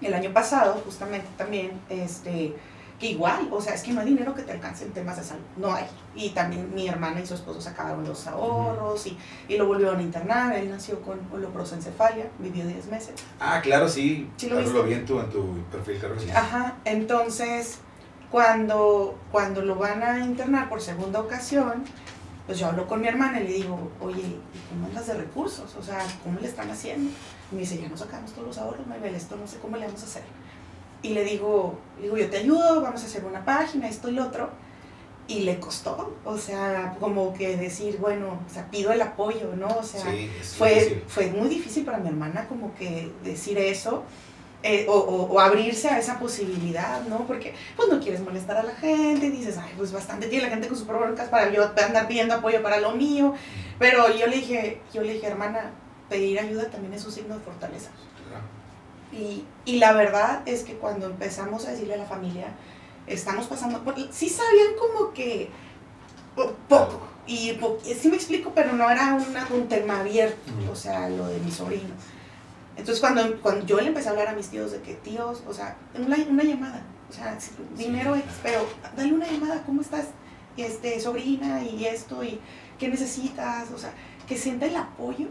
el 0.01 0.13
año 0.13 0.33
pasado, 0.33 0.81
justamente 0.83 1.27
también, 1.37 1.71
este, 1.89 2.53
que 2.99 3.07
igual, 3.11 3.49
o 3.51 3.61
sea, 3.61 3.73
es 3.73 3.83
que 3.83 3.91
no 3.91 3.99
hay 4.01 4.07
dinero 4.07 4.33
que 4.33 4.41
te 4.43 4.53
alcance 4.53 4.85
en 4.85 4.91
temas 4.91 5.17
de 5.17 5.23
salud, 5.23 5.43
no 5.57 5.73
hay. 5.73 5.85
Y 6.15 6.29
también 6.29 6.73
mi 6.73 6.87
hermana 6.87 7.19
y 7.19 7.25
su 7.25 7.33
esposo 7.33 7.59
sacaron 7.59 8.05
los 8.05 8.25
ahorros 8.27 9.05
y, 9.07 9.17
y 9.49 9.57
lo 9.57 9.67
volvieron 9.67 9.99
a 9.99 10.01
internar, 10.01 10.55
él 10.55 10.69
nació 10.69 11.01
con 11.01 11.19
holoprosencefalia, 11.33 12.29
vivió 12.39 12.65
10 12.65 12.85
meses. 12.87 13.15
ah, 13.39 13.59
claro, 13.61 13.89
sí, 13.89 14.29
Sí 14.37 14.47
lo 14.49 14.61
claro, 14.61 14.83
vi 14.83 14.93
en 14.93 15.05
tu, 15.05 15.19
en 15.19 15.29
tu 15.29 15.57
perfil, 15.71 15.97
claro 15.99 16.15
sí. 16.19 16.29
Ajá, 16.31 16.75
entonces 16.85 17.79
cuando, 18.31 19.17
cuando 19.31 19.61
lo 19.61 19.75
van 19.75 20.01
a 20.03 20.19
internar 20.25 20.69
por 20.69 20.81
segunda 20.81 21.19
ocasión, 21.19 21.83
pues 22.45 22.59
yo 22.59 22.67
hablo 22.67 22.87
con 22.87 23.01
mi 23.01 23.07
hermana 23.07 23.39
y 23.41 23.47
le 23.47 23.53
digo, 23.53 23.91
oye, 23.99 24.21
¿y 24.21 24.39
cómo 24.69 24.87
andas 24.87 25.07
de 25.07 25.15
recursos? 25.15 25.75
O 25.75 25.83
sea, 25.83 25.99
¿cómo 26.23 26.39
le 26.39 26.47
están 26.47 26.69
haciendo? 26.69 27.09
Y 27.51 27.55
me 27.55 27.61
dice, 27.61 27.77
ya 27.81 27.89
no 27.89 27.97
sacamos 27.97 28.31
todos 28.33 28.47
los 28.47 28.57
ahorros, 28.57 28.85
Maribel, 28.87 29.15
esto 29.15 29.35
no 29.35 29.47
sé 29.47 29.57
cómo 29.57 29.77
le 29.77 29.85
vamos 29.85 30.01
a 30.01 30.05
hacer. 30.05 30.23
Y 31.05 31.09
le 31.13 31.23
digo, 31.23 31.77
digo, 32.01 32.17
yo 32.17 32.29
te 32.29 32.37
ayudo, 32.37 32.81
vamos 32.81 33.01
a 33.03 33.05
hacer 33.05 33.23
una 33.25 33.43
página, 33.45 33.87
esto 33.87 34.09
y 34.09 34.13
lo 34.13 34.23
otro. 34.23 34.49
Y 35.27 35.39
le 35.41 35.59
costó, 35.59 36.13
o 36.23 36.37
sea, 36.37 36.95
como 36.99 37.33
que 37.33 37.57
decir, 37.57 37.97
bueno, 37.99 38.39
o 38.47 38.53
sea, 38.53 38.69
pido 38.69 38.91
el 38.91 39.01
apoyo, 39.01 39.55
¿no? 39.55 39.67
O 39.67 39.83
sea, 39.83 40.01
sí, 40.01 40.29
fue, 40.57 40.73
difícil. 40.75 41.03
fue 41.07 41.27
muy 41.31 41.49
difícil 41.49 41.83
para 41.85 41.97
mi 41.97 42.09
hermana 42.09 42.45
como 42.47 42.75
que 42.75 43.11
decir 43.23 43.57
eso 43.57 44.03
eh, 44.61 44.85
o, 44.87 44.93
o- 44.93 45.23
o 45.33 45.39
abrirse 45.39 45.89
a 45.89 45.97
esa 45.99 46.19
posibilidad, 46.19 47.01
¿no? 47.07 47.25
Porque 47.27 47.53
pues 47.75 47.87
no 47.89 47.99
quieres 47.99 48.21
molestar 48.21 48.57
a 48.57 48.63
la 48.63 48.73
gente, 48.75 49.29
dices, 49.31 49.57
ay, 49.57 49.73
pues 49.77 49.91
bastante 49.91 50.27
tiene 50.27 50.45
la 50.45 50.49
gente 50.51 50.67
con 50.67 50.77
sus 50.77 50.87
broncas 50.87 51.27
para 51.29 51.51
yo 51.51 51.63
andar 51.85 52.07
pidiendo 52.07 52.35
apoyo 52.35 52.61
para 52.63 52.79
lo 52.79 52.91
mío, 52.91 53.33
pero 53.79 54.09
yo 54.15 54.27
le 54.27 54.37
dije, 54.37 54.79
yo 54.93 55.01
le 55.01 55.13
dije, 55.13 55.27
hermana, 55.27 55.71
pedir 56.09 56.39
ayuda 56.39 56.69
también 56.69 56.93
es 56.93 57.03
un 57.05 57.11
signo 57.11 57.35
de 57.35 57.41
fortaleza. 57.43 57.89
Y, 59.17 59.45
y 59.65 59.77
la 59.77 59.93
verdad 59.93 60.41
es 60.45 60.63
que 60.63 60.73
cuando 60.73 61.05
empezamos 61.05 61.65
a 61.65 61.71
decirle 61.71 61.93
a 61.93 61.97
la 61.97 62.05
familia, 62.05 62.47
estamos 63.07 63.45
pasando 63.47 63.83
por... 63.83 63.95
Sí 64.11 64.29
sabían 64.29 64.73
como 64.77 65.13
que 65.13 65.49
po- 66.35 66.53
poco, 66.67 67.01
y 67.25 67.53
po- 67.53 67.77
sí 67.83 68.09
me 68.09 68.17
explico, 68.17 68.51
pero 68.53 68.73
no 68.73 68.89
era 68.89 69.13
una- 69.13 69.47
un 69.53 69.67
tema 69.69 70.01
abierto, 70.01 70.51
o 70.71 70.75
sea, 70.75 71.07
lo 71.09 71.27
de 71.27 71.39
mi 71.39 71.51
sobrino. 71.51 71.93
Entonces 72.75 72.99
cuando, 72.99 73.41
cuando 73.41 73.65
yo 73.65 73.79
le 73.79 73.87
empecé 73.87 74.09
a 74.09 74.11
hablar 74.11 74.27
a 74.27 74.33
mis 74.33 74.49
tíos 74.49 74.71
de 74.73 74.81
que 74.81 74.95
tíos, 74.95 75.43
o 75.47 75.53
sea, 75.53 75.77
una, 75.97 76.17
una 76.29 76.43
llamada, 76.43 76.83
o 77.09 77.13
sea, 77.13 77.37
dinero, 77.77 78.15
X, 78.17 78.25
pero 78.43 78.65
dale 78.97 79.13
una 79.13 79.27
llamada, 79.27 79.63
¿cómo 79.65 79.79
estás? 79.81 80.07
Este, 80.57 80.99
sobrina 80.99 81.61
y 81.63 81.85
esto, 81.85 82.21
y 82.23 82.39
qué 82.77 82.89
necesitas, 82.89 83.71
o 83.71 83.77
sea, 83.77 83.93
que 84.27 84.37
sienta 84.37 84.65
el 84.65 84.75
apoyo 84.75 85.27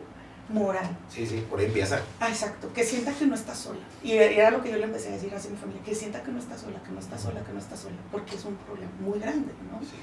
moral. 0.49 0.97
Sí, 1.09 1.27
sí, 1.27 1.45
por 1.49 1.59
ahí 1.59 1.67
empieza. 1.67 2.01
Ah, 2.21 2.29
exacto, 2.29 2.73
que 2.73 2.85
sienta 2.85 3.13
que 3.13 3.27
no 3.27 3.35
está 3.35 3.55
sola. 3.55 3.81
Y 4.03 4.13
era 4.13 4.51
lo 4.51 4.63
que 4.63 4.71
yo 4.71 4.77
le 4.77 4.85
empecé 4.85 5.09
a 5.09 5.13
decir 5.13 5.33
así 5.35 5.49
a 5.49 5.51
mi 5.51 5.57
familia, 5.57 5.83
que 5.83 5.95
sienta 5.95 6.23
que 6.23 6.31
no 6.31 6.39
está 6.39 6.59
sola, 6.59 6.83
que 6.85 6.91
no 6.93 7.01
está 7.01 7.19
sola, 7.19 7.41
que 7.43 7.53
no 7.53 7.59
está 7.59 7.77
sola, 7.77 7.97
porque 8.11 8.37
es 8.37 8.45
un 8.45 8.57
problema 8.57 8.93
muy 9.01 9.19
grande, 9.19 9.53
¿no? 9.71 9.81
Sí. 9.81 9.97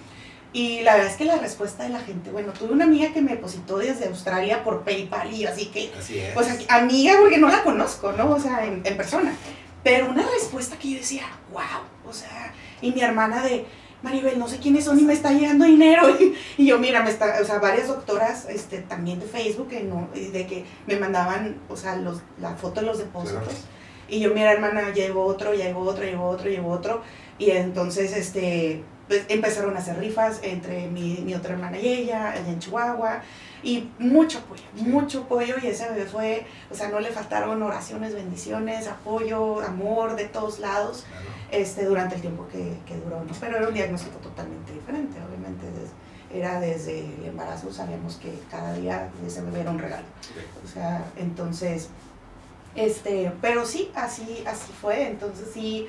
Y 0.54 0.82
la 0.82 0.96
verdad 0.96 1.12
es 1.12 1.18
que 1.18 1.24
la 1.26 1.38
respuesta 1.38 1.84
de 1.84 1.90
la 1.90 2.00
gente, 2.02 2.30
bueno, 2.30 2.52
tuve 2.52 2.74
una 2.74 2.84
amiga 2.84 3.14
que 3.14 3.22
me 3.22 3.32
depositó 3.32 3.78
desde 3.78 4.08
Australia 4.08 4.64
por 4.66 4.84
PayPal 4.84 5.34
y 5.34 5.46
así 5.46 5.68
que, 5.68 5.94
Así 5.98 6.20
es. 6.20 6.36
o 6.36 6.44
sea, 6.44 6.58
amiga 6.70 7.14
porque 7.22 7.38
no 7.38 7.48
la 7.48 7.64
conozco, 7.64 8.12
¿no? 8.12 8.32
O 8.32 8.40
sea, 8.40 8.66
en, 8.66 8.82
en 8.84 8.98
persona. 8.98 9.34
Pero 9.84 10.10
una 10.10 10.24
respuesta 10.24 10.78
que 10.78 10.92
yo 10.92 10.98
decía, 10.98 11.24
wow, 11.54 11.62
o 12.10 12.12
sea, 12.14 12.54
y 12.82 12.92
mi 12.92 13.02
hermana 13.02 13.42
de, 13.44 13.66
Maribel, 14.04 14.40
no 14.40 14.48
sé 14.48 14.58
quiénes 14.58 14.86
son 14.86 15.00
y 15.00 15.04
me 15.04 15.14
está 15.14 15.32
llegando 15.32 15.66
dinero. 15.66 16.10
Y, 16.20 16.36
y 16.64 16.68
yo, 16.68 16.80
mira, 16.80 17.04
me 17.04 17.10
está, 17.10 17.38
o 17.42 17.46
sea, 17.46 17.60
varias 17.60 17.88
doctoras 17.88 18.48
este, 18.50 18.80
también 18.80 19.20
de 19.20 19.26
Facebook, 19.26 19.70
que 19.70 19.84
no, 19.84 20.10
de 20.14 20.48
que 20.48 20.66
me 20.88 20.98
mandaban, 20.98 21.58
o 21.70 21.78
sea, 21.78 21.96
los, 21.96 22.22
la 22.40 22.56
foto 22.56 22.82
de 22.82 22.88
los 22.88 22.98
depósitos. 22.98 23.44
Claro. 23.44 23.58
Y 24.10 24.20
yo, 24.20 24.34
mira, 24.34 24.52
hermana, 24.52 24.92
llevo 24.92 25.24
otro, 25.24 25.54
llevo 25.54 25.82
otro, 25.82 26.04
llevo 26.04 26.28
otro, 26.28 26.50
llevo 26.50 26.72
otro. 26.72 27.02
Y 27.38 27.52
entonces, 27.52 28.16
este, 28.16 28.84
pues, 29.08 29.26
empezaron 29.30 29.76
a 29.76 29.80
hacer 29.80 29.98
rifas 30.00 30.40
entre 30.44 30.88
mi, 30.88 31.22
mi 31.24 31.34
otra 31.34 31.54
hermana 31.54 31.80
y 31.80 31.88
ella, 31.88 32.32
allá 32.32 32.48
en 32.48 32.60
Chihuahua. 32.60 33.22
Y 33.64 33.90
mucho 34.00 34.40
apoyo, 34.40 34.64
mucho 34.76 35.22
apoyo. 35.22 35.56
Y 35.62 35.68
ese 35.68 35.88
bebé 35.90 36.06
fue, 36.06 36.46
o 36.72 36.76
sea, 36.76 36.90
no 36.90 37.00
le 37.00 37.10
faltaron 37.12 37.62
oraciones, 37.62 38.16
bendiciones, 38.16 38.88
apoyo, 38.88 39.62
amor 39.62 40.16
de 40.16 40.26
todos 40.26 40.60
lados 40.60 41.06
Claro. 41.08 41.26
este, 41.52 41.86
durante 41.86 42.16
el 42.16 42.22
tiempo 42.22 42.48
que, 42.52 42.76
que 42.88 42.98
duró, 42.98 43.24
¿no? 43.24 43.32
Pero 43.40 43.58
era 43.58 43.68
un 43.68 43.74
diagnóstico 43.74 44.18
totalmente 44.18 44.74
diferente, 44.74 45.18
obviamente. 45.28 45.66
era 46.34 46.60
desde 46.62 47.00
el 47.02 47.26
embarazo, 47.26 47.72
sabíamos 47.74 48.16
que 48.16 48.34
cada 48.50 48.74
día 48.74 49.10
ese 49.28 49.42
bebé 49.42 49.60
era 49.62 49.72
un 49.72 49.80
regalo. 49.80 50.06
O 50.64 50.68
sea, 50.68 51.04
entonces, 51.18 51.90
este, 52.76 53.32
pero 53.42 53.66
sí, 53.66 53.92
así, 53.96 54.44
así 54.48 54.72
fue, 54.80 55.08
entonces 55.10 55.50
sí, 55.54 55.88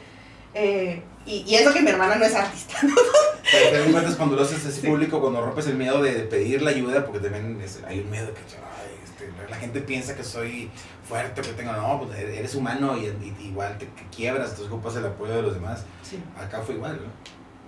eh, 0.55 1.03
y, 1.27 1.45
y 1.47 1.55
eso 1.55 1.73
que 1.73 1.81
mi 1.83 1.91
hermana 1.91 2.17
no 2.17 2.25
es 2.25 2.35
artista. 2.35 2.77
Pero 2.81 3.71
te 3.71 3.79
das 3.79 3.91
cuenta 3.91 4.17
cuando 4.17 4.37
lo 4.37 4.43
haces 4.43 4.65
así 4.67 4.87
público, 4.87 5.21
cuando 5.21 5.45
rompes 5.45 5.67
el 5.67 5.77
miedo 5.77 6.03
de, 6.03 6.13
pedir 6.25 6.63
la 6.63 6.71
ayuda, 6.71 7.05
porque 7.05 7.21
también 7.21 7.61
es- 7.63 7.81
hay 7.87 8.01
un 8.01 8.11
miedo 8.11 8.33
que 8.35 8.41
ay, 8.41 8.97
este, 9.05 9.31
la 9.51 9.57
gente 9.57 9.81
piensa 9.83 10.15
que 10.17 10.25
soy 10.25 10.71
fuerte, 11.09 11.43
que 11.43 11.53
tengo, 11.53 11.73
no, 11.73 12.01
pues 12.03 12.19
eres 12.19 12.55
humano 12.55 12.97
y, 12.97 13.07
y 13.07 13.37
igual 13.49 13.77
te 13.79 13.87
que 13.87 14.05
quiebras, 14.15 14.51
entonces 14.51 14.73
ocupas 14.73 14.97
el 14.97 15.07
apoyo 15.07 15.35
de 15.37 15.43
los 15.43 15.55
demás. 15.55 15.85
Sí. 16.03 16.19
Acá 16.39 16.61
fue 16.63 16.75
igual, 16.77 16.97
¿no? 16.97 17.11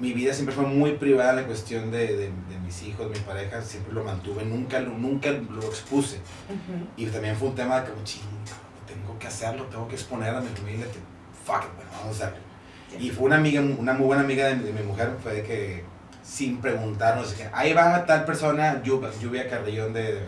Mi 0.00 0.12
vida 0.12 0.32
siempre 0.34 0.52
fue 0.54 0.64
muy 0.64 0.92
privada 0.94 1.30
en 1.30 1.36
la 1.36 1.44
cuestión 1.46 1.90
de, 1.92 2.06
de, 2.16 2.16
de 2.26 2.58
mis 2.64 2.82
hijos, 2.82 3.08
mi 3.10 3.18
pareja, 3.20 3.62
siempre 3.62 3.92
lo 3.92 4.02
mantuve, 4.02 4.44
nunca, 4.44 4.80
lo- 4.80 4.96
nunca 4.98 5.30
lo 5.30 5.62
expuse. 5.62 6.18
Y 6.96 7.06
también 7.06 7.36
fue 7.36 7.48
un 7.48 7.54
tema 7.54 7.80
de 7.80 7.90
ching, 8.02 8.22
tengo 8.88 9.16
que 9.18 9.26
hacerlo, 9.28 9.64
tengo 9.66 9.86
que 9.86 9.94
exponer 9.94 10.34
a 10.34 10.40
mi 10.40 10.48
familia, 10.48 10.86
que, 10.86 10.98
fuck 11.44 11.62
it, 11.64 11.74
bueno, 11.76 11.90
vamos 11.92 12.20
a 12.20 12.26
hacerlo. 12.26 12.44
Y 13.00 13.10
fue 13.10 13.26
una 13.26 13.36
amiga, 13.36 13.60
una 13.60 13.92
muy 13.92 14.06
buena 14.06 14.22
amiga 14.22 14.46
de, 14.46 14.56
mi- 14.56 14.64
de 14.64 14.72
mi 14.72 14.82
mujer, 14.82 15.10
fue 15.22 15.34
de 15.34 15.42
que 15.42 15.84
sin 16.22 16.58
preguntarnos, 16.60 17.32
que 17.34 17.48
ahí 17.52 17.72
va 17.74 18.04
tal 18.06 18.24
persona, 18.24 18.80
Lluvia, 18.82 19.10
Lluvia 19.20 19.48
Carrillón 19.48 19.92
de, 19.92 20.02
de, 20.02 20.20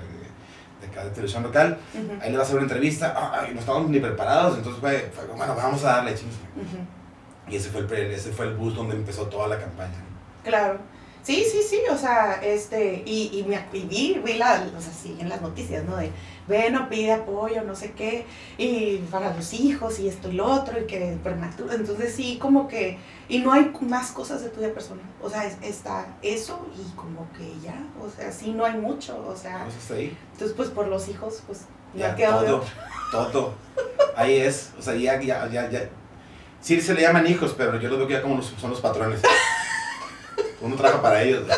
de 0.81 0.87
acá 0.91 1.05
de 1.05 1.11
televisión 1.11 1.43
local, 1.43 1.79
ahí 2.21 2.31
le 2.31 2.37
va 2.37 2.43
a 2.43 2.47
hacer 2.47 2.57
una 2.57 2.65
entrevista, 2.65 3.15
ah, 3.17 3.41
ay, 3.43 3.53
no 3.55 3.61
estábamos 3.61 3.89
ni 3.91 3.99
preparados, 3.99 4.59
entonces 4.59 4.81
fue, 4.81 5.11
fue 5.15 5.25
bueno, 5.35 5.55
vamos 5.55 5.83
a 5.85 5.89
darle, 5.97 6.15
ching. 6.15 6.29
ujú. 6.29 6.77
Y 7.49 7.57
ese 7.57 7.71
fue 7.71 7.81
el, 7.81 8.11
ese 8.13 8.31
fue 8.33 8.47
el 8.47 8.55
bus 8.57 8.75
donde 8.75 8.95
empezó 8.97 9.27
toda 9.27 9.49
la 9.49 9.59
campaña. 9.59 9.95
Claro. 10.45 10.79
Sí, 11.27 11.45
sí, 11.51 11.59
sí, 11.69 11.81
o 11.91 11.97
sea, 11.99 12.35
este, 12.41 13.03
y, 13.05 13.31
y, 13.37 13.43
me, 13.49 13.59
y 13.73 13.81
vi, 13.83 14.21
vi 14.25 14.35
la, 14.35 14.65
o 14.79 14.81
sea, 14.81 14.93
sí, 14.93 15.17
en 15.19 15.29
las 15.29 15.43
noticias, 15.43 15.83
¿no? 15.85 15.97
De, 15.97 16.13
bueno, 16.47 16.89
pide 16.89 17.13
apoyo, 17.13 17.63
no 17.65 17.75
sé 17.75 17.91
qué, 17.93 18.25
y 18.59 18.99
para 19.11 19.35
los 19.35 19.53
hijos, 19.53 19.99
y 19.99 20.07
esto 20.07 20.29
y 20.31 20.35
lo 20.35 20.47
otro, 20.47 20.81
y 20.81 20.85
que 20.87 21.19
prematuro, 21.25 21.73
entonces 21.73 22.15
sí, 22.15 22.39
como 22.41 22.69
que, 22.69 22.99
y 23.29 23.41
no 23.41 23.53
hay 23.53 23.73
más 23.81 24.13
cosas 24.13 24.43
de 24.45 24.51
tu 24.51 24.61
vida 24.61 24.73
personal, 24.73 25.05
o 25.21 25.29
sea, 25.29 25.45
es- 25.47 25.57
está 25.63 26.07
eso, 26.23 26.65
y 26.79 26.95
como 26.95 27.27
que 27.37 27.53
ya, 27.61 27.75
o 28.01 28.09
sea, 28.09 28.31
sí, 28.31 28.53
no 28.53 28.65
hay 28.65 28.75
mucho, 28.79 29.17
o 29.29 29.35
sea, 29.37 29.57
Entonces 29.57 29.83
hasta 29.83 29.95
ahí. 29.95 30.17
entonces 30.33 30.57
pues 30.57 30.69
por 30.69 30.87
los 30.87 31.09
hijos, 31.09 31.43
pues, 31.49 31.63
Ya, 31.93 32.11
ya 32.11 32.15
quedó 32.17 32.63
todo, 33.11 33.27
todo. 33.33 33.55
Ahí 34.15 34.37
es, 34.37 34.71
o 34.79 34.83
sea, 34.83 34.95
ya, 34.95 35.21
ya, 35.21 35.49
ya, 35.51 35.69
ya. 35.71 35.89
Sí 36.61 36.81
se 36.81 36.95
le 36.95 37.01
llaman 37.03 37.27
hijos, 37.27 37.53
pero 37.59 37.81
yo 37.81 37.89
lo 37.89 37.99
veo 37.99 38.07
que 38.07 38.13
ya 38.15 38.23
como 38.23 38.37
los- 38.37 38.55
son 38.61 38.71
los 38.71 38.81
patrones. 38.81 39.21
Uno 40.61 40.77
trabaja 40.77 41.03
para 41.03 41.23
ellos. 41.23 41.45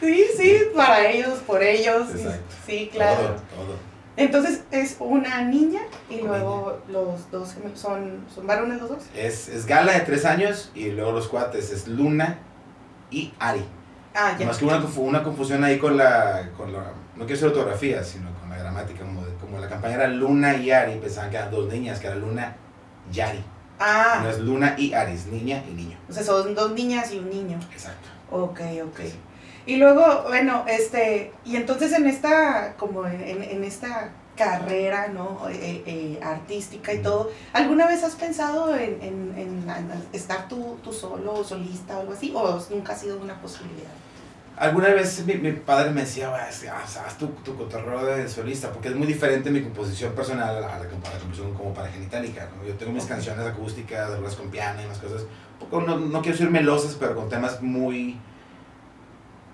Sí, 0.00 0.24
sí, 0.36 0.58
para 0.76 1.08
ellos, 1.08 1.38
por 1.46 1.62
ellos, 1.62 2.08
sí, 2.12 2.20
Exacto. 2.20 2.54
sí, 2.66 2.90
claro. 2.92 3.16
Todo, 3.16 3.32
todo. 3.64 3.76
Entonces 4.16 4.62
es 4.70 4.96
una 5.00 5.42
niña 5.42 5.80
y 6.10 6.20
luego 6.20 6.80
los 6.88 7.30
dos 7.30 7.54
son, 7.74 8.24
son 8.32 8.46
varones 8.46 8.80
los 8.80 8.90
dos. 8.90 9.02
Es, 9.14 9.48
es 9.48 9.66
Gala 9.66 9.92
de 9.92 10.00
tres 10.00 10.24
años 10.24 10.70
y 10.74 10.90
luego 10.90 11.12
los 11.12 11.28
cuates 11.28 11.70
es 11.70 11.88
Luna 11.88 12.38
y 13.10 13.32
Ari. 13.38 13.64
Ah, 14.14 14.36
ya. 14.38 14.46
Más 14.46 14.58
que 14.58 14.64
una, 14.66 14.82
una 14.98 15.22
confusión 15.22 15.64
ahí 15.64 15.78
con 15.78 15.96
la, 15.96 16.50
con 16.56 16.72
la. 16.72 16.80
No 17.16 17.24
quiero 17.26 17.28
decir 17.40 17.48
ortografía, 17.48 18.04
sino 18.04 18.30
con 18.38 18.48
la 18.50 18.58
gramática. 18.58 19.00
Como, 19.00 19.24
de- 19.24 19.34
como 19.34 19.58
la 19.58 19.68
campaña 19.68 19.94
era 19.96 20.08
Luna 20.08 20.56
y 20.56 20.70
Ari, 20.70 20.96
pensaban 20.96 21.30
que 21.30 21.36
eran 21.36 21.50
dos 21.50 21.70
niñas, 21.72 21.98
que 22.00 22.06
era 22.06 22.16
Luna 22.16 22.54
y 23.12 23.20
Ari. 23.20 23.44
No 23.78 23.84
Ah, 23.84 24.26
es 24.30 24.38
Luna 24.40 24.74
y 24.78 24.92
Ari, 24.94 25.12
es 25.12 25.26
niña 25.26 25.62
y 25.68 25.72
niño. 25.74 25.98
o 26.08 26.12
sea, 26.12 26.22
son 26.24 26.54
dos 26.54 26.72
niñas 26.72 27.12
y 27.12 27.18
un 27.18 27.28
niño. 27.30 27.58
Exacto. 27.72 28.08
Ok, 28.30 28.60
ok. 28.84 29.00
Y 29.66 29.76
luego, 29.76 30.22
bueno, 30.28 30.64
este, 30.68 31.32
y 31.44 31.56
entonces 31.56 31.92
en 31.92 32.06
esta, 32.06 32.74
como 32.78 33.06
en, 33.06 33.42
en 33.42 33.64
esta 33.64 34.10
carrera, 34.36 35.08
¿no? 35.08 35.48
Eh, 35.50 35.82
eh, 35.86 36.20
artística 36.22 36.92
y 36.92 36.98
todo, 37.02 37.30
¿alguna 37.52 37.86
vez 37.86 38.04
has 38.04 38.14
pensado 38.14 38.74
en, 38.76 39.00
en- 39.02 39.34
en- 39.36 40.04
estar 40.12 40.46
tú, 40.48 40.78
tú 40.84 40.92
solo 40.92 41.34
o 41.34 41.44
solista 41.44 41.96
o 41.96 42.00
algo 42.02 42.12
así? 42.12 42.32
¿O 42.34 42.62
nunca 42.70 42.92
ha 42.92 42.96
sido 42.96 43.18
una 43.18 43.40
posibilidad? 43.40 43.90
Alguna 44.58 44.88
vez 44.88 45.24
mi, 45.26 45.34
mi 45.34 45.52
padre 45.52 45.90
me 45.90 46.00
decía, 46.00 46.30
"Va, 46.30 46.48
es 46.48 46.60
que, 46.60 46.68
ah, 46.68 46.82
haz 46.82 47.18
tu, 47.18 47.26
tu 47.44 47.56
cotorreo 47.56 48.06
de 48.06 48.26
solista, 48.28 48.72
porque 48.72 48.88
es 48.88 48.94
muy 48.94 49.06
diferente 49.06 49.50
mi 49.50 49.62
composición 49.62 50.12
personal 50.14 50.56
a 50.56 50.60
la, 50.60 50.76
a 50.76 50.78
la 50.78 50.88
composición 50.88 51.52
como 51.54 51.74
para 51.74 51.88
genitálica. 51.88 52.48
¿no? 52.56 52.66
Yo 52.66 52.74
tengo 52.74 52.92
mis 52.92 53.04
canciones 53.04 53.44
acústicas, 53.46 54.10
algunas 54.10 54.34
con 54.34 54.50
piano 54.50 54.80
y 54.82 54.86
más 54.86 54.98
cosas. 54.98 55.22
Un 55.22 55.58
poco, 55.68 55.82
no, 55.82 55.98
no 55.98 56.22
quiero 56.22 56.38
decir 56.38 56.50
melosas, 56.50 56.96
pero 56.98 57.14
con 57.14 57.28
temas 57.28 57.60
muy. 57.60 58.18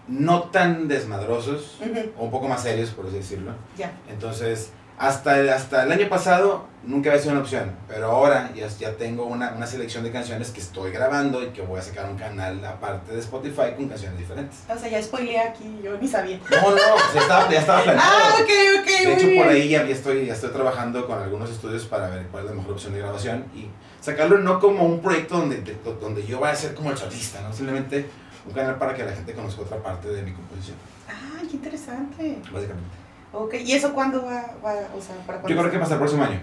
no 0.09 0.43
tan 0.45 0.89
desmadrosos, 0.89 1.79
o 2.19 2.25
un 2.25 2.31
poco 2.31 2.49
más 2.49 2.63
serios, 2.63 2.91
por 2.91 3.07
así 3.07 3.17
decirlo. 3.17 3.53
Ya. 3.77 3.93
Entonces, 4.09 4.71
hasta 5.03 5.39
el, 5.41 5.49
hasta 5.51 5.83
el 5.83 5.91
año 5.91 6.09
pasado 6.09 6.65
nunca 6.85 7.11
había 7.11 7.21
sido 7.21 7.33
una 7.33 7.43
opción, 7.43 7.73
pero 7.89 8.07
ahora 8.11 8.51
ya, 8.55 8.69
ya 8.69 8.93
tengo 8.97 9.25
una, 9.27 9.51
una 9.53 9.67
selección 9.67 10.05
de 10.05 10.13
canciones 10.13 10.51
que 10.51 10.61
estoy 10.61 10.93
grabando 10.93 11.43
y 11.43 11.49
que 11.49 11.61
voy 11.61 11.81
a 11.81 11.83
sacar 11.83 12.09
un 12.09 12.17
canal 12.17 12.65
aparte 12.65 13.13
de 13.13 13.19
Spotify 13.21 13.73
con 13.77 13.89
canciones 13.89 14.17
diferentes. 14.19 14.59
O 14.69 14.79
sea, 14.79 14.89
ya 14.89 15.03
spoileé 15.03 15.41
aquí, 15.41 15.81
yo 15.83 15.99
ni 15.99 16.07
sabía. 16.07 16.39
No, 16.51 16.71
no, 16.71 16.77
ya 17.15 17.21
estaba, 17.21 17.51
ya 17.51 17.59
estaba 17.61 17.83
planeado. 17.85 18.09
Ah, 18.11 18.35
ok, 18.41 18.51
ok, 18.81 18.87
de 19.07 19.13
hecho, 19.15 19.43
por 19.43 19.49
ahí 19.53 19.69
ya, 19.69 19.85
ya 19.85 19.93
estoy, 19.95 20.27
ya 20.27 20.35
estoy 20.35 20.51
trabajando 20.51 21.05
con 21.07 21.21
algunos 21.21 21.51
estudios 21.51 21.85
para 21.87 22.09
ver 22.09 22.27
cuál 22.29 22.45
es 22.45 22.51
la 22.51 22.57
mejor 22.57 22.73
opción 22.73 22.93
de 22.95 23.01
grabación 23.01 23.45
y 23.57 23.67
sacarlo 24.01 24.39
no 24.39 24.61
como 24.61 24.85
un 24.85 25.01
proyecto 25.03 25.37
donde, 25.39 25.63
de- 25.63 25.77
donde 26.01 26.25
yo 26.25 26.39
vaya 26.39 26.53
a 26.55 26.57
ser 26.57 26.75
como 26.75 26.91
el 26.93 26.97
solista, 26.97 27.41
¿no? 27.41 27.53
Simplemente 27.53 28.07
un 28.47 28.53
canal 28.53 28.77
para 28.79 28.95
que 28.95 29.05
la 29.05 29.13
gente 29.13 29.33
conozca 29.35 29.63
otra 29.63 29.79
parte 29.83 30.09
de 30.09 30.23
mi 30.23 30.33
composición, 30.33 30.77
Ah, 31.09 31.41
qué 31.49 31.57
interesante. 31.57 32.39
básicamente. 32.53 33.02
Ok, 33.33 33.55
¿y 33.65 33.73
eso 33.73 33.93
cuándo 33.95 34.25
va, 34.25 34.55
va 34.65 34.75
o 34.97 35.01
sea, 35.01 35.17
para 35.27 35.41
cuándo? 35.41 35.49
Yo 35.49 35.57
creo 35.59 35.71
que 35.71 35.79
para 35.79 35.93
el 35.93 35.99
próximo 35.99 36.25
año. 36.25 36.41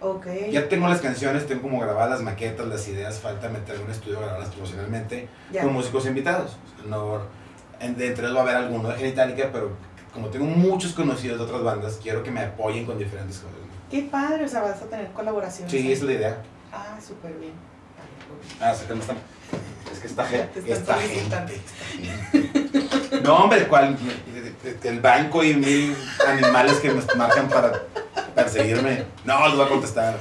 Ok. 0.00 0.26
Ya 0.50 0.68
tengo 0.68 0.88
las 0.88 1.00
canciones, 1.00 1.46
tengo 1.46 1.62
como 1.62 1.78
grabadas 1.78 2.10
las 2.10 2.22
maquetas, 2.22 2.66
las 2.66 2.86
ideas, 2.88 3.20
falta 3.20 3.48
meter 3.48 3.80
un 3.80 3.90
estudio, 3.90 4.18
grabarlas 4.20 4.48
profesionalmente 4.48 5.28
ya. 5.52 5.62
con 5.62 5.72
músicos 5.72 6.06
invitados. 6.06 6.56
No, 6.88 7.20
de 7.80 7.86
entre 8.08 8.24
ellos 8.24 8.34
va 8.36 8.40
a 8.40 8.42
haber 8.42 8.56
alguno 8.56 8.88
de 8.88 8.96
Genitalica, 8.96 9.50
pero 9.52 9.70
como 10.12 10.28
tengo 10.28 10.44
muchos 10.46 10.92
conocidos 10.92 11.38
de 11.38 11.44
otras 11.44 11.62
bandas, 11.62 11.98
quiero 12.02 12.22
que 12.24 12.32
me 12.32 12.40
apoyen 12.40 12.84
con 12.84 12.98
diferentes 12.98 13.38
cosas. 13.38 13.56
Qué 13.90 14.02
padre, 14.02 14.44
o 14.44 14.48
sea, 14.48 14.62
vas 14.62 14.82
a 14.82 14.86
tener 14.86 15.12
colaboraciones. 15.12 15.70
Sí, 15.70 15.78
ahí. 15.78 15.92
esa 15.92 16.02
es 16.02 16.08
la 16.08 16.12
idea. 16.12 16.42
Ah, 16.72 16.98
súper 17.06 17.34
bien. 17.34 17.52
Ah, 18.60 18.74
sacan 18.74 18.98
esta. 18.98 19.14
Es 19.92 19.98
que 20.00 20.06
esta 20.06 20.24
Te 20.24 20.38
gente. 20.38 20.72
están 20.72 20.98
Esta 20.98 21.48
gente. 21.50 23.22
No, 23.22 23.36
hombre, 23.44 23.68
¿cuál? 23.68 23.96
El 24.84 25.00
banco 25.00 25.42
y 25.42 25.54
mil 25.54 25.96
animales 26.26 26.74
que 26.80 26.90
me 26.90 27.02
marcan 27.16 27.48
para 27.48 27.82
perseguirme. 28.34 29.04
No, 29.24 29.46
les 29.48 29.56
voy 29.56 29.66
a 29.66 29.68
contestar. 29.68 30.18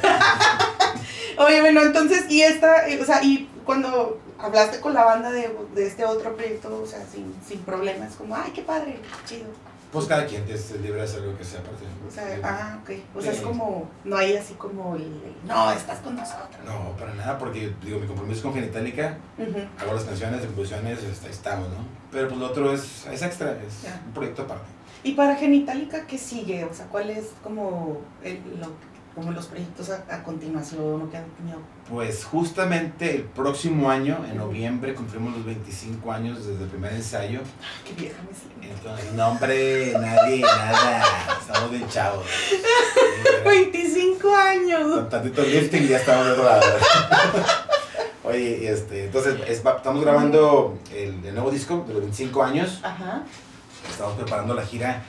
Oye, 1.38 1.62
bueno, 1.62 1.82
entonces, 1.82 2.26
y 2.30 2.42
esta, 2.42 2.88
eh, 2.88 3.00
o 3.02 3.06
sea, 3.06 3.24
y 3.24 3.50
cuando 3.66 4.20
hablaste 4.40 4.80
con 4.80 4.94
la 4.94 5.04
banda 5.04 5.32
de, 5.32 5.56
de 5.76 5.88
este 5.88 6.06
otro 6.06 6.36
proyecto, 6.36 6.82
o 6.84 6.86
sea, 6.86 7.00
sin, 7.12 7.34
sin 7.48 7.60
problemas, 7.60 8.16
como, 8.16 8.36
ay, 8.36 8.52
qué 8.54 8.62
padre, 8.62 9.00
chido. 9.26 9.46
Pues 9.92 10.06
cada 10.06 10.26
quien 10.26 10.48
es 10.48 10.72
libre 10.72 11.00
de 11.00 11.02
hacer 11.04 11.22
lo 11.22 11.38
que 11.38 11.44
sea 11.44 11.60
aparte. 11.60 11.84
O 12.08 12.10
sea, 12.12 12.40
ah, 12.44 12.80
ok. 12.82 12.92
O 13.16 13.22
sea, 13.22 13.32
es 13.34 13.42
como, 13.42 13.90
no 14.06 14.16
hay 14.16 14.38
así 14.38 14.54
como 14.54 14.96
el, 14.96 15.22
no, 15.46 15.72
estás 15.74 16.00
con 16.00 16.16
nosotros. 16.16 16.56
No, 16.66 16.96
para 16.98 17.14
nada, 17.14 17.38
porque 17.38 17.74
digo, 17.84 18.00
mi 18.00 18.08
compromiso 18.08 18.44
con 18.44 18.54
Genitalica, 18.54 19.18
Ujú. 19.38 19.60
hago 19.80 19.94
las 19.94 20.04
canciones, 20.06 20.38
las 20.38 20.46
composiciones, 20.46 21.04
este, 21.04 21.28
ahí 21.28 21.34
estamos, 21.34 21.68
¿no? 21.70 21.76
Pero 22.10 22.30
pues 22.30 22.40
lo 22.40 22.48
otro 22.48 22.72
es, 22.74 23.06
es 23.08 23.22
extra, 23.22 23.52
es 23.52 23.86
un 24.08 24.14
proyecto 24.14 24.44
aparte. 24.44 24.64
Y 25.04 25.14
para 25.14 25.36
Genitalica, 25.36 26.06
¿qué 26.08 26.18
sigue? 26.18 26.64
O 26.64 26.74
sea, 26.74 26.86
¿cuál 26.88 27.10
es 27.10 27.32
como, 27.44 28.00
el, 28.24 28.40
lo- 28.62 28.72
como 29.14 29.32
los 29.34 29.48
proyectos 29.48 29.90
a, 29.90 30.06
a 30.10 30.24
continuación 30.24 31.02
o 31.02 31.10
que 31.10 31.18
han 31.18 31.26
tenido? 31.32 31.58
Pues 31.92 32.24
justamente 32.24 33.14
el 33.14 33.24
próximo 33.24 33.92
año, 33.92 34.24
en 34.30 34.38
noviembre, 34.38 34.94
cumplimos 34.94 35.36
los 35.36 35.46
25 35.46 36.10
años 36.10 36.48
desde 36.48 36.64
el 36.64 36.70
primer 36.70 36.94
ensayo. 36.94 37.40
Ay, 37.40 37.82
qué 37.86 38.02
vieja 38.02 38.16
me 38.22 38.34
siento. 38.34 38.88
Entonces, 38.88 39.12
no, 39.12 39.28
hombre, 39.28 39.94
nadie, 40.00 40.40
nada. 40.40 41.04
Estamos 41.42 41.70
bien 41.70 41.90
chavos. 41.90 42.26
Sí, 42.50 42.62
pero 43.26 43.44
25 43.44 44.36
años. 44.36 44.96
Con 44.96 45.10
tantito 45.10 45.42
lifting 45.44 45.86
ya 45.90 45.98
estamos 45.98 46.28
de 46.28 46.32
otro 46.32 46.46
lado. 46.46 46.62
Oye, 48.24 48.72
este, 48.72 49.06
entonces 49.06 49.36
estamos 49.50 50.02
grabando 50.02 50.80
el, 50.96 51.26
el 51.26 51.34
nuevo 51.34 51.52
disco 51.52 51.84
de 51.86 51.94
los 51.94 52.04
25 52.04 52.42
años. 52.42 52.80
Ajá. 52.84 53.24
Estamos 53.90 54.16
preparando 54.16 54.54
la 54.54 54.66
gira 54.66 55.04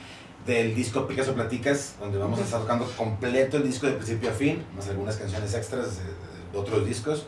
del 0.45 0.74
disco 0.74 1.07
Picasso 1.07 1.33
Platicas, 1.33 1.95
donde 2.01 2.18
vamos 2.18 2.41
a 2.41 2.43
estar 2.43 2.61
tocando 2.61 2.91
completo 2.97 3.59
el 3.59 3.62
disco 3.62 3.87
de 3.87 3.93
principio 3.93 4.30
a 4.30 4.33
fin, 4.33 4.64
más 4.74 4.89
algunas 4.89 5.14
canciones 5.14 5.55
extras 5.55 5.99
de, 5.99 6.32
de 6.53 6.59
otros 6.59 6.86
discos. 6.86 7.26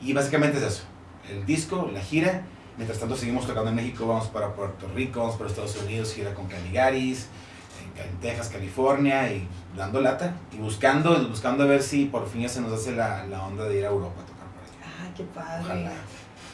Y 0.00 0.12
básicamente 0.12 0.58
es 0.58 0.64
eso, 0.64 0.82
el 1.30 1.44
disco, 1.46 1.90
la 1.92 2.00
gira. 2.00 2.42
Mientras 2.76 2.98
tanto 2.98 3.16
seguimos 3.16 3.46
tocando 3.46 3.70
en 3.70 3.76
México, 3.76 4.06
vamos 4.06 4.26
para 4.26 4.54
Puerto 4.54 4.86
Rico, 4.94 5.20
vamos 5.20 5.36
para 5.36 5.48
Estados 5.48 5.76
Unidos, 5.82 6.12
gira 6.12 6.34
con 6.34 6.46
Caligaris, 6.46 7.28
en, 7.96 8.20
Texas, 8.20 8.50
California, 8.50 9.32
y 9.32 9.48
dando 9.74 10.02
lata, 10.02 10.34
y 10.52 10.58
buscando, 10.58 11.26
buscando 11.28 11.64
a 11.64 11.66
ver 11.66 11.82
si 11.82 12.04
por 12.04 12.28
fin 12.28 12.42
ya 12.42 12.50
se 12.50 12.60
nos 12.60 12.72
hace 12.72 12.92
la, 12.92 13.24
la 13.26 13.46
onda 13.46 13.64
de 13.64 13.78
ir 13.78 13.86
a 13.86 13.88
Europa 13.88 14.20
a 14.20 14.26
tocar 14.26 14.46
por 14.48 14.62
allá. 14.62 14.94
Ay, 15.02 15.12
qué 15.16 15.24
padre. 15.24 15.62
Ojalá. 15.64 15.92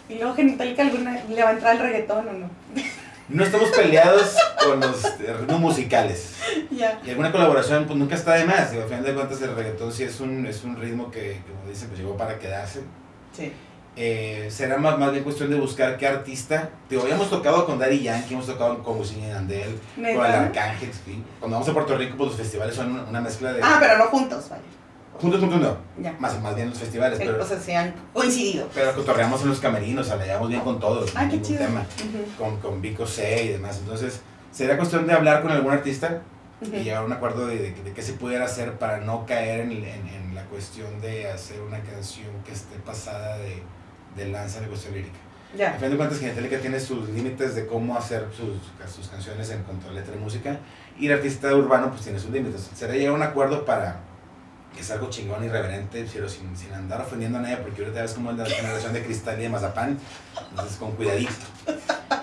Y 0.08 0.14
luego 0.14 0.34
Genitalica 0.34 0.82
alguna 0.82 1.24
le 1.24 1.42
va 1.42 1.50
a 1.50 1.52
entrar 1.52 1.74
el 1.74 1.82
reggaetón 1.82 2.28
o 2.28 2.32
no. 2.32 2.50
No 3.32 3.44
estamos 3.44 3.70
peleados 3.70 4.34
con 4.62 4.80
los 4.80 5.02
ritmos 5.18 5.60
musicales. 5.60 6.34
ya. 6.70 7.00
Y 7.04 7.10
alguna 7.10 7.32
colaboración, 7.32 7.86
pues 7.86 7.98
nunca 7.98 8.14
está 8.14 8.34
de 8.34 8.44
más. 8.44 8.70
Digo, 8.70 8.82
al 8.82 8.88
final 8.88 9.04
de 9.04 9.14
cuentas, 9.14 9.40
el 9.42 9.54
reggaetón 9.54 9.92
sí 9.92 10.04
es 10.04 10.20
un, 10.20 10.46
es 10.46 10.64
un 10.64 10.76
ritmo 10.76 11.10
que, 11.10 11.40
como 11.48 11.68
dicen, 11.70 11.88
pues 11.88 12.00
llegó 12.00 12.16
para 12.16 12.38
quedarse. 12.38 12.82
Sí. 13.36 13.52
Eh, 13.94 14.48
será 14.50 14.78
más, 14.78 14.98
más 14.98 15.12
bien 15.12 15.22
cuestión 15.22 15.50
de 15.50 15.56
buscar 15.56 15.98
qué 15.98 16.06
artista. 16.06 16.70
Digo, 16.88 17.02
habíamos 17.02 17.28
tocado 17.28 17.66
con 17.66 17.78
Daddy 17.78 18.02
Yankee, 18.02 18.34
hemos 18.34 18.46
tocado 18.46 18.82
con 18.82 18.98
Wisin 18.98 19.24
y 19.24 19.28
Yandel, 19.28 19.78
con 19.96 20.06
el. 20.06 20.20
Arcángel. 20.20 20.90
sí. 20.92 21.22
Cuando 21.38 21.56
vamos 21.56 21.68
a 21.68 21.72
Puerto 21.74 21.96
Rico, 21.96 22.16
pues 22.16 22.30
los 22.30 22.38
festivales 22.38 22.74
son 22.74 22.92
una, 22.92 23.02
una 23.04 23.20
mezcla 23.20 23.52
de. 23.52 23.60
Ah, 23.62 23.76
pero 23.80 23.98
no 23.98 24.04
juntos, 24.06 24.46
vaya. 24.48 24.62
Juntos, 25.20 25.40
juntos 25.40 25.60
no. 25.60 25.76
Ya. 26.02 26.12
Más, 26.18 26.40
más 26.42 26.54
bien 26.56 26.70
los 26.70 26.78
festivales. 26.78 27.18
Pero, 27.18 27.40
O 27.42 27.46
sea, 27.46 27.58
se 27.60 27.76
han 27.76 27.94
coincidido. 28.12 28.68
pero 28.74 28.94
cotorreamos 28.94 29.42
en 29.42 29.48
los 29.50 29.60
camerinos, 29.60 30.06
o 30.06 30.08
sea, 30.08 30.16
le 30.18 30.24
llevamos 30.26 30.48
bien 30.48 30.60
con 30.62 30.80
todos. 30.80 31.12
Ay, 31.14 31.28
qué 31.28 31.42
chido. 31.42 31.58
tema. 31.60 31.80
Ujú, 31.80 32.24
Con, 32.38 32.56
con 32.60 32.80
Vico 32.82 33.06
C 33.06 33.44
y 33.44 33.48
demás. 33.48 33.78
Entonces, 33.78 34.20
sería 34.50 34.76
cuestión 34.76 35.06
de 35.06 35.12
hablar 35.12 35.42
con 35.42 35.52
algún 35.52 35.72
artista 35.72 36.22
ujú. 36.60 36.74
y 36.76 36.82
llegar 36.84 37.02
a 37.02 37.06
un 37.06 37.12
acuerdo 37.12 37.46
de, 37.46 37.58
de, 37.58 37.72
de 37.72 37.92
qué 37.92 38.02
se 38.02 38.14
pudiera 38.14 38.44
hacer 38.46 38.78
para 38.78 38.98
no 38.98 39.24
caer 39.26 39.60
en, 39.60 39.72
en, 39.72 40.08
en 40.08 40.34
la 40.34 40.44
cuestión 40.46 41.00
de 41.00 41.30
hacer 41.30 41.60
una 41.60 41.78
canción 41.80 42.28
que 42.44 42.52
esté 42.52 42.76
pasada 42.84 43.38
de, 43.38 43.62
de 44.16 44.28
lanza 44.30 44.60
de 44.60 44.66
cuestión 44.68 44.94
lírica. 44.94 45.18
A 45.54 45.56
Ya. 45.56 45.72
fin 45.74 45.90
de 45.90 45.96
cuentas, 45.98 46.18
Genitalica 46.18 46.58
tiene 46.58 46.80
sus 46.80 47.10
límites 47.10 47.54
de 47.54 47.66
cómo 47.66 47.96
hacer 47.98 48.26
sus, 48.34 48.56
sus 48.90 49.08
canciones 49.08 49.50
en 49.50 49.62
cuanto 49.64 49.90
a 49.90 49.92
letra 49.92 50.14
y 50.16 50.18
música, 50.18 50.58
y 50.98 51.06
el 51.08 51.12
artista 51.12 51.54
urbano 51.54 51.90
pues 51.90 52.00
tiene 52.02 52.18
sus 52.18 52.30
límites. 52.30 52.70
Sería 52.74 52.96
llegar 52.96 53.12
a 53.12 53.16
un 53.16 53.22
acuerdo 53.22 53.64
para 53.66 54.00
que 54.76 54.82
sea 54.82 54.96
algo 54.96 55.10
chingón, 55.10 55.44
irreverente, 55.44 56.06
pero 56.12 56.28
sin, 56.28 56.56
sin 56.56 56.72
andar 56.72 57.00
ofendiendo 57.02 57.38
a 57.38 57.42
nadie, 57.42 57.56
porque 57.58 57.82
ahorita 57.82 58.02
ves 58.02 58.12
como 58.12 58.30
es 58.30 58.38
la 58.38 58.46
generación 58.46 58.92
de 58.92 59.02
cristal 59.04 59.38
y 59.38 59.42
de 59.42 59.48
mazapán, 59.48 59.98
entonces 60.50 60.76
con 60.78 60.92
cuidadito. 60.92 61.32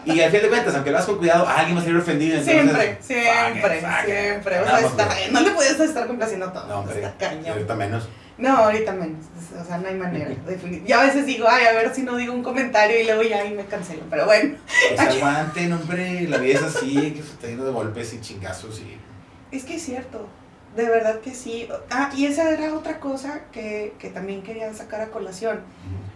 Y 0.05 0.19
al 0.21 0.31
fin 0.31 0.41
de 0.41 0.49
cuentas, 0.49 0.73
aunque 0.75 0.89
lo 0.91 0.97
hagas 0.97 1.07
con 1.07 1.17
cuidado, 1.17 1.47
alguien 1.47 1.77
va 1.77 1.81
a 1.81 1.83
salir 1.83 1.97
ofendido. 1.99 2.37
Entonces, 2.37 2.63
Siempre, 2.65 2.97
siempre, 3.01 3.81
fuck 3.81 4.05
siempre. 4.05 4.59
O 4.59 4.63
sea, 4.63 4.71
Vamos, 4.73 4.91
está- 4.91 5.05
güey. 5.05 5.31
no 5.31 5.41
le 5.41 5.51
puedes 5.51 5.79
estar 5.79 6.07
complaciendo 6.07 6.45
a 6.47 6.53
todo. 6.53 6.67
No, 6.67 6.79
hombre, 6.79 6.95
está 7.03 7.09
y 7.09 7.29
cañón. 7.37 7.51
ahorita 7.53 7.75
menos. 7.75 8.09
No, 8.37 8.55
ahorita 8.57 8.93
menos. 8.93 9.25
O 9.61 9.65
sea, 9.65 9.77
no 9.77 9.87
hay 9.89 9.95
manera. 9.95 10.29
Yo 10.87 10.99
a 10.99 11.03
veces 11.03 11.25
digo, 11.25 11.45
ay, 11.49 11.65
a 11.65 11.73
ver 11.73 11.93
si 11.93 12.03
no 12.03 12.15
digo 12.15 12.33
un 12.33 12.41
comentario 12.41 12.99
y 12.99 13.03
luego 13.03 13.21
ya 13.23 13.45
y 13.45 13.53
me 13.53 13.65
cancelo. 13.65 14.03
Pero 14.09 14.25
bueno, 14.25 14.55
Pues 14.95 14.99
aguanten, 15.17 15.73
hombre, 15.73 16.21
la 16.27 16.37
vida 16.37 16.55
es 16.59 16.63
así, 16.63 17.11
que 17.11 17.21
se 17.21 17.29
está 17.33 17.47
yendo 17.47 17.65
de 17.65 17.71
golpes 17.71 18.13
y 18.13 18.21
chingazos 18.21 18.79
y... 18.79 18.97
es 19.55 19.65
que 19.65 19.75
es 19.75 19.83
cierto. 19.83 20.27
De 20.75 20.87
verdad 20.87 21.19
que 21.21 21.33
sí. 21.33 21.67
Ah, 21.89 22.11
y 22.15 22.25
esa 22.25 22.49
era 22.51 22.73
otra 22.73 22.99
cosa 22.99 23.41
que, 23.51 23.93
que 23.97 24.09
también 24.09 24.43
quería 24.43 24.71
sacar 24.73 25.01
a 25.01 25.09
colación. 25.09 25.61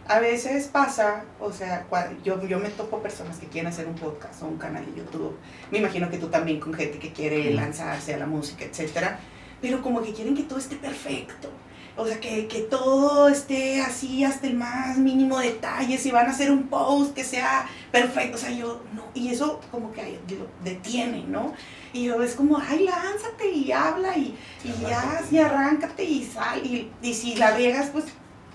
A 0.07 0.19
veces 0.19 0.67
pasa, 0.67 1.23
o 1.39 1.51
sea, 1.51 1.85
yo, 2.23 2.45
yo 2.45 2.59
me 2.59 2.69
topo 2.69 3.01
personas 3.01 3.37
que 3.37 3.47
quieren 3.47 3.71
hacer 3.71 3.87
un 3.87 3.95
podcast 3.95 4.43
o 4.43 4.47
un 4.47 4.57
canal 4.57 4.85
de 4.85 4.99
YouTube. 4.99 5.37
Me 5.71 5.79
imagino 5.79 6.09
que 6.09 6.17
tú 6.17 6.27
también 6.27 6.59
con 6.59 6.73
gente 6.73 6.99
que 6.99 7.13
quiere 7.13 7.51
lanzarse 7.53 8.13
a 8.13 8.17
la 8.17 8.27
música, 8.27 8.65
etcétera. 8.65 9.19
Pero 9.61 9.81
como 9.81 10.01
que 10.01 10.13
quieren 10.13 10.35
que 10.35 10.43
todo 10.43 10.59
esté 10.59 10.75
perfecto. 10.75 11.49
O 11.95 12.05
sea, 12.05 12.19
que, 12.19 12.47
que 12.47 12.61
todo 12.61 13.29
esté 13.29 13.81
así 13.81 14.23
hasta 14.23 14.47
el 14.47 14.55
más 14.55 14.97
mínimo 14.97 15.39
detalle. 15.39 15.97
Si 15.97 16.11
van 16.11 16.27
a 16.27 16.31
hacer 16.31 16.51
un 16.51 16.63
post 16.67 17.13
que 17.15 17.23
sea 17.23 17.65
perfecto. 17.91 18.35
O 18.35 18.39
sea, 18.39 18.51
yo 18.51 18.81
no. 18.93 19.05
Y 19.13 19.29
eso 19.29 19.61
como 19.71 19.91
que 19.93 20.19
detiene, 20.63 21.23
¿no? 21.27 21.53
Y 21.93 22.05
yo 22.05 22.21
es 22.23 22.33
como, 22.33 22.57
ay, 22.57 22.85
lánzate 22.85 23.49
y 23.51 23.71
habla 23.71 24.17
y, 24.17 24.35
y 24.63 24.73
ya, 24.81 25.21
y 25.31 25.37
arráncate 25.37 26.03
y 26.03 26.25
sal. 26.25 26.65
Y, 26.65 26.91
y 27.01 27.13
si 27.13 27.35
la 27.35 27.55
riegas, 27.55 27.89
pues 27.93 28.05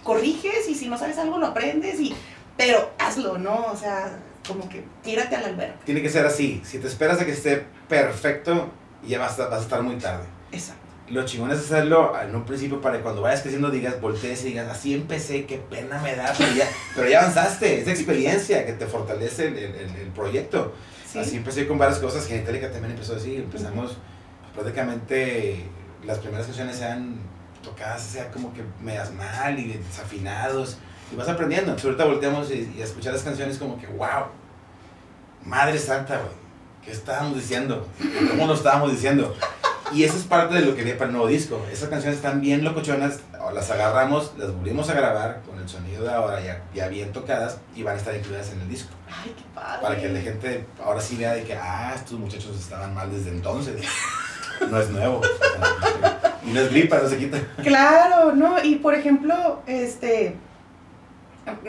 corriges 0.03 0.69
y 0.69 0.75
si 0.75 0.89
no 0.89 0.99
sabes 0.99 1.19
algo 1.19 1.39
lo 1.39 1.47
aprendes. 1.47 2.01
y 2.01 2.15
Pero 2.57 2.91
hazlo, 2.99 3.39
¿no? 3.39 3.67
O 3.67 3.77
sea, 3.77 4.19
como 4.47 4.69
que 4.69 4.85
tírate 5.03 5.37
al 5.37 5.45
alberca. 5.45 5.79
Tiene 5.85 6.03
que 6.03 6.09
ser 6.11 6.27
así, 6.27 6.61
si 6.65 6.79
te 6.79 6.89
esperas 6.89 7.21
a 7.21 7.25
que 7.27 7.33
esté 7.33 7.65
perfecto, 7.89 8.71
ya 9.07 9.19
vas 9.19 9.39
a, 9.39 9.47
vas 9.49 9.61
a 9.61 9.63
estar 9.63 9.83
muy 9.83 9.97
tarde. 9.97 10.25
Exacto. 10.51 10.83
Lo 11.09 11.25
chingón 11.25 11.51
es 11.51 11.59
hacerlo 11.61 12.13
en 12.21 12.35
un 12.37 12.45
principio 12.45 12.81
para 12.83 12.97
que 12.99 13.03
cuando 13.03 13.23
vayas 13.23 13.41
creciendo 13.41 13.71
digas, 13.71 13.99
voltees 14.01 14.43
y 14.43 14.49
digas, 14.49 14.69
así 14.69 14.93
empecé, 14.95 15.47
qué 15.47 15.57
pena 15.57 15.99
me 16.03 16.15
da, 16.15 16.35
pero 16.37 16.53
ya, 16.55 16.69
pero 16.95 17.09
ya 17.09 17.21
avanzaste, 17.21 17.81
es 17.81 17.89
experiencia 17.89 18.67
que 18.67 18.73
te 18.75 18.87
fortalece 18.87 19.47
el- 19.47 19.57
el 19.57 20.11
proyecto. 20.15 20.75
Sí. 21.11 21.19
Así 21.19 21.37
empecé 21.37 21.67
con 21.67 21.79
varias 21.79 21.99
cosas, 21.99 22.27
Genitalica 22.27 22.71
también 22.71 22.93
empezó 22.93 23.17
así, 23.17 23.37
empezamos 23.37 23.97
pues, 24.55 24.65
prácticamente, 24.65 25.65
las 26.05 26.19
primeras 26.19 26.47
canciones 26.47 26.77
sean 26.77 27.17
tocadas, 27.63 28.03
sea 28.03 28.31
como 28.31 28.53
que 28.53 28.63
medias 28.83 29.13
mal 29.15 29.59
y 29.59 29.73
desafinados, 29.73 30.77
y 31.11 31.17
vas 31.17 31.29
aprendiendo. 31.29 31.71
Entonces 31.71 31.87
ahorita 31.87 32.05
volteamos 32.05 32.51
y, 32.51 32.75
y 32.77 32.83
a 32.83 32.85
escuchar 32.85 33.15
las 33.15 33.23
canciones 33.23 33.57
como 33.57 33.79
que, 33.79 33.87
wow, 33.87 34.27
Madre 35.45 35.79
Santa, 35.79 36.19
güey, 36.19 36.33
¿qué 36.85 36.91
estábamos 36.91 37.37
diciendo? 37.37 37.89
¿Cómo 38.31 38.47
lo 38.47 38.55
estábamos 38.55 38.91
diciendo? 38.93 39.35
Y 39.93 40.05
eso 40.05 40.17
es 40.17 40.25
parte 40.25 40.55
de 40.55 40.61
lo 40.63 40.75
que 40.75 40.83
viene 40.83 40.99
para 40.99 41.07
el 41.07 41.13
nuevo 41.13 41.29
disco. 41.29 41.65
Esas 41.73 41.89
canciones 41.89 42.17
están 42.19 42.41
bien 42.41 42.65
locochonas, 42.65 43.21
las 43.55 43.71
agarramos, 43.71 44.33
las 44.37 44.55
volvimos 44.55 44.89
a 44.91 44.95
grabar 44.95 45.43
con 45.47 45.59
el 45.59 45.69
sonido 45.69 46.05
de 46.05 46.11
ahora 46.11 46.41
ya, 46.41 46.63
ya 46.75 46.89
bien 46.89 47.13
tocadas 47.13 47.59
y 47.75 47.83
van 47.83 47.95
a 47.95 47.99
estar 47.99 48.15
incluidas 48.15 48.53
en 48.53 48.61
el 48.61 48.69
disco. 48.69 48.91
Ay, 49.09 49.35
qué 49.37 49.45
padre. 49.55 49.83
Para 49.83 50.01
que 50.01 50.09
la 50.09 50.21
gente 50.21 50.67
ahora 50.85 51.01
sí 51.01 51.17
vea 51.17 51.33
de 51.33 51.45
que, 51.45 51.55
ah, 51.55 51.93
estos 51.95 52.19
muchachos 52.19 52.59
estaban 52.59 52.95
mal 52.95 53.11
desde 53.11 53.31
entonces. 53.31 53.83
No 54.71 54.81
es 54.81 54.91
nuevo. 54.91 55.21
Y 56.45 56.51
no 56.51 56.61
es 56.61 56.71
gripa, 56.71 56.99
no 56.99 57.09
se 57.09 57.19
quita. 57.19 57.39
Claro, 57.63 58.35
¿no? 58.35 58.63
Y 58.63 58.77
por 58.77 58.95
ejemplo, 58.95 59.63
este. 59.67 60.37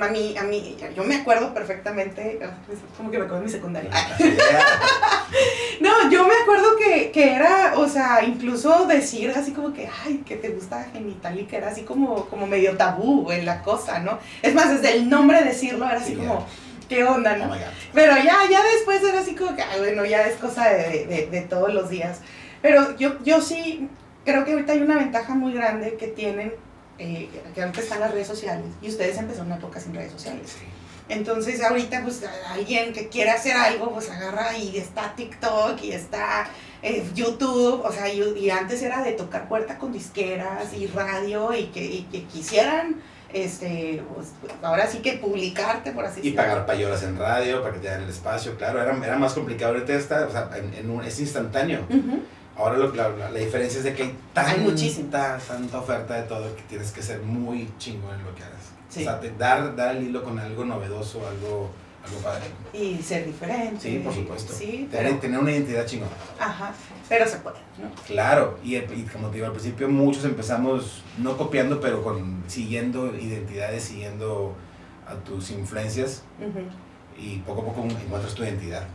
A 0.01 0.07
mí, 0.09 0.35
a 0.37 0.43
mí, 0.43 0.77
yo 0.95 1.03
me 1.03 1.15
acuerdo 1.15 1.53
perfectamente, 1.53 2.39
ah, 2.43 2.57
es 2.71 2.79
como 2.97 3.11
que 3.11 3.17
me 3.17 3.25
acuerdo 3.25 3.41
de 3.41 3.45
mi 3.47 3.51
secundaria. 3.51 3.89
No, 5.79 6.09
yo 6.11 6.25
me 6.27 6.33
acuerdo 6.41 6.75
que, 6.75 7.11
que 7.11 7.33
era, 7.35 7.73
o 7.77 7.87
sea, 7.87 8.23
incluso 8.23 8.85
decir 8.85 9.31
así 9.35 9.51
como 9.53 9.71
que, 9.73 9.87
ay, 10.05 10.23
que 10.25 10.35
te 10.35 10.49
gusta 10.49 10.85
genitalica, 10.91 11.55
era 11.57 11.69
así 11.69 11.83
como, 11.83 12.25
como 12.25 12.47
medio 12.47 12.75
tabú 12.75 13.31
en 13.31 13.45
la 13.45 13.61
cosa, 13.61 13.99
¿no? 13.99 14.19
Es 14.41 14.53
más, 14.53 14.69
desde 14.69 14.97
el 14.97 15.09
nombre 15.09 15.41
decirlo 15.43 15.85
era 15.85 15.97
así 15.99 16.13
Sí, 16.13 16.17
como, 16.17 16.45
¿qué 16.89 17.03
onda, 17.05 17.33
Oh 17.35 17.37
no? 17.45 17.47
God. 17.49 17.57
Pero 17.93 18.13
ya, 18.17 18.39
ya 18.49 18.61
después 18.75 19.01
era 19.03 19.19
así 19.21 19.35
como 19.35 19.55
que, 19.55 19.61
ay, 19.61 19.79
bueno, 19.79 20.03
ya 20.05 20.23
es 20.23 20.35
cosa 20.35 20.67
de, 20.69 21.05
de- 21.05 21.27
de 21.31 21.41
todos 21.41 21.73
los 21.73 21.89
días. 21.89 22.19
Pero 22.61 22.97
yo, 22.97 23.13
yo 23.23 23.39
sí 23.41 23.87
creo 24.25 24.43
que 24.43 24.51
ahorita 24.51 24.73
hay 24.73 24.81
una 24.81 24.95
ventaja 24.97 25.33
muy 25.33 25.53
grande 25.53 25.95
que 25.97 26.07
tienen, 26.07 26.53
eh, 26.99 27.29
que 27.55 27.61
ahorita 27.61 27.81
están 27.81 27.99
las 28.01 28.11
redes 28.11 28.27
sociales, 28.27 28.65
y 28.81 28.89
ustedes 28.89 29.17
empezaron 29.17 29.47
una 29.47 29.55
época 29.55 29.79
sin 29.79 29.93
redes 29.93 30.11
sociales. 30.11 30.55
Entonces 31.07 31.63
ahorita 31.63 32.03
pues 32.03 32.23
alguien 32.47 32.93
que 32.93 33.09
quiere 33.09 33.31
hacer 33.31 33.55
algo 33.57 33.91
pues 33.91 34.11
agarra 34.11 34.55
y 34.55 34.77
está 34.77 35.15
TikTok 35.15 35.81
y 35.81 35.91
está 35.91 36.47
eh, 36.83 37.03
YouTube, 37.15 37.81
o 37.83 37.91
sea, 37.91 38.13
y, 38.13 38.49
antes 38.51 38.83
era 38.83 39.01
de 39.01 39.13
tocar 39.13 39.47
puerta 39.49 39.79
con 39.79 39.91
disqueras 39.91 40.71
y 40.73 40.85
radio 40.85 41.51
y 41.53 41.65
que, 41.67 41.83
y 41.83 42.03
que 42.11 42.25
quisieran 42.25 43.01
este, 43.33 44.01
pues, 44.13 44.29
ahora 44.61 44.87
sí 44.87 44.99
que 44.99 45.13
publicarte, 45.13 45.91
por 45.91 46.05
así 46.05 46.17
decirlo. 46.17 46.41
Y 46.41 46.45
pagar 46.45 46.65
payolas 46.65 47.03
en 47.03 47.17
radio 47.17 47.61
para 47.61 47.73
que 47.75 47.79
te 47.79 47.89
den 47.89 48.03
el 48.03 48.09
espacio, 48.09 48.55
claro, 48.55 48.81
era, 48.81 48.95
era 49.05 49.17
más 49.17 49.33
complicado 49.33 49.73
ahorita 49.73 49.93
está, 49.93 50.25
o 50.25 50.31
sea, 50.31 50.49
en, 50.55 50.89
un, 50.89 51.03
es 51.03 51.19
instantáneo. 51.19 51.81
Ahora 52.59 52.77
lo, 52.77 52.93
la, 52.93 53.09
la, 53.09 53.39
diferencia 53.39 53.77
es 53.77 53.85
de 53.85 53.93
que 53.93 54.03
hay 54.03 54.17
tanta, 54.33 55.37
tanta 55.37 55.79
oferta 55.79 56.15
de 56.15 56.23
todo 56.23 56.53
que 56.57 56.61
tienes 56.63 56.91
que 56.91 57.01
ser 57.01 57.21
muy 57.21 57.71
chingón 57.77 58.19
en 58.19 58.25
lo 58.25 58.35
que 58.35 58.43
haces. 58.43 58.73
O 58.89 58.93
sea, 58.93 59.21
dar, 59.37 59.75
dar 59.77 59.95
el 59.95 60.03
hilo 60.03 60.23
con 60.23 60.37
algo 60.37 60.65
novedoso, 60.65 61.25
algo 61.25 61.69
algo 62.03 62.19
padre. 62.19 62.45
Y 62.73 63.01
ser 63.01 63.25
diferente. 63.25 63.79
Sí, 63.79 63.99
por 63.99 64.13
supuesto. 64.13 64.53
Sí, 64.53 64.87
tener, 64.91 65.19
tener 65.19 65.39
una 65.39 65.51
identidad 65.51 65.85
chingona. 65.85 66.11
Ajá, 66.39 66.73
pero 67.07 67.27
se 67.27 67.37
puede, 67.37 67.57
¿no? 67.77 67.89
Claro, 68.05 68.57
y, 68.63 68.75
y, 68.75 69.07
como 69.11 69.29
te 69.29 69.35
digo, 69.35 69.47
al 69.47 69.53
principio 69.53 69.87
muchos 69.89 70.25
empezamos 70.25 71.03
no 71.17 71.37
copiando, 71.37 71.79
pero 71.79 72.03
con 72.03 72.43
siguiendo 72.47 73.15
identidades, 73.15 73.83
siguiendo 73.83 74.53
a 75.07 75.15
tus 75.23 75.51
influencias 75.51 76.23
y 77.17 77.37
poco 77.39 77.61
a 77.61 77.65
poco 77.65 77.83
encuentras 77.83 78.33
tu 78.33 78.43
identidad. 78.43 78.85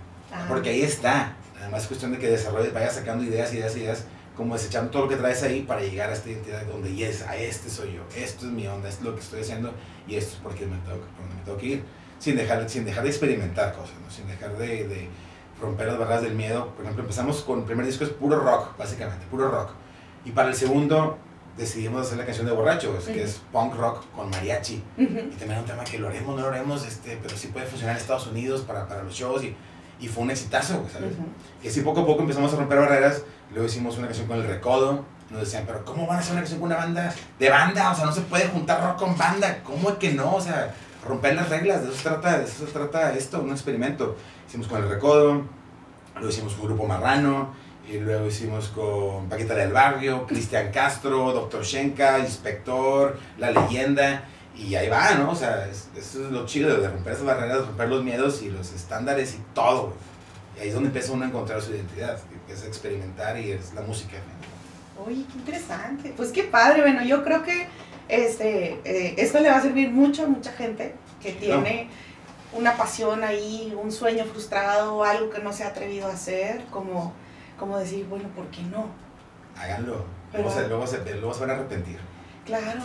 Porque 0.49 0.71
ahí 0.71 0.83
está. 0.83 1.37
Además 1.65 1.83
es 1.83 1.89
cuestión 1.89 2.13
de 2.13 2.19
que 2.19 2.29
desarrolles, 2.29 2.75
vayas 2.75 2.95
sacando 2.95 3.25
ideas, 3.25 3.53
ideas, 3.55 3.75
ideas, 3.75 4.05
como 4.37 4.55
desechando 4.55 4.91
todo 4.91 5.05
lo 5.05 5.09
que 5.09 5.17
traes 5.17 5.43
ahí 5.43 5.63
para 5.63 5.81
llegar 5.81 6.11
a 6.11 6.13
esta 6.13 6.29
identidad 6.29 6.63
donde, 6.67 6.95
yes, 6.95 7.23
a 7.23 7.37
este 7.37 7.71
soy 7.71 7.95
yo, 7.95 8.03
esto 8.15 8.47
es 8.47 8.53
mi 8.53 8.67
onda, 8.67 8.91
esto 8.91 9.01
es 9.01 9.07
lo 9.07 9.15
que 9.15 9.23
estoy 9.23 9.41
haciendo 9.41 9.73
y 10.07 10.17
esto 10.17 10.35
es 10.35 10.41
porque 10.43 10.67
me 10.67 10.77
tengo, 10.79 10.99
me 10.99 11.43
tengo 11.43 11.57
que 11.57 11.67
ir 11.67 11.85
sin 12.19 12.37
dejar, 12.37 12.69
sin 12.69 12.85
dejar 12.85 13.05
de 13.05 13.09
experimentar 13.09 13.73
cosas, 13.73 13.95
¿no? 14.05 14.11
sin 14.11 14.27
dejar 14.27 14.59
de, 14.59 14.87
de, 14.89 15.09
romper 15.61 15.87
las 15.87 15.99
barreras 15.99 16.23
del 16.23 16.35
miedo. 16.35 16.75
Por 16.75 16.83
ejemplo, 16.85 17.05
empezamos 17.05 17.43
con 17.43 17.61
el 17.61 17.65
primer 17.65 17.87
disco 17.87 18.05
es 18.05 18.11
puro 18.11 18.41
rock, 18.41 18.77
básicamente, 18.77 19.25
puro 19.31 19.49
rock. 19.49 19.71
Y 20.25 20.33
para 20.33 20.49
el 20.49 20.55
segundo 20.55 21.17
decidimos 21.57 22.03
hacer 22.03 22.19
la 22.19 22.25
canción 22.25 22.47
de 22.47 22.53
Borrachos, 22.53 23.05
que 23.05 23.23
es 23.23 23.41
punk 23.53 23.75
rock 23.77 24.05
con 24.15 24.29
mariachi. 24.31 24.83
Y 24.99 25.07
también 25.39 25.61
un 25.61 25.65
tema 25.65 25.85
que 25.85 25.99
lo 25.99 26.09
haremos, 26.09 26.37
no 26.37 26.43
lo 26.43 26.49
haremos, 26.49 26.85
este, 26.87 27.19
pero 27.23 27.37
sí 27.37 27.49
puede 27.49 27.67
funcionar 27.67 27.95
en 27.95 28.03
Estados 28.03 28.27
Unidos 28.27 28.63
para, 28.63 28.89
para 28.89 29.05
los 29.05 29.15
shows. 29.15 29.45
Y, 29.45 29.55
y 30.01 30.09
fue 30.09 30.25
un 30.25 30.31
exitazo, 30.31 30.85
¿sabes? 30.93 31.15
Y 31.63 31.69
así 31.69 31.81
poco 31.81 32.01
a 32.01 32.07
poco 32.07 32.23
empezamos 32.23 32.53
a 32.53 32.57
romper 32.57 32.79
barreras. 32.79 33.23
Luego 33.51 33.67
hicimos 33.67 33.97
una 33.99 34.07
canción 34.07 34.27
con 34.27 34.39
El 34.39 34.47
Recodo. 34.47 35.05
Nos 35.31 35.41
decían, 35.41 35.65
pero 35.67 35.85
¿cómo 35.85 36.07
van 36.07 36.19
a 36.19 36.21
hacer 36.21 36.33
una 36.33 36.43
canción 36.43 36.61
con 36.61 36.71
una 36.71 36.77
banda 36.77 37.15
de 37.39 37.51
banda? 37.51 37.91
O 37.91 37.95
sea, 37.95 38.07
no 38.07 38.13
se 38.13 38.21
puede 38.23 38.49
juntar 38.49 38.83
rock 38.83 38.99
con 38.99 39.17
banda. 39.17 39.63
¿Cómo 39.63 39.91
es 39.91 39.97
que 39.97 40.13
no? 40.13 40.35
O 40.35 40.41
sea, 40.41 40.75
romper 41.07 41.35
las 41.35 41.49
reglas, 41.49 41.83
de 41.83 41.89
eso 41.89 41.97
se 41.97 42.03
trata, 42.03 42.39
de 42.39 42.45
eso 42.45 42.67
se 42.67 42.73
trata 42.73 43.13
esto, 43.15 43.41
un 43.41 43.51
experimento. 43.51 44.17
Hicimos 44.47 44.69
con 44.69 44.83
El 44.83 44.89
Recodo, 44.89 45.43
luego 46.15 46.29
hicimos 46.29 46.55
con 46.55 46.67
Grupo 46.67 46.87
Marrano, 46.87 47.55
y 47.89 47.99
luego 47.99 48.27
hicimos 48.27 48.69
con 48.69 49.29
Paquita 49.29 49.55
del 49.55 49.73
Barrio, 49.73 50.27
Cristian 50.27 50.71
Castro, 50.73 51.33
Doctor 51.33 51.63
Shenka, 51.65 52.19
Inspector, 52.19 53.19
La 53.39 53.51
Leyenda, 53.51 54.25
y 54.57 54.75
ahí 54.75 54.89
va, 54.89 55.15
¿no? 55.15 55.31
O 55.31 55.35
sea, 55.35 55.69
eso 55.69 55.91
es 55.97 56.31
lo 56.31 56.47
chido 56.47 56.81
de 56.81 56.89
romper 56.89 57.13
esas 57.13 57.25
barreras, 57.25 57.67
romper 57.67 57.89
los 57.89 58.05
miedos 58.05 58.43
y 58.43 58.51
los 58.51 58.73
estándares 58.73 59.35
y 59.35 59.43
todo, 59.55 59.93
Y 60.57 60.61
ahí 60.61 60.69
es 60.69 60.75
donde 60.75 60.89
empieza 60.89 61.13
uno 61.13 61.25
a 61.25 61.29
encontrar 61.29 61.61
su 61.61 61.73
identidad, 61.73 62.19
que 62.47 62.53
a 62.53 62.67
experimentar 62.67 63.39
y 63.39 63.53
es 63.53 63.75
la 63.75 63.81
música. 63.83 64.17
Oye, 65.05 65.25
qué 65.31 65.39
interesante. 65.39 66.15
Pues 66.17 66.31
qué 66.31 66.45
padre, 66.45 66.83
bueno, 66.83 67.05
yo 67.05 67.25
creo 67.25 67.43
que 67.43 67.67
este, 68.09 68.81
eh, 68.85 69.15
esto 69.19 69.41
le 69.41 69.51
va 69.51 69.57
a 69.57 69.63
servir 69.63 69.91
mucho 69.91 70.25
a 70.25 70.27
mucha 70.27 70.53
gente 70.53 70.95
que 71.21 71.33
tiene 71.33 71.89
una 72.53 72.77
pasión 72.77 73.25
ahí, 73.25 73.77
un 73.81 73.91
sueño 73.91 74.25
frustrado, 74.25 75.03
algo 75.03 75.31
que 75.31 75.41
no 75.41 75.53
se 75.53 75.65
ha 75.65 75.69
atrevido 75.69 76.07
a 76.07 76.13
hacer, 76.13 76.65
como, 76.71 77.13
como 77.59 77.79
decir, 77.79 78.07
bueno, 78.07 78.29
¿por 78.29 78.47
qué 78.49 78.63
no? 78.63 78.87
Háganlo, 79.57 80.05
luego, 80.33 80.51
se, 80.51 80.69
luego, 80.69 80.87
se, 80.87 81.41
van 81.41 81.51
a 81.51 81.55
arrepentir. 81.55 81.99
Claro, 82.45 82.81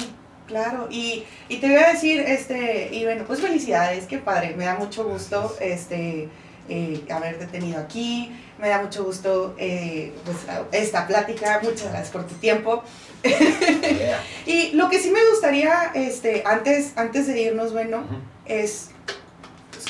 claro. 0.49 0.87
Y, 0.89 1.23
y, 1.47 1.57
te 1.57 1.67
voy 1.67 1.77
a 1.77 1.93
decir, 1.93 2.19
este, 2.19 2.89
y 2.91 3.05
bueno, 3.05 3.23
pues 3.25 3.39
felicidades, 3.39 4.05
qué 4.05 4.17
padre, 4.17 4.55
me 4.57 4.65
da 4.65 4.75
mucho 4.75 5.05
gusto 5.05 5.55
este, 5.61 6.27
eh, 6.67 7.05
haberte 7.09 7.47
tenido 7.47 7.79
aquí, 7.79 8.31
me 8.57 8.67
da 8.67 8.81
mucho 8.81 9.05
gusto 9.05 9.55
eh, 9.57 10.11
pues, 10.25 10.37
esta 10.73 11.07
plática, 11.07 11.61
muchas 11.63 11.89
gracias 11.89 12.09
por 12.09 12.27
tu 12.27 12.35
tiempo. 12.35 12.83
y 14.45 14.71
lo 14.71 14.89
que 14.89 14.99
sí 14.99 15.11
me 15.11 15.23
gustaría, 15.29 15.91
este, 15.93 16.43
antes, 16.45 16.93
antes 16.97 17.27
de 17.27 17.39
irnos, 17.41 17.71
bueno, 17.71 18.03
es 18.45 18.89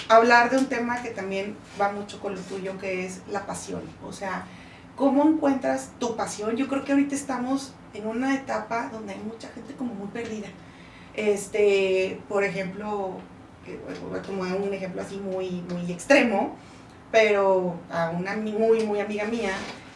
hablar 0.10 0.49
de 0.49 0.57
un 0.57 0.66
tema 0.66 1.01
que 1.01 1.10
también 1.10 1.55
va 1.80 1.91
mucho 1.91 2.20
con 2.20 2.36
lo 2.36 2.41
tuyo, 2.41 2.78
que 2.78 3.05
es 3.05 3.22
la 3.32 3.45
pasión. 3.45 3.82
O 4.05 4.12
sea, 4.12 4.45
¿cómo 5.00 5.24
encuentras 5.24 5.93
tu 5.97 6.18
pasión? 6.18 6.58
Yo 6.58 6.68
creo 6.68 6.84
que 6.84 6.91
ahorita 6.91 7.16
estamos 7.16 7.74
en 7.93 8.06
una 8.06 8.36
etapa 8.36 8.89
donde 8.91 9.14
hay 9.14 9.20
mucha 9.20 9.47
gente 9.47 9.74
como 9.74 9.93
muy 9.93 10.10
perdida. 10.10 10.50
Este, 11.16 12.22
por 12.28 12.43
ejemplo, 12.43 13.14
como 14.28 14.41
un 14.41 14.74
ejemplo 14.74 15.02
así 15.02 15.16
muy, 15.16 15.64
muy 15.70 15.89
extremo, 15.89 16.58
pero 17.12 17.78
a 17.89 18.10
una 18.10 18.36
muy, 18.36 18.84
muy 18.84 19.00
amiga 19.00 19.24
mía, 19.24 19.54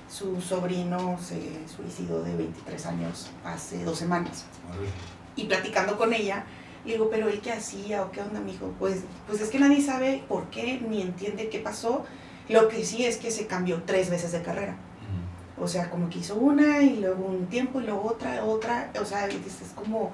su 0.09 0.39
sobrino 0.39 1.17
se 1.21 1.67
suicidó 1.67 2.23
de 2.23 2.37
23 2.37 2.85
años 2.85 3.29
hace 3.43 3.83
dos 3.83 3.97
semanas. 3.97 4.45
Y 5.35 5.45
platicando 5.45 5.97
con 5.97 6.13
ella, 6.13 6.45
le 6.85 6.93
digo, 6.93 7.09
pero 7.09 7.27
él 7.27 7.41
qué 7.41 7.51
hacía 7.51 8.03
o 8.03 8.11
qué 8.11 8.21
onda, 8.21 8.39
mijo. 8.39 8.73
Pues, 8.79 9.01
pues 9.27 9.41
es 9.41 9.49
que 9.49 9.59
nadie 9.59 9.81
sabe 9.81 10.23
por 10.29 10.49
qué 10.49 10.79
ni 10.79 11.01
entiende 11.01 11.49
qué 11.49 11.59
pasó. 11.59 12.05
Lo 12.47 12.69
que 12.69 12.85
sí 12.85 13.05
es 13.05 13.17
que 13.17 13.31
se 13.31 13.47
cambió 13.47 13.83
tres 13.85 14.09
veces 14.09 14.31
de 14.31 14.41
carrera. 14.41 14.77
O 15.59 15.67
sea, 15.67 15.89
como 15.89 16.09
que 16.09 16.19
hizo 16.19 16.35
una 16.35 16.81
y 16.81 16.97
luego 16.97 17.25
un 17.25 17.47
tiempo 17.47 17.79
y 17.79 17.85
luego 17.85 18.03
otra, 18.09 18.43
otra. 18.43 18.91
O 19.01 19.05
sea, 19.05 19.27
es 19.27 19.73
como... 19.75 20.11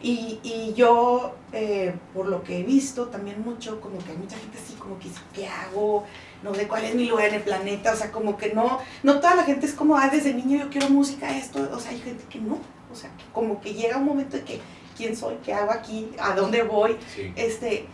Y, 0.00 0.40
y 0.42 0.74
yo, 0.74 1.34
eh, 1.52 1.94
por 2.14 2.28
lo 2.28 2.42
que 2.42 2.60
he 2.60 2.62
visto 2.62 3.06
también 3.06 3.42
mucho, 3.42 3.80
como 3.80 3.98
que 3.98 4.10
hay 4.10 4.18
mucha 4.18 4.36
gente 4.36 4.58
así, 4.62 4.74
como 4.74 4.98
que 4.98 5.08
dice, 5.08 5.20
¿qué 5.32 5.48
hago? 5.48 6.04
no 6.42 6.54
sé 6.54 6.68
cuál 6.68 6.84
es 6.84 6.94
mi 6.94 7.06
lugar 7.06 7.28
en 7.28 7.34
el 7.36 7.42
planeta, 7.42 7.92
o 7.92 7.96
sea, 7.96 8.12
como 8.12 8.36
que 8.36 8.52
no, 8.54 8.78
no 9.02 9.20
toda 9.20 9.34
la 9.34 9.44
gente 9.44 9.66
es 9.66 9.72
como, 9.72 9.96
ah, 9.96 10.08
desde 10.10 10.34
niño 10.34 10.58
yo 10.58 10.70
quiero 10.70 10.88
música, 10.90 11.36
esto, 11.36 11.68
o 11.72 11.80
sea, 11.80 11.90
hay 11.90 11.98
gente 11.98 12.24
que 12.28 12.38
no, 12.38 12.58
o 12.92 12.94
sea, 12.94 13.10
como 13.32 13.60
que 13.60 13.74
llega 13.74 13.96
un 13.96 14.04
momento 14.04 14.36
de 14.36 14.44
que, 14.44 14.60
¿quién 14.96 15.16
soy? 15.16 15.36
¿Qué 15.44 15.52
hago 15.52 15.72
aquí? 15.72 16.10
¿A 16.18 16.34
dónde 16.34 16.62
voy? 16.62 16.96
Este, 17.34 17.86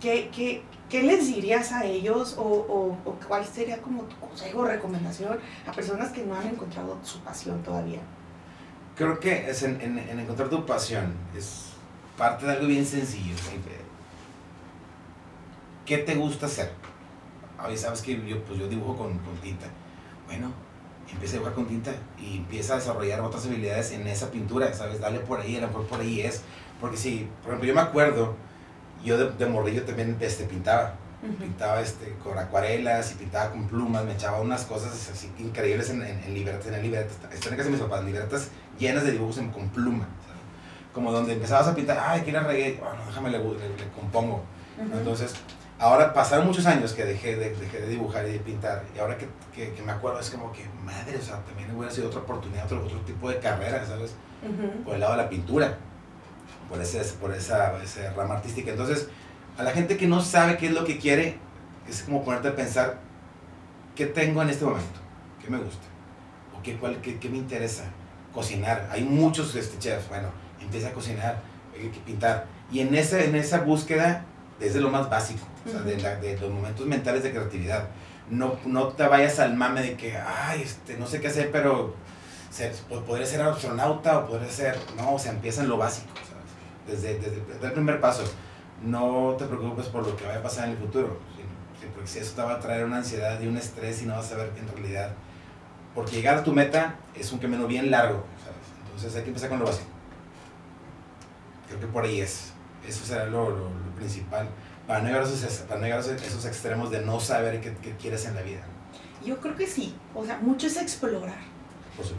¿qué, 0.00 0.30
qué, 0.34 0.62
qué 0.88 1.02
les 1.02 1.26
dirías 1.26 1.72
a 1.72 1.84
ellos 1.84 2.36
o, 2.38 2.42
o, 2.42 2.98
o, 3.04 3.18
cuál 3.26 3.44
sería 3.44 3.78
como 3.82 4.02
tu 4.04 4.16
consejo 4.16 4.60
o 4.60 4.64
recomendación 4.64 5.38
a 5.66 5.72
personas 5.72 6.12
que 6.12 6.24
no 6.24 6.34
han 6.34 6.46
encontrado 6.46 6.98
su 7.02 7.20
pasión 7.20 7.62
todavía? 7.62 8.00
Creo 8.94 9.20
que 9.20 9.50
es 9.50 9.62
en, 9.62 9.80
en, 9.80 9.98
en 9.98 10.20
encontrar 10.20 10.48
tu 10.48 10.64
pasión, 10.64 11.14
es 11.36 11.66
parte 12.16 12.46
de 12.46 12.52
algo 12.52 12.66
bien 12.66 12.86
sencillo. 12.86 13.34
¿Qué 15.84 15.98
te 15.98 16.14
gusta 16.14 16.46
hacer? 16.46 16.72
ver, 17.68 17.78
sabes 17.78 18.02
que 18.02 18.20
yo, 18.26 18.42
pues 18.44 18.58
yo 18.58 18.68
dibujo 18.68 18.96
con, 18.96 19.18
con, 19.18 19.36
tinta. 19.36 19.66
Bueno, 20.26 20.52
empieza 21.10 21.34
a 21.34 21.38
dibujar 21.38 21.54
con 21.54 21.66
tinta 21.66 21.92
y 22.18 22.38
empieza 22.38 22.74
a 22.74 22.76
desarrollar 22.76 23.20
otras 23.20 23.46
habilidades 23.46 23.92
en 23.92 24.06
esa 24.06 24.30
pintura, 24.30 24.72
¿sabes? 24.74 25.00
Dale 25.00 25.20
por 25.20 25.40
ahí, 25.40 25.56
a 25.56 25.60
lo 25.60 25.68
mejor 25.68 25.86
por 25.86 26.00
ahí 26.00 26.20
es. 26.20 26.42
Porque 26.80 26.96
si, 26.96 27.28
por 27.42 27.50
ejemplo, 27.52 27.68
yo 27.68 27.74
me 27.74 27.80
acuerdo, 27.80 28.34
yo 29.04 29.18
de, 29.18 29.30
de 29.32 29.46
morrillo 29.46 29.84
también 29.84 30.16
este, 30.20 30.44
pintaba. 30.44 30.94
Pintaba 31.40 31.80
este, 31.80 32.14
con 32.22 32.38
acuarelas 32.38 33.10
y 33.12 33.14
pintaba 33.14 33.50
con 33.50 33.66
plumas, 33.66 34.04
me 34.04 34.12
echaba 34.12 34.40
unas 34.40 34.64
cosas 34.64 34.92
así 35.10 35.32
increíbles 35.38 35.90
en, 35.90 36.02
en, 36.02 36.22
en 36.22 36.34
libretas, 36.34 36.66
en 36.66 36.82
libretas, 36.82 37.16
estoy 37.32 37.52
en 37.52 37.56
casa 37.56 37.70
de 37.70 37.70
mis 37.70 37.80
papás, 37.80 38.04
libretas 38.04 38.50
llenas 38.78 39.04
de 39.04 39.12
dibujos 39.12 39.36
con 39.52 39.68
pluma, 39.70 40.06
como 40.92 41.10
donde 41.10 41.32
empezabas 41.32 41.68
a 41.68 41.74
pintar, 41.74 41.98
ay, 42.00 42.20
quiero 42.20 42.40
reggae, 42.40 42.78
bueno, 42.80 43.00
déjame 43.06 43.30
le, 43.30 43.38
le, 43.38 43.88
compongo. 43.94 44.42
Entonces, 44.78 45.34
ahora 45.78 46.12
pasaron 46.12 46.46
muchos 46.46 46.66
años 46.66 46.92
que 46.92 47.04
dejé 47.04 47.36
de, 47.36 47.54
dejé 47.54 47.80
de 47.80 47.88
dibujar 47.88 48.26
y 48.28 48.32
de 48.32 48.38
pintar, 48.38 48.84
y 48.94 48.98
ahora 48.98 49.16
que, 49.16 49.26
que, 49.52 49.82
me 49.82 49.92
acuerdo 49.92 50.20
es 50.20 50.30
como 50.30 50.52
que, 50.52 50.64
madre, 50.84 51.16
o 51.18 51.22
sea, 51.22 51.40
también 51.40 51.74
hubiera 51.74 51.92
sido 51.92 52.08
otra 52.08 52.20
oportunidad, 52.20 52.66
otro, 52.66 52.84
otro 52.84 53.00
tipo 53.00 53.30
de 53.30 53.38
carrera, 53.38 53.84
¿sabes? 53.84 54.14
Por 54.84 54.94
el 54.94 55.00
lado 55.00 55.16
de 55.16 55.22
la 55.22 55.28
pintura, 55.28 55.76
por, 56.68 56.80
ese, 56.80 57.00
por 57.14 57.32
esa, 57.34 57.82
esa 57.82 58.12
rama 58.12 58.36
artística. 58.36 58.70
Entonces, 58.70 59.08
a 59.58 59.62
la 59.62 59.72
gente 59.72 59.96
que 59.96 60.06
no 60.06 60.20
sabe 60.20 60.56
qué 60.56 60.66
es 60.66 60.72
lo 60.72 60.84
que 60.84 60.98
quiere, 60.98 61.38
es 61.88 62.02
como 62.02 62.24
ponerte 62.24 62.48
a 62.48 62.56
pensar, 62.56 62.98
¿qué 63.94 64.06
tengo 64.06 64.42
en 64.42 64.50
este 64.50 64.64
momento? 64.64 65.00
¿Qué 65.42 65.50
me 65.50 65.58
gusta? 65.58 65.86
¿O 66.58 66.62
qué, 66.62 66.76
cuál, 66.76 67.00
qué, 67.00 67.18
qué 67.18 67.28
me 67.28 67.38
interesa? 67.38 67.84
Cocinar. 68.32 68.88
Hay 68.90 69.04
muchos 69.04 69.54
este, 69.54 69.78
chefs, 69.78 70.08
bueno, 70.08 70.28
empieza 70.60 70.88
a 70.88 70.92
cocinar, 70.92 71.40
hay 71.74 71.88
que 71.88 72.00
pintar. 72.00 72.46
Y 72.70 72.80
en 72.80 72.94
esa, 72.94 73.22
en 73.22 73.34
esa 73.34 73.60
búsqueda, 73.60 74.24
desde 74.58 74.80
lo 74.80 74.90
más 74.90 75.08
básico 75.08 75.46
de, 75.72 76.38
los 76.40 76.50
momentos 76.50 76.86
mentales 76.86 77.22
de 77.22 77.30
creatividad. 77.30 77.88
No, 78.30 78.56
no 78.64 78.88
te 78.88 79.06
vayas 79.06 79.38
al 79.38 79.54
mame 79.54 79.82
de 79.82 79.96
que, 79.96 80.16
ay, 80.16 80.62
este, 80.62 80.96
no 80.96 81.06
sé 81.06 81.20
qué 81.20 81.28
hacer, 81.28 81.50
pero 81.52 81.94
se, 82.50 82.72
podría 83.06 83.26
ser 83.26 83.42
astronauta 83.42 84.18
o 84.18 84.26
podría 84.26 84.50
ser, 84.50 84.78
no, 84.96 85.14
o 85.14 85.18
sea, 85.18 85.32
empieza 85.32 85.62
en 85.62 85.68
lo 85.68 85.76
básico. 85.76 86.08
Desde, 86.86 87.18
desde, 87.18 87.66
el 87.66 87.72
primer 87.72 88.00
paso. 88.00 88.22
no 88.82 89.34
te 89.38 89.44
preocupes 89.46 89.86
por 89.86 90.06
lo 90.06 90.16
que 90.16 90.24
vaya 90.24 90.38
a 90.38 90.42
pasar 90.42 90.66
en 90.66 90.72
el 90.72 90.78
futuro, 90.78 91.18
porque 91.94 92.08
si 92.08 92.18
eso 92.18 92.34
te 92.34 92.42
va 92.42 92.54
a 92.54 92.60
traer 92.60 92.84
una 92.84 92.98
ansiedad 92.98 93.40
y 93.40 93.46
un 93.46 93.56
estrés 93.56 94.02
y 94.02 94.06
no 94.06 94.14
vas 94.14 94.32
a 94.32 94.36
ver 94.36 94.52
en 94.58 94.68
realidad, 94.68 95.12
porque 95.94 96.16
llegar 96.16 96.38
a 96.38 96.44
tu 96.44 96.52
meta 96.52 96.96
es 97.14 97.32
un 97.32 97.38
camino 97.38 97.66
bien 97.66 97.90
largo, 97.90 98.24
¿sabes? 98.42 98.66
Entonces 98.84 99.16
hay 99.16 99.22
que 99.22 99.28
empezar 99.28 99.48
con 99.48 99.58
lo 99.58 99.64
básico. 99.64 99.88
Creo 101.68 101.80
que 101.80 101.86
por 101.86 102.04
ahí 102.04 102.20
es, 102.20 102.52
eso 102.86 103.04
será 103.04 103.26
lo, 103.26 103.50
lo, 103.50 103.70
principal, 103.96 104.48
para 104.86 105.00
no, 105.00 105.06
llegar 105.06 105.22
a 105.22 105.24
esos, 105.24 105.58
para 105.60 105.80
no 105.80 105.86
llegar 105.86 106.00
a 106.00 106.02
esos 106.02 106.44
extremos 106.44 106.90
de 106.90 107.00
no 107.00 107.18
saber 107.18 107.60
qué, 107.60 107.74
qué 107.82 107.96
quieres 107.96 108.26
en 108.26 108.34
la 108.34 108.42
vida. 108.42 108.60
Yo 109.24 109.40
creo 109.40 109.56
que 109.56 109.66
sí, 109.66 109.96
o 110.14 110.24
sea, 110.24 110.38
mucho 110.38 110.66
es 110.66 110.76
explorar. 110.76 111.55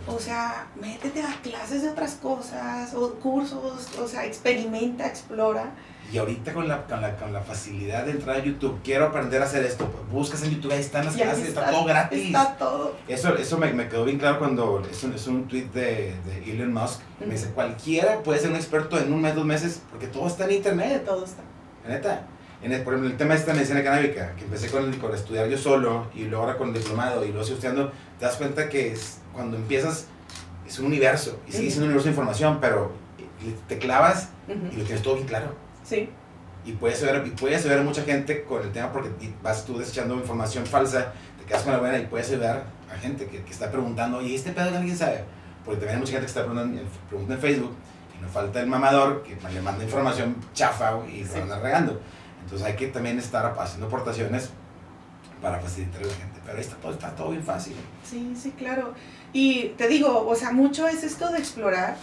O 0.08 0.20
sea, 0.20 0.68
métete 0.80 1.22
a 1.22 1.40
clases 1.42 1.84
de 1.84 1.90
otras 1.90 2.16
cosas, 2.16 2.94
o 2.94 3.14
cursos, 3.16 3.88
o 4.00 4.08
sea, 4.08 4.26
experimenta, 4.26 5.06
explora. 5.06 5.72
Y 6.12 6.18
ahorita 6.18 6.54
con 6.54 6.68
la, 6.68 6.86
con 6.86 7.02
la, 7.02 7.16
con 7.18 7.34
la 7.34 7.42
facilidad 7.42 8.06
de 8.06 8.12
entrar 8.12 8.38
a 8.38 8.44
YouTube, 8.44 8.80
quiero 8.84 9.08
aprender 9.08 9.42
a 9.42 9.46
hacer 9.46 9.64
esto, 9.66 9.86
pues 9.86 10.10
buscas 10.10 10.42
en 10.44 10.52
YouTube, 10.52 10.72
ahí 10.72 10.80
están 10.80 11.06
las 11.06 11.16
clases, 11.16 11.50
está, 11.50 11.70
todo 11.70 11.84
gratis. 11.86 12.28
Está 12.28 12.56
todo. 12.58 12.96
Eso, 13.08 13.36
eso 13.36 13.58
me, 13.58 13.74
me 13.74 13.90
quedó 13.90 14.06
bien 14.06 14.18
claro 14.18 14.40
cuando 14.40 14.82
es 14.90 15.04
un, 15.04 15.14
es 15.14 15.28
un 15.28 15.48
tweet 15.48 15.66
de, 15.74 16.16
de 16.26 16.52
Elon 16.52 16.74
Musk. 16.74 17.02
Me 17.20 17.34
dice, 17.34 17.52
cualquiera 17.52 18.24
puede 18.24 18.40
ser 18.40 18.52
un 18.52 18.56
experto 18.56 18.98
en 18.98 19.12
un 19.12 19.22
mes, 19.22 19.36
dos 19.36 19.46
meses, 19.46 19.82
porque 19.92 20.08
todo 20.08 20.28
está 20.28 20.46
en 20.46 20.52
internet. 20.52 21.04
Todo 21.06 21.26
está. 21.26 21.44
Neta 21.88 22.26
en 22.62 22.72
el, 22.72 22.82
por 22.82 22.94
ejemplo, 22.94 23.12
el 23.12 23.18
tema 23.18 23.34
de 23.34 23.40
esta 23.40 23.54
medicina 23.54 23.84
canábica, 23.84 24.34
que 24.36 24.46
empecé 24.46 24.70
con, 24.70 24.92
con 24.94 25.14
estudiar 25.14 25.48
yo 25.48 25.58
solo 25.58 26.08
y 26.16 26.24
luego 26.24 26.44
ahora 26.44 26.58
con 26.58 26.70
el 26.70 26.74
diplomado 26.74 27.24
y 27.24 27.30
luego 27.30 27.44
estudiando, 27.44 27.92
te 28.18 28.26
das 28.26 28.36
cuenta 28.38 28.68
que 28.68 28.92
es, 28.92 29.20
cuando 29.34 29.58
empiezas 29.58 30.08
es 30.68 30.80
un 30.80 30.88
universo 30.88 31.40
y 31.48 31.52
sigue 31.52 31.70
siendo 31.70 31.86
un 31.86 31.92
universo 31.92 32.06
de 32.06 32.12
información, 32.12 32.58
pero 32.60 32.92
te 33.68 33.78
clavas 33.78 34.30
y 34.48 34.76
lo 34.76 34.84
tienes 34.84 35.02
todo 35.02 35.16
bien 35.16 35.28
claro. 35.28 35.56
Sí. 35.84 36.10
Y 36.66 36.74
puedes 36.74 37.02
ayudar, 37.02 37.26
y 37.26 37.30
puedes 37.30 37.62
ayudar 37.62 37.80
a 37.80 37.84
mucha 37.84 38.04
gente 38.04 38.44
con 38.44 38.62
el 38.62 38.72
tema 38.72 38.92
porque 38.92 39.10
vas 39.42 39.66
tú 39.66 39.78
desechando 39.78 40.16
información 40.16 40.66
falsa, 40.66 41.14
te 41.40 41.46
quedas 41.46 41.64
con 41.64 41.72
la 41.72 41.80
buena 41.80 41.98
y 41.98 42.08
puedes 42.08 42.30
ayudar 42.30 42.66
a 42.92 42.98
gente 42.98 43.28
que, 43.28 43.44
que 43.44 43.52
está 43.52 43.72
preguntando, 43.72 44.18
oye, 44.18 44.36
¿este 44.36 44.52
pedo 44.52 44.72
que 44.72 44.78
alguien 44.78 44.98
sabe? 44.98 45.24
Porque 45.64 45.80
también 45.80 45.96
hay 45.96 46.00
mucha 46.02 46.12
gente 46.14 46.26
que 46.26 46.32
está 46.32 46.44
preguntando, 46.44 46.82
preguntando 47.08 47.36
en 47.36 47.42
Facebook 47.42 47.76
y 48.18 48.22
no 48.22 48.28
falta 48.28 48.60
el 48.60 48.68
mamador 48.68 49.24
que 49.24 49.38
le 49.50 49.62
manda 49.62 49.84
información 49.84 50.36
chafa 50.54 50.98
y 51.08 51.24
se 51.24 51.42
anda 51.42 51.60
regando. 51.60 52.02
Entonces 52.48 52.66
hay 52.66 52.78
que 52.78 52.88
también 52.88 53.20
estar 53.20 53.54
haciendo 53.60 53.88
aportaciones 53.88 54.52
para 55.42 55.60
facilitar 55.60 56.02
a 56.02 56.06
la 56.06 56.14
gente. 56.14 56.40
Pero 56.46 56.58
ahí 56.58 56.64
está 56.64 56.78
todo, 56.78 56.94
está 56.94 57.14
todo 57.14 57.32
bien 57.32 57.44
fácil. 57.44 57.76
Sí, 58.10 58.34
sí, 58.42 58.52
claro. 58.52 58.94
Y 59.34 59.74
te 59.78 59.90
digo, 59.90 60.26
o 60.26 60.34
sea, 60.34 60.52
mucho 60.52 60.88
es 60.88 61.04
esto 61.04 61.30
de 61.30 61.40
explorar, 61.40 61.98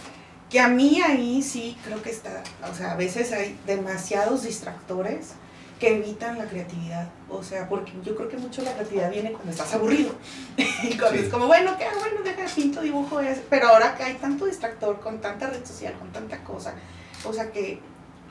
que 0.51 0.59
a 0.59 0.67
mí 0.67 1.01
ahí 1.01 1.41
sí 1.41 1.75
creo 1.83 1.99
que 2.03 2.11
está, 2.11 2.43
o 2.71 2.75
sea, 2.75 2.91
a 2.91 2.95
veces 2.95 3.31
hay 3.31 3.57
demasiados 3.65 4.43
distractores 4.43 5.31
que 5.79 5.95
evitan 5.95 6.37
la 6.37 6.45
creatividad. 6.45 7.09
O 7.27 7.41
sea, 7.41 7.67
porque 7.67 7.93
yo 8.03 8.15
creo 8.15 8.29
que 8.29 8.37
mucho 8.37 8.61
la 8.61 8.73
creatividad 8.73 9.09
viene 9.09 9.31
cuando 9.31 9.49
estás 9.49 9.73
aburrido. 9.73 10.11
y 10.57 10.95
cuando 10.95 11.19
es 11.19 11.29
como, 11.29 11.47
bueno, 11.47 11.75
¿qué 11.75 11.85
hago? 11.85 12.01
Bueno, 12.01 12.21
deja 12.23 12.45
pinto, 12.53 12.81
dibujo, 12.81 13.19
es. 13.19 13.39
Pero 13.49 13.69
ahora 13.69 13.95
que 13.95 14.03
hay 14.03 14.13
tanto 14.13 14.45
distractor, 14.45 14.99
con 14.99 15.21
tanta 15.21 15.49
red 15.49 15.65
social, 15.65 15.95
con 15.97 16.11
tanta 16.11 16.43
cosa, 16.43 16.75
o 17.23 17.33
sea 17.33 17.51
que 17.51 17.81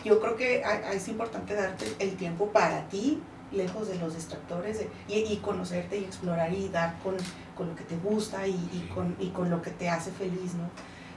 yo 0.04 0.20
creo 0.20 0.36
que 0.36 0.62
es 0.92 1.08
importante 1.08 1.54
darte 1.54 1.86
el 1.98 2.16
tiempo 2.16 2.48
para 2.48 2.86
ti, 2.88 3.20
lejos 3.50 3.88
de 3.88 3.96
los 3.96 4.14
distractores, 4.14 4.84
y, 5.08 5.36
conocerte 5.36 5.98
y 5.98 6.04
explorar 6.04 6.52
y 6.52 6.68
dar 6.68 6.98
con, 7.02 7.16
con 7.56 7.68
lo 7.68 7.74
que 7.74 7.84
te 7.84 7.96
gusta 7.96 8.46
y, 8.46 8.52
y, 8.52 8.90
con, 8.94 9.16
y 9.18 9.30
con 9.30 9.50
lo 9.50 9.62
que 9.62 9.70
te 9.70 9.88
hace 9.88 10.10
feliz, 10.12 10.54
¿no? 10.54 10.68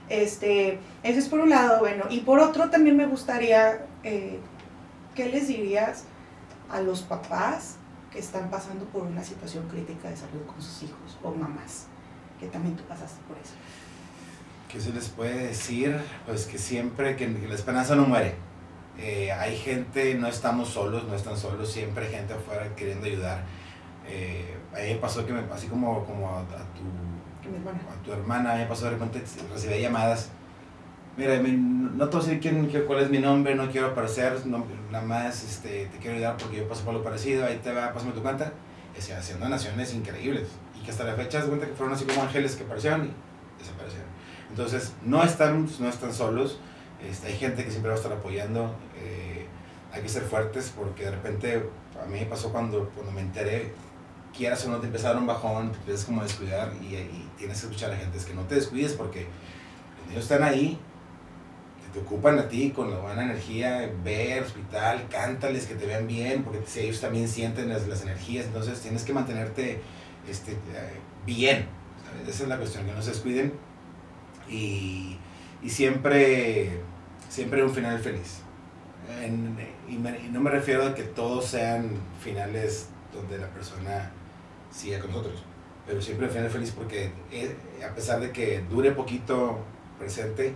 Este, 0.10 0.80
eso 1.04 1.20
es 1.20 1.28
por 1.28 1.42
un 1.42 1.50
lado, 1.50 1.80
bueno. 1.80 2.06
Y 2.10 2.22
por 2.22 2.40
otro 2.40 2.70
también 2.70 2.96
me 2.96 3.06
gustaría, 3.06 3.86
eh, 4.04 4.40
¿qué 5.16 5.26
les 5.30 5.50
dirías 5.50 6.06
a 6.70 6.80
los 6.80 7.02
papás 7.02 7.76
que 8.12 8.20
están 8.20 8.50
pasando 8.50 8.86
por 8.86 9.04
una 9.04 9.24
situación 9.24 9.68
crítica 9.68 10.10
de 10.10 10.16
salud 10.16 10.46
con 10.46 10.62
sus 10.62 10.84
hijos 10.84 11.18
o 11.22 11.32
mamás? 11.32 11.88
Que 12.40 12.48
también 12.48 12.78
tú 12.78 12.84
pasaste 12.84 13.20
por 13.28 13.38
eso. 13.38 13.54
¿Qué 14.70 14.80
se 14.80 14.94
les 14.94 15.10
puede 15.10 15.48
decir? 15.48 16.00
Pues 16.26 16.46
que 16.46 16.58
siempre, 16.58 17.18
que 17.18 17.28
la 17.28 17.56
esperanza 17.56 17.96
no 17.96 18.06
muere 18.06 18.47
eh, 19.00 19.32
hay 19.32 19.56
gente, 19.58 20.16
no 20.16 20.28
estamos 20.28 20.70
solos, 20.70 21.04
no 21.06 21.16
están 21.16 21.38
solos, 21.38 21.72
siempre 21.72 22.08
hay 22.08 22.14
gente 22.14 22.34
afuera 22.34 22.76
queriendo 22.76 23.06
ayudar. 23.06 23.44
Eh, 24.08 24.58
a 24.74 24.80
mí 24.80 24.94
me 24.94 24.96
pasó 24.96 25.26
que 25.26 25.34
me, 25.34 25.42
así 25.52 25.68
como, 25.68 26.04
como 26.06 26.30
a, 26.30 26.44
tu, 26.44 26.84
a 27.44 28.04
tu 28.04 28.12
hermana, 28.12 28.52
a 28.52 28.56
mí 28.56 28.62
me 28.62 28.68
pasó 28.68 28.86
de 28.86 28.92
repente, 28.92 29.24
recibí 29.54 29.80
llamadas. 29.80 30.30
Mira, 31.16 31.40
no 31.40 32.10
te 32.10 32.18
voy 32.18 32.26
a 32.26 32.28
decir 32.28 32.40
quién, 32.40 32.86
cuál 32.86 33.00
es 33.00 33.10
mi 33.10 33.20
nombre, 33.20 33.56
no 33.56 33.70
quiero 33.72 33.88
aparecer, 33.88 34.46
no, 34.46 34.66
nada 34.92 35.04
más 35.04 35.44
este, 35.44 35.88
te 35.88 35.98
quiero 35.98 36.16
ayudar 36.16 36.38
porque 36.38 36.58
yo 36.58 36.68
paso 36.68 36.84
por 36.86 36.94
lo 36.94 37.04
parecido, 37.04 37.46
ahí 37.46 37.60
te 37.64 37.74
va, 37.74 37.92
pásame 37.94 38.14
tu 38.14 38.22
cuenta. 38.22 38.52
Y 38.96 39.12
haciendo 39.12 39.46
donaciones 39.46 39.94
increíbles. 39.94 40.48
Y 40.76 40.84
que 40.84 40.90
hasta 40.90 41.04
la 41.04 41.14
fecha 41.14 41.42
se 41.42 41.48
cuenta 41.48 41.68
que 41.68 41.74
fueron 41.74 41.94
así 41.94 42.06
como 42.06 42.24
ángeles 42.24 42.56
que 42.56 42.64
aparecieron 42.64 43.06
y 43.06 43.60
desaparecieron. 43.60 44.08
Entonces, 44.50 44.94
no 45.04 45.24
están, 45.24 45.68
no 45.80 45.88
están 45.88 46.14
solos 46.14 46.60
este, 47.04 47.28
hay 47.28 47.38
gente 47.38 47.64
que 47.64 47.72
siempre 47.72 47.90
va 47.90 47.96
a 47.96 47.98
estar 47.98 48.12
apoyando. 48.12 48.76
Eh, 48.98 49.46
hay 49.92 50.02
que 50.02 50.10
ser 50.10 50.24
fuertes 50.24 50.74
porque 50.76 51.06
de 51.06 51.12
repente 51.12 51.64
a 52.02 52.06
mí 52.06 52.20
me 52.20 52.26
pasó 52.26 52.52
cuando, 52.52 52.90
cuando 52.90 53.12
me 53.12 53.22
enteré, 53.22 53.74
quieras 54.36 54.66
o 54.66 54.70
no 54.70 54.80
te 54.80 54.88
empezaron 54.88 55.20
un 55.20 55.28
bajón, 55.28 55.72
te 55.72 55.78
empiezas 55.78 56.06
como 56.06 56.22
a 56.22 56.24
descuidar 56.24 56.74
y, 56.82 56.96
y, 56.96 57.30
tienes 57.38 57.60
que 57.60 57.68
escuchar 57.68 57.92
a 57.92 57.94
la 57.94 58.00
gente. 58.00 58.18
Es 58.18 58.26
que 58.26 58.34
no 58.34 58.44
te 58.44 58.56
descuides 58.56 58.94
porque 58.94 59.28
ellos 60.10 60.24
están 60.24 60.44
ahí, 60.44 60.80
te 61.94 62.00
ocupan 62.00 62.38
a 62.40 62.48
ti 62.48 62.72
con 62.72 62.92
la 62.92 62.98
buena 62.98 63.24
energía, 63.24 63.92
ve 64.04 64.34
al 64.34 64.44
hospital, 64.44 65.08
cántales 65.10 65.66
que 65.66 65.76
te 65.76 65.86
vean 65.86 66.08
bien, 66.08 66.44
porque 66.44 66.60
si 66.66 66.82
ellos 66.82 67.00
también 67.00 67.28
sienten 67.28 67.70
las, 67.70 67.88
las 67.88 68.02
energías, 68.02 68.46
entonces 68.46 68.80
tienes 68.82 69.04
que 69.04 69.14
mantenerte 69.14 69.82
este, 70.30 70.52
eh, 70.52 71.00
bien. 71.26 71.68
Esa 72.28 72.44
es 72.44 72.50
la 72.50 72.58
cuestión, 72.58 72.86
que 72.86 72.92
no 72.94 73.02
se 73.02 73.12
descuiden. 73.12 73.54
Y, 74.50 75.18
y 75.62 75.70
siempre 75.70 76.82
siempre 77.30 77.64
un 77.64 77.70
final 77.70 78.00
feliz. 78.00 78.42
y, 79.88 79.96
no 80.32 80.40
me 80.40 80.50
refiero 80.50 80.86
a 80.86 80.94
que 80.94 81.04
todos 81.04 81.46
sean 81.46 81.90
finales 82.22 82.90
donde 83.14 83.38
la 83.38 83.48
persona 83.48 84.12
siga 84.72 85.00
con 85.00 85.12
nosotros, 85.12 85.44
pero 85.86 86.02
siempre 86.02 86.28
un 86.28 86.34
final 86.34 86.50
feliz 86.50 86.72
porque 86.72 87.12
eh, 87.32 87.56
a 87.86 87.94
pesar 87.94 88.20
de 88.20 88.32
que 88.32 88.62
dure 88.70 88.92
poquito 88.92 89.60
presente, 89.98 90.54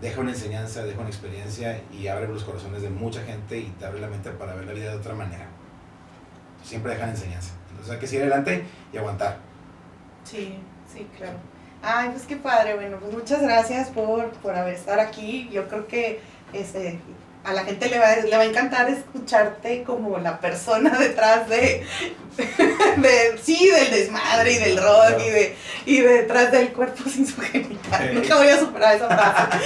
deja 0.00 0.20
una 0.20 0.30
enseñanza, 0.30 0.84
deja 0.84 1.00
una 1.00 1.08
experiencia 1.08 1.80
y 1.92 2.08
abre 2.08 2.28
los 2.28 2.44
corazones 2.44 2.82
de 2.82 2.90
mucha 2.90 3.22
gente 3.24 3.58
y 3.58 3.66
te 3.78 3.84
abre 3.84 4.00
la 4.00 4.08
mente 4.08 4.30
para 4.30 4.54
ver 4.54 4.66
la 4.66 4.72
vida 4.72 4.90
de 4.90 4.96
otra 4.96 5.14
manera. 5.14 5.46
Siempre 6.62 6.92
dejan 6.92 7.10
enseñanza. 7.10 7.54
Entonces 7.70 7.94
hay 7.94 8.00
que 8.00 8.06
seguir 8.06 8.22
adelante 8.22 8.64
y 8.92 8.96
aguantar. 8.96 9.38
Sí, 10.24 10.58
sí, 10.92 11.06
claro. 11.16 11.38
Ay, 11.82 12.10
pues 12.10 12.24
qué 12.24 12.36
padre. 12.36 12.74
Bueno, 12.74 12.98
pues 12.98 13.12
muchas 13.12 13.42
gracias 13.42 13.88
por, 13.88 14.30
por 14.30 14.54
haber 14.54 14.74
estar 14.74 14.98
aquí. 15.00 15.48
Yo 15.52 15.68
creo 15.68 15.86
que 15.86 16.20
este, 16.52 16.98
a 17.44 17.52
la 17.52 17.64
gente 17.64 17.88
le 17.88 17.98
va, 17.98 18.16
le 18.16 18.36
va 18.36 18.42
a 18.42 18.46
encantar 18.46 18.90
escucharte 18.90 19.82
como 19.82 20.18
la 20.18 20.38
persona 20.40 20.90
detrás 20.98 21.48
de, 21.48 21.86
de 22.96 23.38
sí, 23.42 23.70
del 23.70 23.90
desmadre 23.90 24.52
y 24.52 24.58
del 24.58 24.76
rock 24.76 25.20
y, 25.26 25.30
de, 25.30 25.56
y 25.86 26.00
detrás 26.00 26.52
del 26.52 26.72
cuerpo 26.72 27.04
sin 27.10 27.26
su 27.26 27.40
genital. 27.40 28.14
Nunca 28.14 28.36
voy 28.36 28.48
a 28.48 28.58
superar 28.58 28.96
esa 28.96 29.06
frase. 29.06 29.58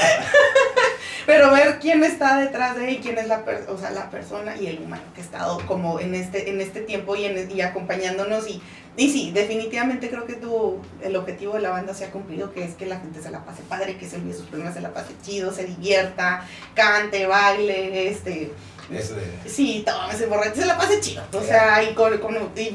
Pero 1.26 1.52
ver 1.52 1.78
quién 1.80 2.02
está 2.04 2.38
detrás 2.38 2.76
de 2.76 2.88
él 2.88 2.94
y 2.94 2.98
quién 2.98 3.18
es 3.18 3.28
la, 3.28 3.44
o 3.68 3.78
sea, 3.78 3.90
la 3.90 4.10
persona 4.10 4.56
y 4.56 4.66
el 4.66 4.80
humano 4.80 5.02
que 5.14 5.20
ha 5.20 5.24
estado 5.24 5.64
como 5.66 6.00
en 6.00 6.14
este, 6.14 6.50
en 6.50 6.60
este 6.60 6.80
tiempo 6.80 7.14
y, 7.16 7.24
en, 7.24 7.50
y 7.50 7.60
acompañándonos 7.60 8.48
y 8.48 8.60
y 8.94 9.10
sí, 9.10 9.30
definitivamente 9.32 10.10
creo 10.10 10.26
que 10.26 10.34
tu, 10.34 10.78
el 11.02 11.16
objetivo 11.16 11.54
de 11.54 11.60
la 11.60 11.70
banda 11.70 11.94
se 11.94 12.04
ha 12.04 12.10
cumplido, 12.10 12.52
que 12.52 12.62
es 12.62 12.74
que 12.74 12.84
la 12.84 13.00
gente 13.00 13.22
se 13.22 13.30
la 13.30 13.42
pase 13.42 13.62
padre, 13.62 13.96
que 13.96 14.06
se 14.06 14.16
olvide 14.16 14.34
sus 14.34 14.46
problemas, 14.46 14.74
se 14.74 14.82
la 14.82 14.92
pase 14.92 15.14
chido, 15.22 15.50
se 15.50 15.64
divierta, 15.64 16.46
cante, 16.74 17.26
baile, 17.26 18.08
este... 18.08 18.52
Eso 18.90 19.14
de... 19.14 19.22
Sí, 19.46 19.84
ese 20.12 20.26
borracho, 20.26 20.60
se 20.60 20.66
la 20.66 20.76
pase 20.76 21.00
chido. 21.00 21.22
O 21.32 21.42
sea, 21.42 21.82
y, 21.82 21.94
con, 21.94 22.12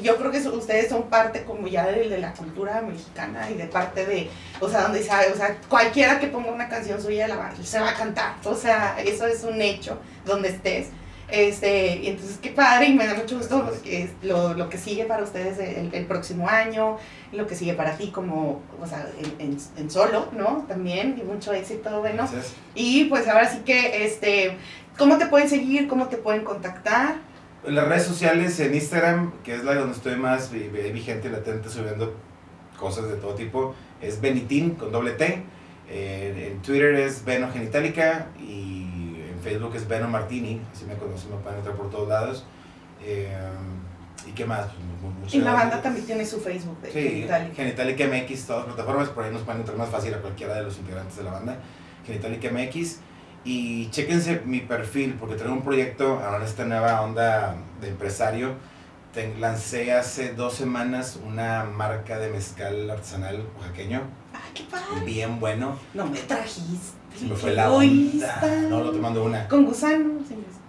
yo 0.01 0.15
creo 0.17 0.31
que 0.31 0.39
ustedes 0.39 0.89
son 0.89 1.03
parte 1.03 1.43
como 1.43 1.67
ya 1.67 1.85
de, 1.87 2.17
la 2.17 2.33
cultura 2.33 2.81
mexicana 2.81 3.49
y 3.49 3.55
de 3.55 3.65
parte 3.65 4.05
de, 4.05 4.29
o 4.59 4.69
sea, 4.69 4.83
donde 4.83 5.03
sabe, 5.03 5.31
o 5.31 5.35
sea, 5.35 5.57
cualquiera 5.69 6.19
que 6.19 6.27
ponga 6.27 6.51
una 6.51 6.69
canción 6.69 7.01
suya 7.01 7.27
la 7.27 7.53
se 7.63 7.79
va 7.79 7.91
a 7.91 7.95
cantar. 7.95 8.35
O 8.43 8.55
sea, 8.55 8.97
eso 9.03 9.25
es 9.27 9.43
un 9.43 9.61
hecho 9.61 9.99
donde 10.25 10.49
estés. 10.49 10.87
Este, 11.29 11.97
y 11.97 12.07
entonces 12.07 12.39
qué 12.41 12.51
padre 12.51 12.87
y 12.87 12.93
me 12.93 13.05
da 13.05 13.13
mucho 13.15 13.37
gusto 13.37 13.69
lo, 14.23 14.53
lo 14.53 14.69
que 14.69 14.77
sigue 14.77 15.03
para 15.03 15.23
ustedes 15.23 15.59
el, 15.59 15.93
el, 15.93 16.05
próximo 16.05 16.47
año, 16.47 16.97
lo 17.33 17.45
que 17.45 17.53
sigue 17.53 17.73
para 17.73 17.97
ti 17.97 18.11
como, 18.11 18.61
o 18.79 18.87
sea, 18.87 19.05
en, 19.37 19.57
en, 19.75 19.91
solo, 19.91 20.29
¿no? 20.31 20.65
También, 20.69 21.17
y 21.19 21.23
mucho 21.23 21.51
éxito, 21.51 21.99
bueno. 21.99 22.25
Y 22.75 23.05
pues 23.05 23.27
ahora 23.27 23.49
sí 23.49 23.59
que, 23.65 24.05
este, 24.05 24.57
¿cómo 24.97 25.17
te 25.17 25.25
pueden 25.25 25.49
seguir? 25.49 25.89
¿Cómo 25.89 26.07
te 26.07 26.15
pueden 26.15 26.45
contactar? 26.45 27.15
En 27.65 27.75
las 27.75 27.89
redes 27.89 28.03
sociales, 28.03 28.57
en 28.61 28.73
Instagram, 28.73 29.33
que 29.43 29.55
es 29.55 29.65
la 29.65 29.75
donde 29.75 29.97
estoy 29.97 30.15
más 30.15 30.49
vigente 30.51 31.27
y 31.27 31.31
latente 31.31 31.67
subiendo 31.67 32.15
cosas 32.79 33.09
de 33.09 33.17
todo 33.17 33.35
tipo, 33.35 33.75
es 34.01 34.21
Benitín 34.21 34.75
con 34.75 34.93
doble 34.93 35.11
T. 35.11 35.43
en 35.89 36.61
Twitter 36.61 36.95
es 36.95 37.25
Beno 37.25 37.51
Genitalica 37.51 38.27
y 38.39 38.86
Facebook 39.47 39.75
es 39.75 39.87
Beno 39.87 40.07
Martini, 40.07 40.61
así 40.73 40.85
me 40.85 40.95
conocen, 40.95 41.31
me 41.31 41.37
pueden 41.37 41.59
entrar 41.59 41.75
por 41.75 41.89
todos 41.89 42.07
lados. 42.09 42.45
Eh, 43.03 43.31
¿Y 44.27 44.31
qué 44.31 44.45
más? 44.45 44.65
Pues, 44.65 44.79
mu- 45.01 45.09
mu- 45.09 45.27
Y 45.31 45.37
la 45.39 45.51
muchas- 45.51 45.53
banda 45.69 45.81
también 45.81 46.05
tiene 46.05 46.25
su 46.25 46.39
Facebook 46.41 46.81
de 46.81 46.91
Sí, 46.91 47.01
Genitalica. 47.01 47.55
Genitalic 47.55 47.99
MX, 48.01 48.45
todas 48.47 48.65
las 48.65 48.75
plataformas, 48.75 49.09
por 49.09 49.23
ahí 49.23 49.31
nos 49.31 49.43
pueden 49.43 49.61
entrar 49.61 49.77
más 49.77 49.89
fácil 49.89 50.13
a 50.13 50.17
cualquiera 50.17 50.55
de 50.55 50.63
los 50.63 50.77
integrantes 50.77 51.15
de 51.17 51.23
la 51.23 51.31
banda. 51.31 51.57
Genitalic 52.05 52.43
MX. 52.51 52.99
Y 53.45 53.89
chéquense 53.91 54.41
mi 54.45 54.59
perfil, 54.59 55.15
porque 55.17 55.35
traigo 55.35 55.53
un 55.53 55.63
proyecto, 55.63 56.19
ahora 56.19 56.43
esta 56.43 56.65
nueva 56.65 57.01
onda 57.01 57.55
de 57.79 57.87
empresario. 57.89 58.55
Ten- 59.13 59.39
lancé 59.39 59.93
hace 59.93 60.33
dos 60.33 60.53
semanas 60.55 61.17
una 61.25 61.63
marca 61.63 62.19
de 62.19 62.29
mezcal 62.29 62.89
artesanal 62.89 63.47
oaxaqueño, 63.57 64.01
Ay, 64.33 64.51
qué 64.53 64.63
padre. 64.63 65.05
bien 65.05 65.39
bueno. 65.39 65.79
No 65.93 66.05
me 66.07 66.19
trajiste. 66.19 66.96
Fue 67.35 67.53
la 67.53 67.71
onda. 67.71 68.41
No, 68.69 68.83
no 68.83 68.91
te 68.91 68.99
mando 68.99 69.23
una. 69.23 69.47
Con 69.47 69.65
gusano. 69.65 70.11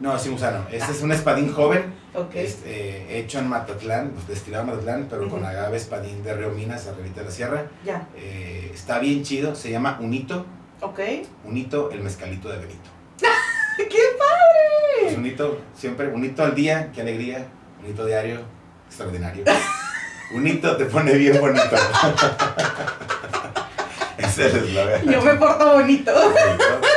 No, 0.00 0.18
sin 0.18 0.32
gusano. 0.32 0.64
Este 0.70 0.92
es 0.92 1.02
un 1.02 1.12
espadín 1.12 1.52
joven, 1.52 1.92
Ok. 2.14 2.34
es, 2.36 2.58
eh, 2.64 3.06
hecho 3.10 3.38
en 3.40 3.48
Matatlán, 3.48 4.10
pues, 4.10 4.28
destilado 4.28 4.62
en 4.64 4.70
Matatlán, 4.70 5.06
pero 5.10 5.28
con 5.28 5.40
Ujú. 5.40 5.48
agave 5.48 5.76
espadín 5.76 6.22
de 6.22 6.34
Río 6.34 6.50
Minas, 6.50 6.86
arribita 6.86 7.20
de 7.20 7.26
la 7.26 7.32
sierra. 7.32 7.66
Ya. 7.84 8.06
Eh, 8.16 8.70
está 8.72 8.98
bien 9.00 9.22
chido, 9.24 9.54
se 9.54 9.70
llama 9.70 9.98
Unito. 10.00 10.46
Ok. 10.80 11.00
Unito, 11.44 11.90
el 11.90 12.00
mezcalito 12.02 12.48
de 12.48 12.58
Benito. 12.58 12.88
¡Qué 13.76 13.84
Pues 13.86 13.98
padre! 14.18 15.16
unito, 15.16 15.60
siempre, 15.76 16.06
unito 16.08 16.42
al 16.44 16.54
día, 16.54 16.90
qué 16.94 17.00
alegría. 17.02 17.46
Unito 17.84 18.06
diario, 18.06 18.40
extraordinario. 18.86 19.44
Unito 20.34 20.76
te 20.76 20.84
pone 20.86 21.12
bien 21.14 21.40
bonito. 21.40 21.64
Ese 24.18 24.27
es 24.27 24.27
el 24.27 24.27
eslogan. 24.27 24.27
Yo 25.12 25.22
me 25.22 25.34
porto 25.34 25.72
bonito. 25.74 26.10
Exacto. 26.12 26.88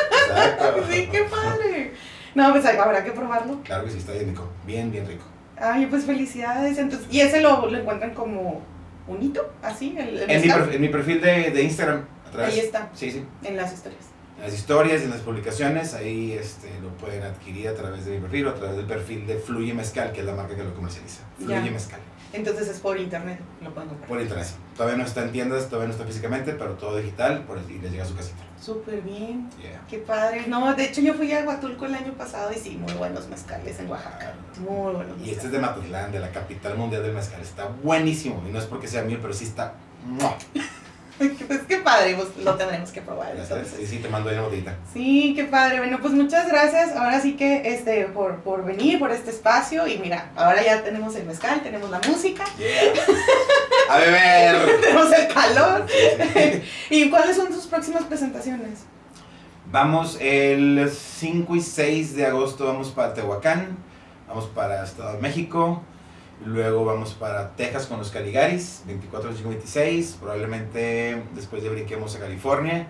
Sí, 0.89 1.07
qué 1.11 1.23
padre. 1.23 1.93
No, 2.35 2.51
pues 2.53 2.65
habrá 2.65 3.03
que 3.03 3.11
probarlo. 3.11 3.59
Claro 3.63 3.83
que 3.85 3.91
sí, 3.91 3.97
está 3.97 4.13
bien 4.13 4.27
rico. 4.29 4.49
Bien, 4.65 4.91
bien 4.91 5.05
rico. 5.07 5.23
Ay, 5.57 5.85
pues 5.87 6.05
felicidades. 6.05 6.77
Entonces, 6.77 7.07
¿Y 7.11 7.19
ese 7.19 7.41
lo, 7.41 7.69
lo 7.69 7.77
encuentran 7.77 8.13
como 8.13 8.61
un 9.07 9.21
hito? 9.21 9.51
¿Así? 9.61 9.95
¿El, 9.99 10.17
el 10.19 10.31
En 10.31 10.41
mi, 10.41 10.47
perfil, 10.47 10.73
en 10.75 10.81
mi 10.81 10.87
perfil 10.89 11.21
de, 11.21 11.51
de 11.51 11.63
Instagram, 11.63 12.05
a 12.27 12.31
través- 12.31 12.53
Ahí 12.53 12.59
está. 12.61 12.89
Sí, 12.93 13.11
sí. 13.11 13.25
En 13.43 13.57
las 13.57 13.73
historias. 13.73 14.01
En 14.37 14.43
las 14.45 14.53
historias, 14.53 15.01
en 15.01 15.09
las 15.11 15.19
publicaciones, 15.19 15.93
ahí 15.93 16.31
este, 16.33 16.69
lo 16.81 16.89
pueden 16.97 17.21
adquirir 17.23 17.67
a 17.67 17.75
través 17.75 18.05
de 18.05 18.11
mi 18.15 18.19
perfil 18.21 18.47
o 18.47 18.49
a 18.51 18.55
través 18.55 18.77
del 18.77 18.85
perfil 18.85 19.27
de 19.27 19.35
Fluye 19.37 19.73
Mezcal, 19.73 20.11
que 20.13 20.21
es 20.21 20.25
la 20.25 20.33
marca 20.33 20.55
que 20.55 20.63
lo 20.63 20.73
comercializa. 20.73 21.21
Fluye 21.37 21.53
Ya. 21.65 21.71
Mezcal. 21.71 21.99
Entonces 22.33 22.69
es 22.69 22.79
por 22.79 22.97
internet. 22.97 23.39
Lo 23.61 23.73
pueden 23.73 23.89
comprar. 23.89 24.09
Por 24.09 24.21
internet. 24.21 24.47
Todavía 24.75 24.97
no 24.97 25.05
está 25.05 25.23
en 25.23 25.31
tiendas, 25.31 25.67
todavía 25.67 25.87
no 25.87 25.93
está 25.93 26.05
físicamente, 26.05 26.53
pero 26.53 26.73
todo 26.73 26.97
digital 26.97 27.43
por, 27.43 27.59
y 27.69 27.79
les 27.79 27.91
llega 27.91 28.03
a 28.03 28.07
su 28.07 28.15
casita. 28.15 28.41
Súper 28.59 29.01
bien. 29.01 29.49
Yeah. 29.61 29.81
Qué 29.89 29.97
padre. 29.97 30.45
No, 30.47 30.73
de 30.73 30.85
hecho 30.85 31.01
yo 31.01 31.13
fui 31.13 31.31
a 31.33 31.43
Huatulco 31.43 31.85
el 31.85 31.95
año 31.95 32.13
pasado 32.13 32.51
y 32.51 32.55
sí, 32.55 32.77
muy 32.77 32.93
buenos 32.93 33.27
mezcales 33.27 33.79
en 33.79 33.89
Oaxaca. 33.89 34.33
Muy 34.59 34.93
buenos 34.93 35.17
Y 35.23 35.31
este 35.31 35.47
es 35.47 35.51
de 35.51 35.59
Matatlán, 35.59 36.11
de 36.11 36.19
la 36.19 36.31
capital 36.31 36.77
mundial 36.77 37.03
del 37.03 37.13
mezcal. 37.13 37.41
Está 37.41 37.67
buenísimo. 37.83 38.41
Y 38.47 38.51
no 38.51 38.59
es 38.59 38.65
porque 38.65 38.87
sea 38.87 39.03
mío, 39.03 39.19
pero 39.21 39.33
sí 39.33 39.45
está. 39.45 39.73
Pues 41.47 41.61
qué 41.67 41.77
padre, 41.77 42.15
pues 42.15 42.29
lo 42.43 42.55
tendremos 42.55 42.91
que 42.91 43.01
probar. 43.01 43.33
Sí, 43.65 43.85
sí, 43.85 43.97
te 43.97 44.09
mando 44.09 44.29
ahí 44.29 44.35
una 44.35 44.45
botellita. 44.45 44.75
Sí, 44.93 45.33
qué 45.35 45.45
padre. 45.45 45.79
Bueno, 45.79 45.99
pues 46.01 46.13
muchas 46.13 46.47
gracias. 46.47 46.95
Ahora 46.95 47.19
sí 47.19 47.33
que 47.33 47.73
este 47.73 48.05
por, 48.05 48.37
por 48.37 48.65
venir, 48.65 48.99
por 48.99 49.11
este 49.11 49.29
espacio. 49.29 49.87
Y 49.87 49.97
mira, 49.97 50.31
ahora 50.35 50.63
ya 50.63 50.83
tenemos 50.83 51.15
el 51.15 51.25
mezcal, 51.25 51.61
tenemos 51.61 51.89
la 51.89 51.99
música, 52.07 52.43
Yeah. 52.57 52.93
A 53.89 53.97
beber. 53.97 54.81
tenemos 54.81 55.11
el 55.11 55.27
calor. 55.33 55.85
¿Y 56.89 57.09
cuáles 57.09 57.35
son 57.35 57.53
sus 57.53 57.67
próximas 57.67 58.03
presentaciones? 58.03 58.85
Vamos 59.71 60.17
el 60.19 60.89
5 60.89 61.55
y 61.55 61.61
6 61.61 62.15
de 62.15 62.25
agosto, 62.25 62.65
vamos 62.65 62.89
para 62.89 63.13
Tehuacán, 63.13 63.77
vamos 64.27 64.45
para 64.47 64.83
Estado 64.83 65.13
de 65.13 65.19
México, 65.21 65.81
luego 66.45 66.85
vamos 66.85 67.13
para 67.13 67.51
Texas 67.55 67.85
con 67.87 67.99
los 67.99 68.09
Caligaris, 68.11 68.83
24, 68.87 69.29
25, 69.29 69.49
26, 69.49 70.17
probablemente 70.19 71.23
después 71.33 71.63
ya 71.63 71.69
brinquemos 71.69 72.15
a 72.15 72.19
California, 72.19 72.87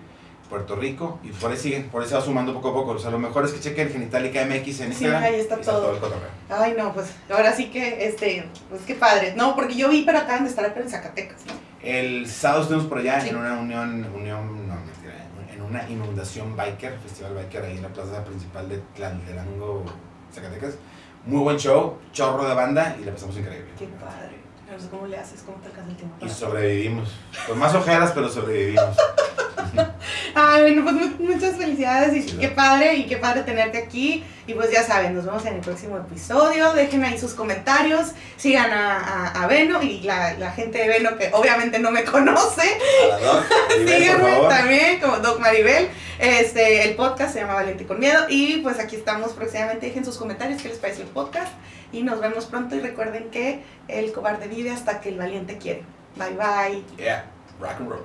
Puerto 0.48 0.76
Rico, 0.76 1.18
y 1.22 1.28
por 1.30 1.50
ahí 1.50 1.56
sigue, 1.56 1.80
por 1.90 2.02
ahí 2.02 2.08
se 2.08 2.14
va 2.14 2.20
sumando 2.20 2.52
poco 2.52 2.70
a 2.70 2.74
poco. 2.74 2.90
O 2.92 2.98
sea, 2.98 3.10
lo 3.10 3.18
mejor 3.18 3.44
es 3.44 3.52
que 3.52 3.60
chequen 3.60 3.88
Genitalica 3.90 4.44
MX 4.44 4.50
en 4.50 4.64
Sí, 4.64 4.84
Instagram. 5.04 5.22
ahí 5.22 5.34
está 5.36 5.56
todo. 5.60 5.92
el. 5.96 6.02
Ay, 6.54 6.74
no, 6.76 6.92
pues 6.92 7.06
ahora 7.30 7.52
sí 7.54 7.70
que, 7.70 8.06
este, 8.06 8.46
pues 8.68 8.82
qué 8.86 8.94
padre. 8.94 9.34
No, 9.36 9.54
porque 9.56 9.74
yo 9.74 9.88
vi, 9.88 10.02
pero 10.02 10.18
acaban 10.18 10.44
de 10.44 10.50
estar 10.50 10.70
pero 10.74 10.84
en 10.84 10.90
Zacatecas, 10.90 11.38
¿no? 11.46 11.52
El 11.82 12.28
sábado 12.28 12.62
estuvimos 12.62 12.86
por 12.88 12.98
allá 12.98 13.20
Sí. 13.20 13.30
en 13.30 13.36
una 13.36 13.58
unión, 13.58 14.06
unión, 14.14 14.68
no, 14.68 14.74
mentira, 14.74 15.26
en 15.54 15.62
una 15.62 15.88
inundación 15.88 16.54
biker, 16.54 16.98
festival 16.98 17.34
biker 17.34 17.64
ahí 17.64 17.76
en 17.78 17.82
la 17.82 17.88
plaza 17.88 18.22
principal 18.24 18.68
de 18.68 18.78
Tlaltelango, 18.94 19.84
Zacatecas. 20.34 20.74
Muy 21.24 21.40
buen 21.40 21.56
show, 21.56 21.98
chorro 22.12 22.48
de 22.48 22.54
banda 22.54 22.96
y 23.00 23.04
la 23.04 23.12
pasamos 23.12 23.36
increíble. 23.36 23.68
Qué 23.78 23.86
padre. 23.86 24.32
No 24.70 24.78
sé 24.80 24.88
cómo 24.88 25.06
le 25.06 25.16
haces, 25.18 25.42
cómo 25.44 25.58
te 25.58 25.68
alcanza 25.68 25.90
el 25.90 25.96
tiempo. 25.96 26.26
Y 26.26 26.28
sobrevivimos. 26.28 27.10
Con 27.46 27.58
más 27.58 27.74
ojeras, 27.74 28.12
pero 28.14 28.28
sobrevivimos. 28.28 28.96
Ay, 30.34 30.62
bueno, 30.62 30.82
pues 30.84 30.94
mu- 30.94 31.26
muchas 31.34 31.56
felicidades 31.56 32.14
y 32.16 32.22
Sí, 32.28 32.36
qué 32.38 32.48
¿no? 32.48 32.54
padre 32.54 32.94
y 32.96 33.06
qué 33.06 33.16
padre 33.18 33.42
tenerte 33.42 33.78
aquí. 33.78 34.24
Y 34.46 34.54
pues 34.54 34.72
ya 34.72 34.82
saben, 34.82 35.14
nos 35.14 35.24
vemos 35.24 35.46
en 35.46 35.54
el 35.54 35.60
próximo 35.60 35.96
episodio. 35.96 36.72
Dejen 36.72 37.04
ahí 37.04 37.16
sus 37.16 37.32
comentarios. 37.34 38.08
Sigan 38.36 38.72
a, 38.72 39.28
a, 39.28 39.46
Veno 39.46 39.80
y 39.82 40.00
la, 40.00 40.34
la, 40.34 40.50
gente 40.50 40.78
de 40.78 40.88
Veno 40.88 41.16
que 41.16 41.30
obviamente 41.32 41.78
no 41.78 41.92
me 41.92 42.02
conoce. 42.04 42.62
Síganme 43.86 44.40
también 44.48 45.00
como 45.00 45.18
Doc 45.18 45.38
Maribel. 45.38 45.88
Este, 46.18 46.88
el 46.88 46.96
podcast 46.96 47.34
se 47.34 47.40
llama 47.40 47.54
Valiente 47.54 47.86
con 47.86 48.00
Miedo. 48.00 48.26
Y 48.28 48.58
pues 48.58 48.80
aquí 48.80 48.96
estamos 48.96 49.32
próximamente. 49.32 49.86
Dejen 49.86 50.04
sus 50.04 50.18
comentarios 50.18 50.60
qué 50.60 50.70
les 50.70 50.78
parece 50.78 51.02
el 51.02 51.08
podcast. 51.08 51.52
Y 51.92 52.02
nos 52.02 52.20
vemos 52.20 52.46
pronto. 52.46 52.74
Y 52.74 52.80
recuerden 52.80 53.30
que 53.30 53.62
el 53.86 54.12
cobarde 54.12 54.48
vive 54.48 54.70
hasta 54.70 55.00
que 55.00 55.10
el 55.10 55.18
valiente 55.18 55.58
quiere. 55.58 55.84
Bye 56.16 56.36
bye. 56.36 56.82
Yeah, 56.98 57.26
rock 57.60 57.76
and 57.78 57.90
roll. 57.90 58.04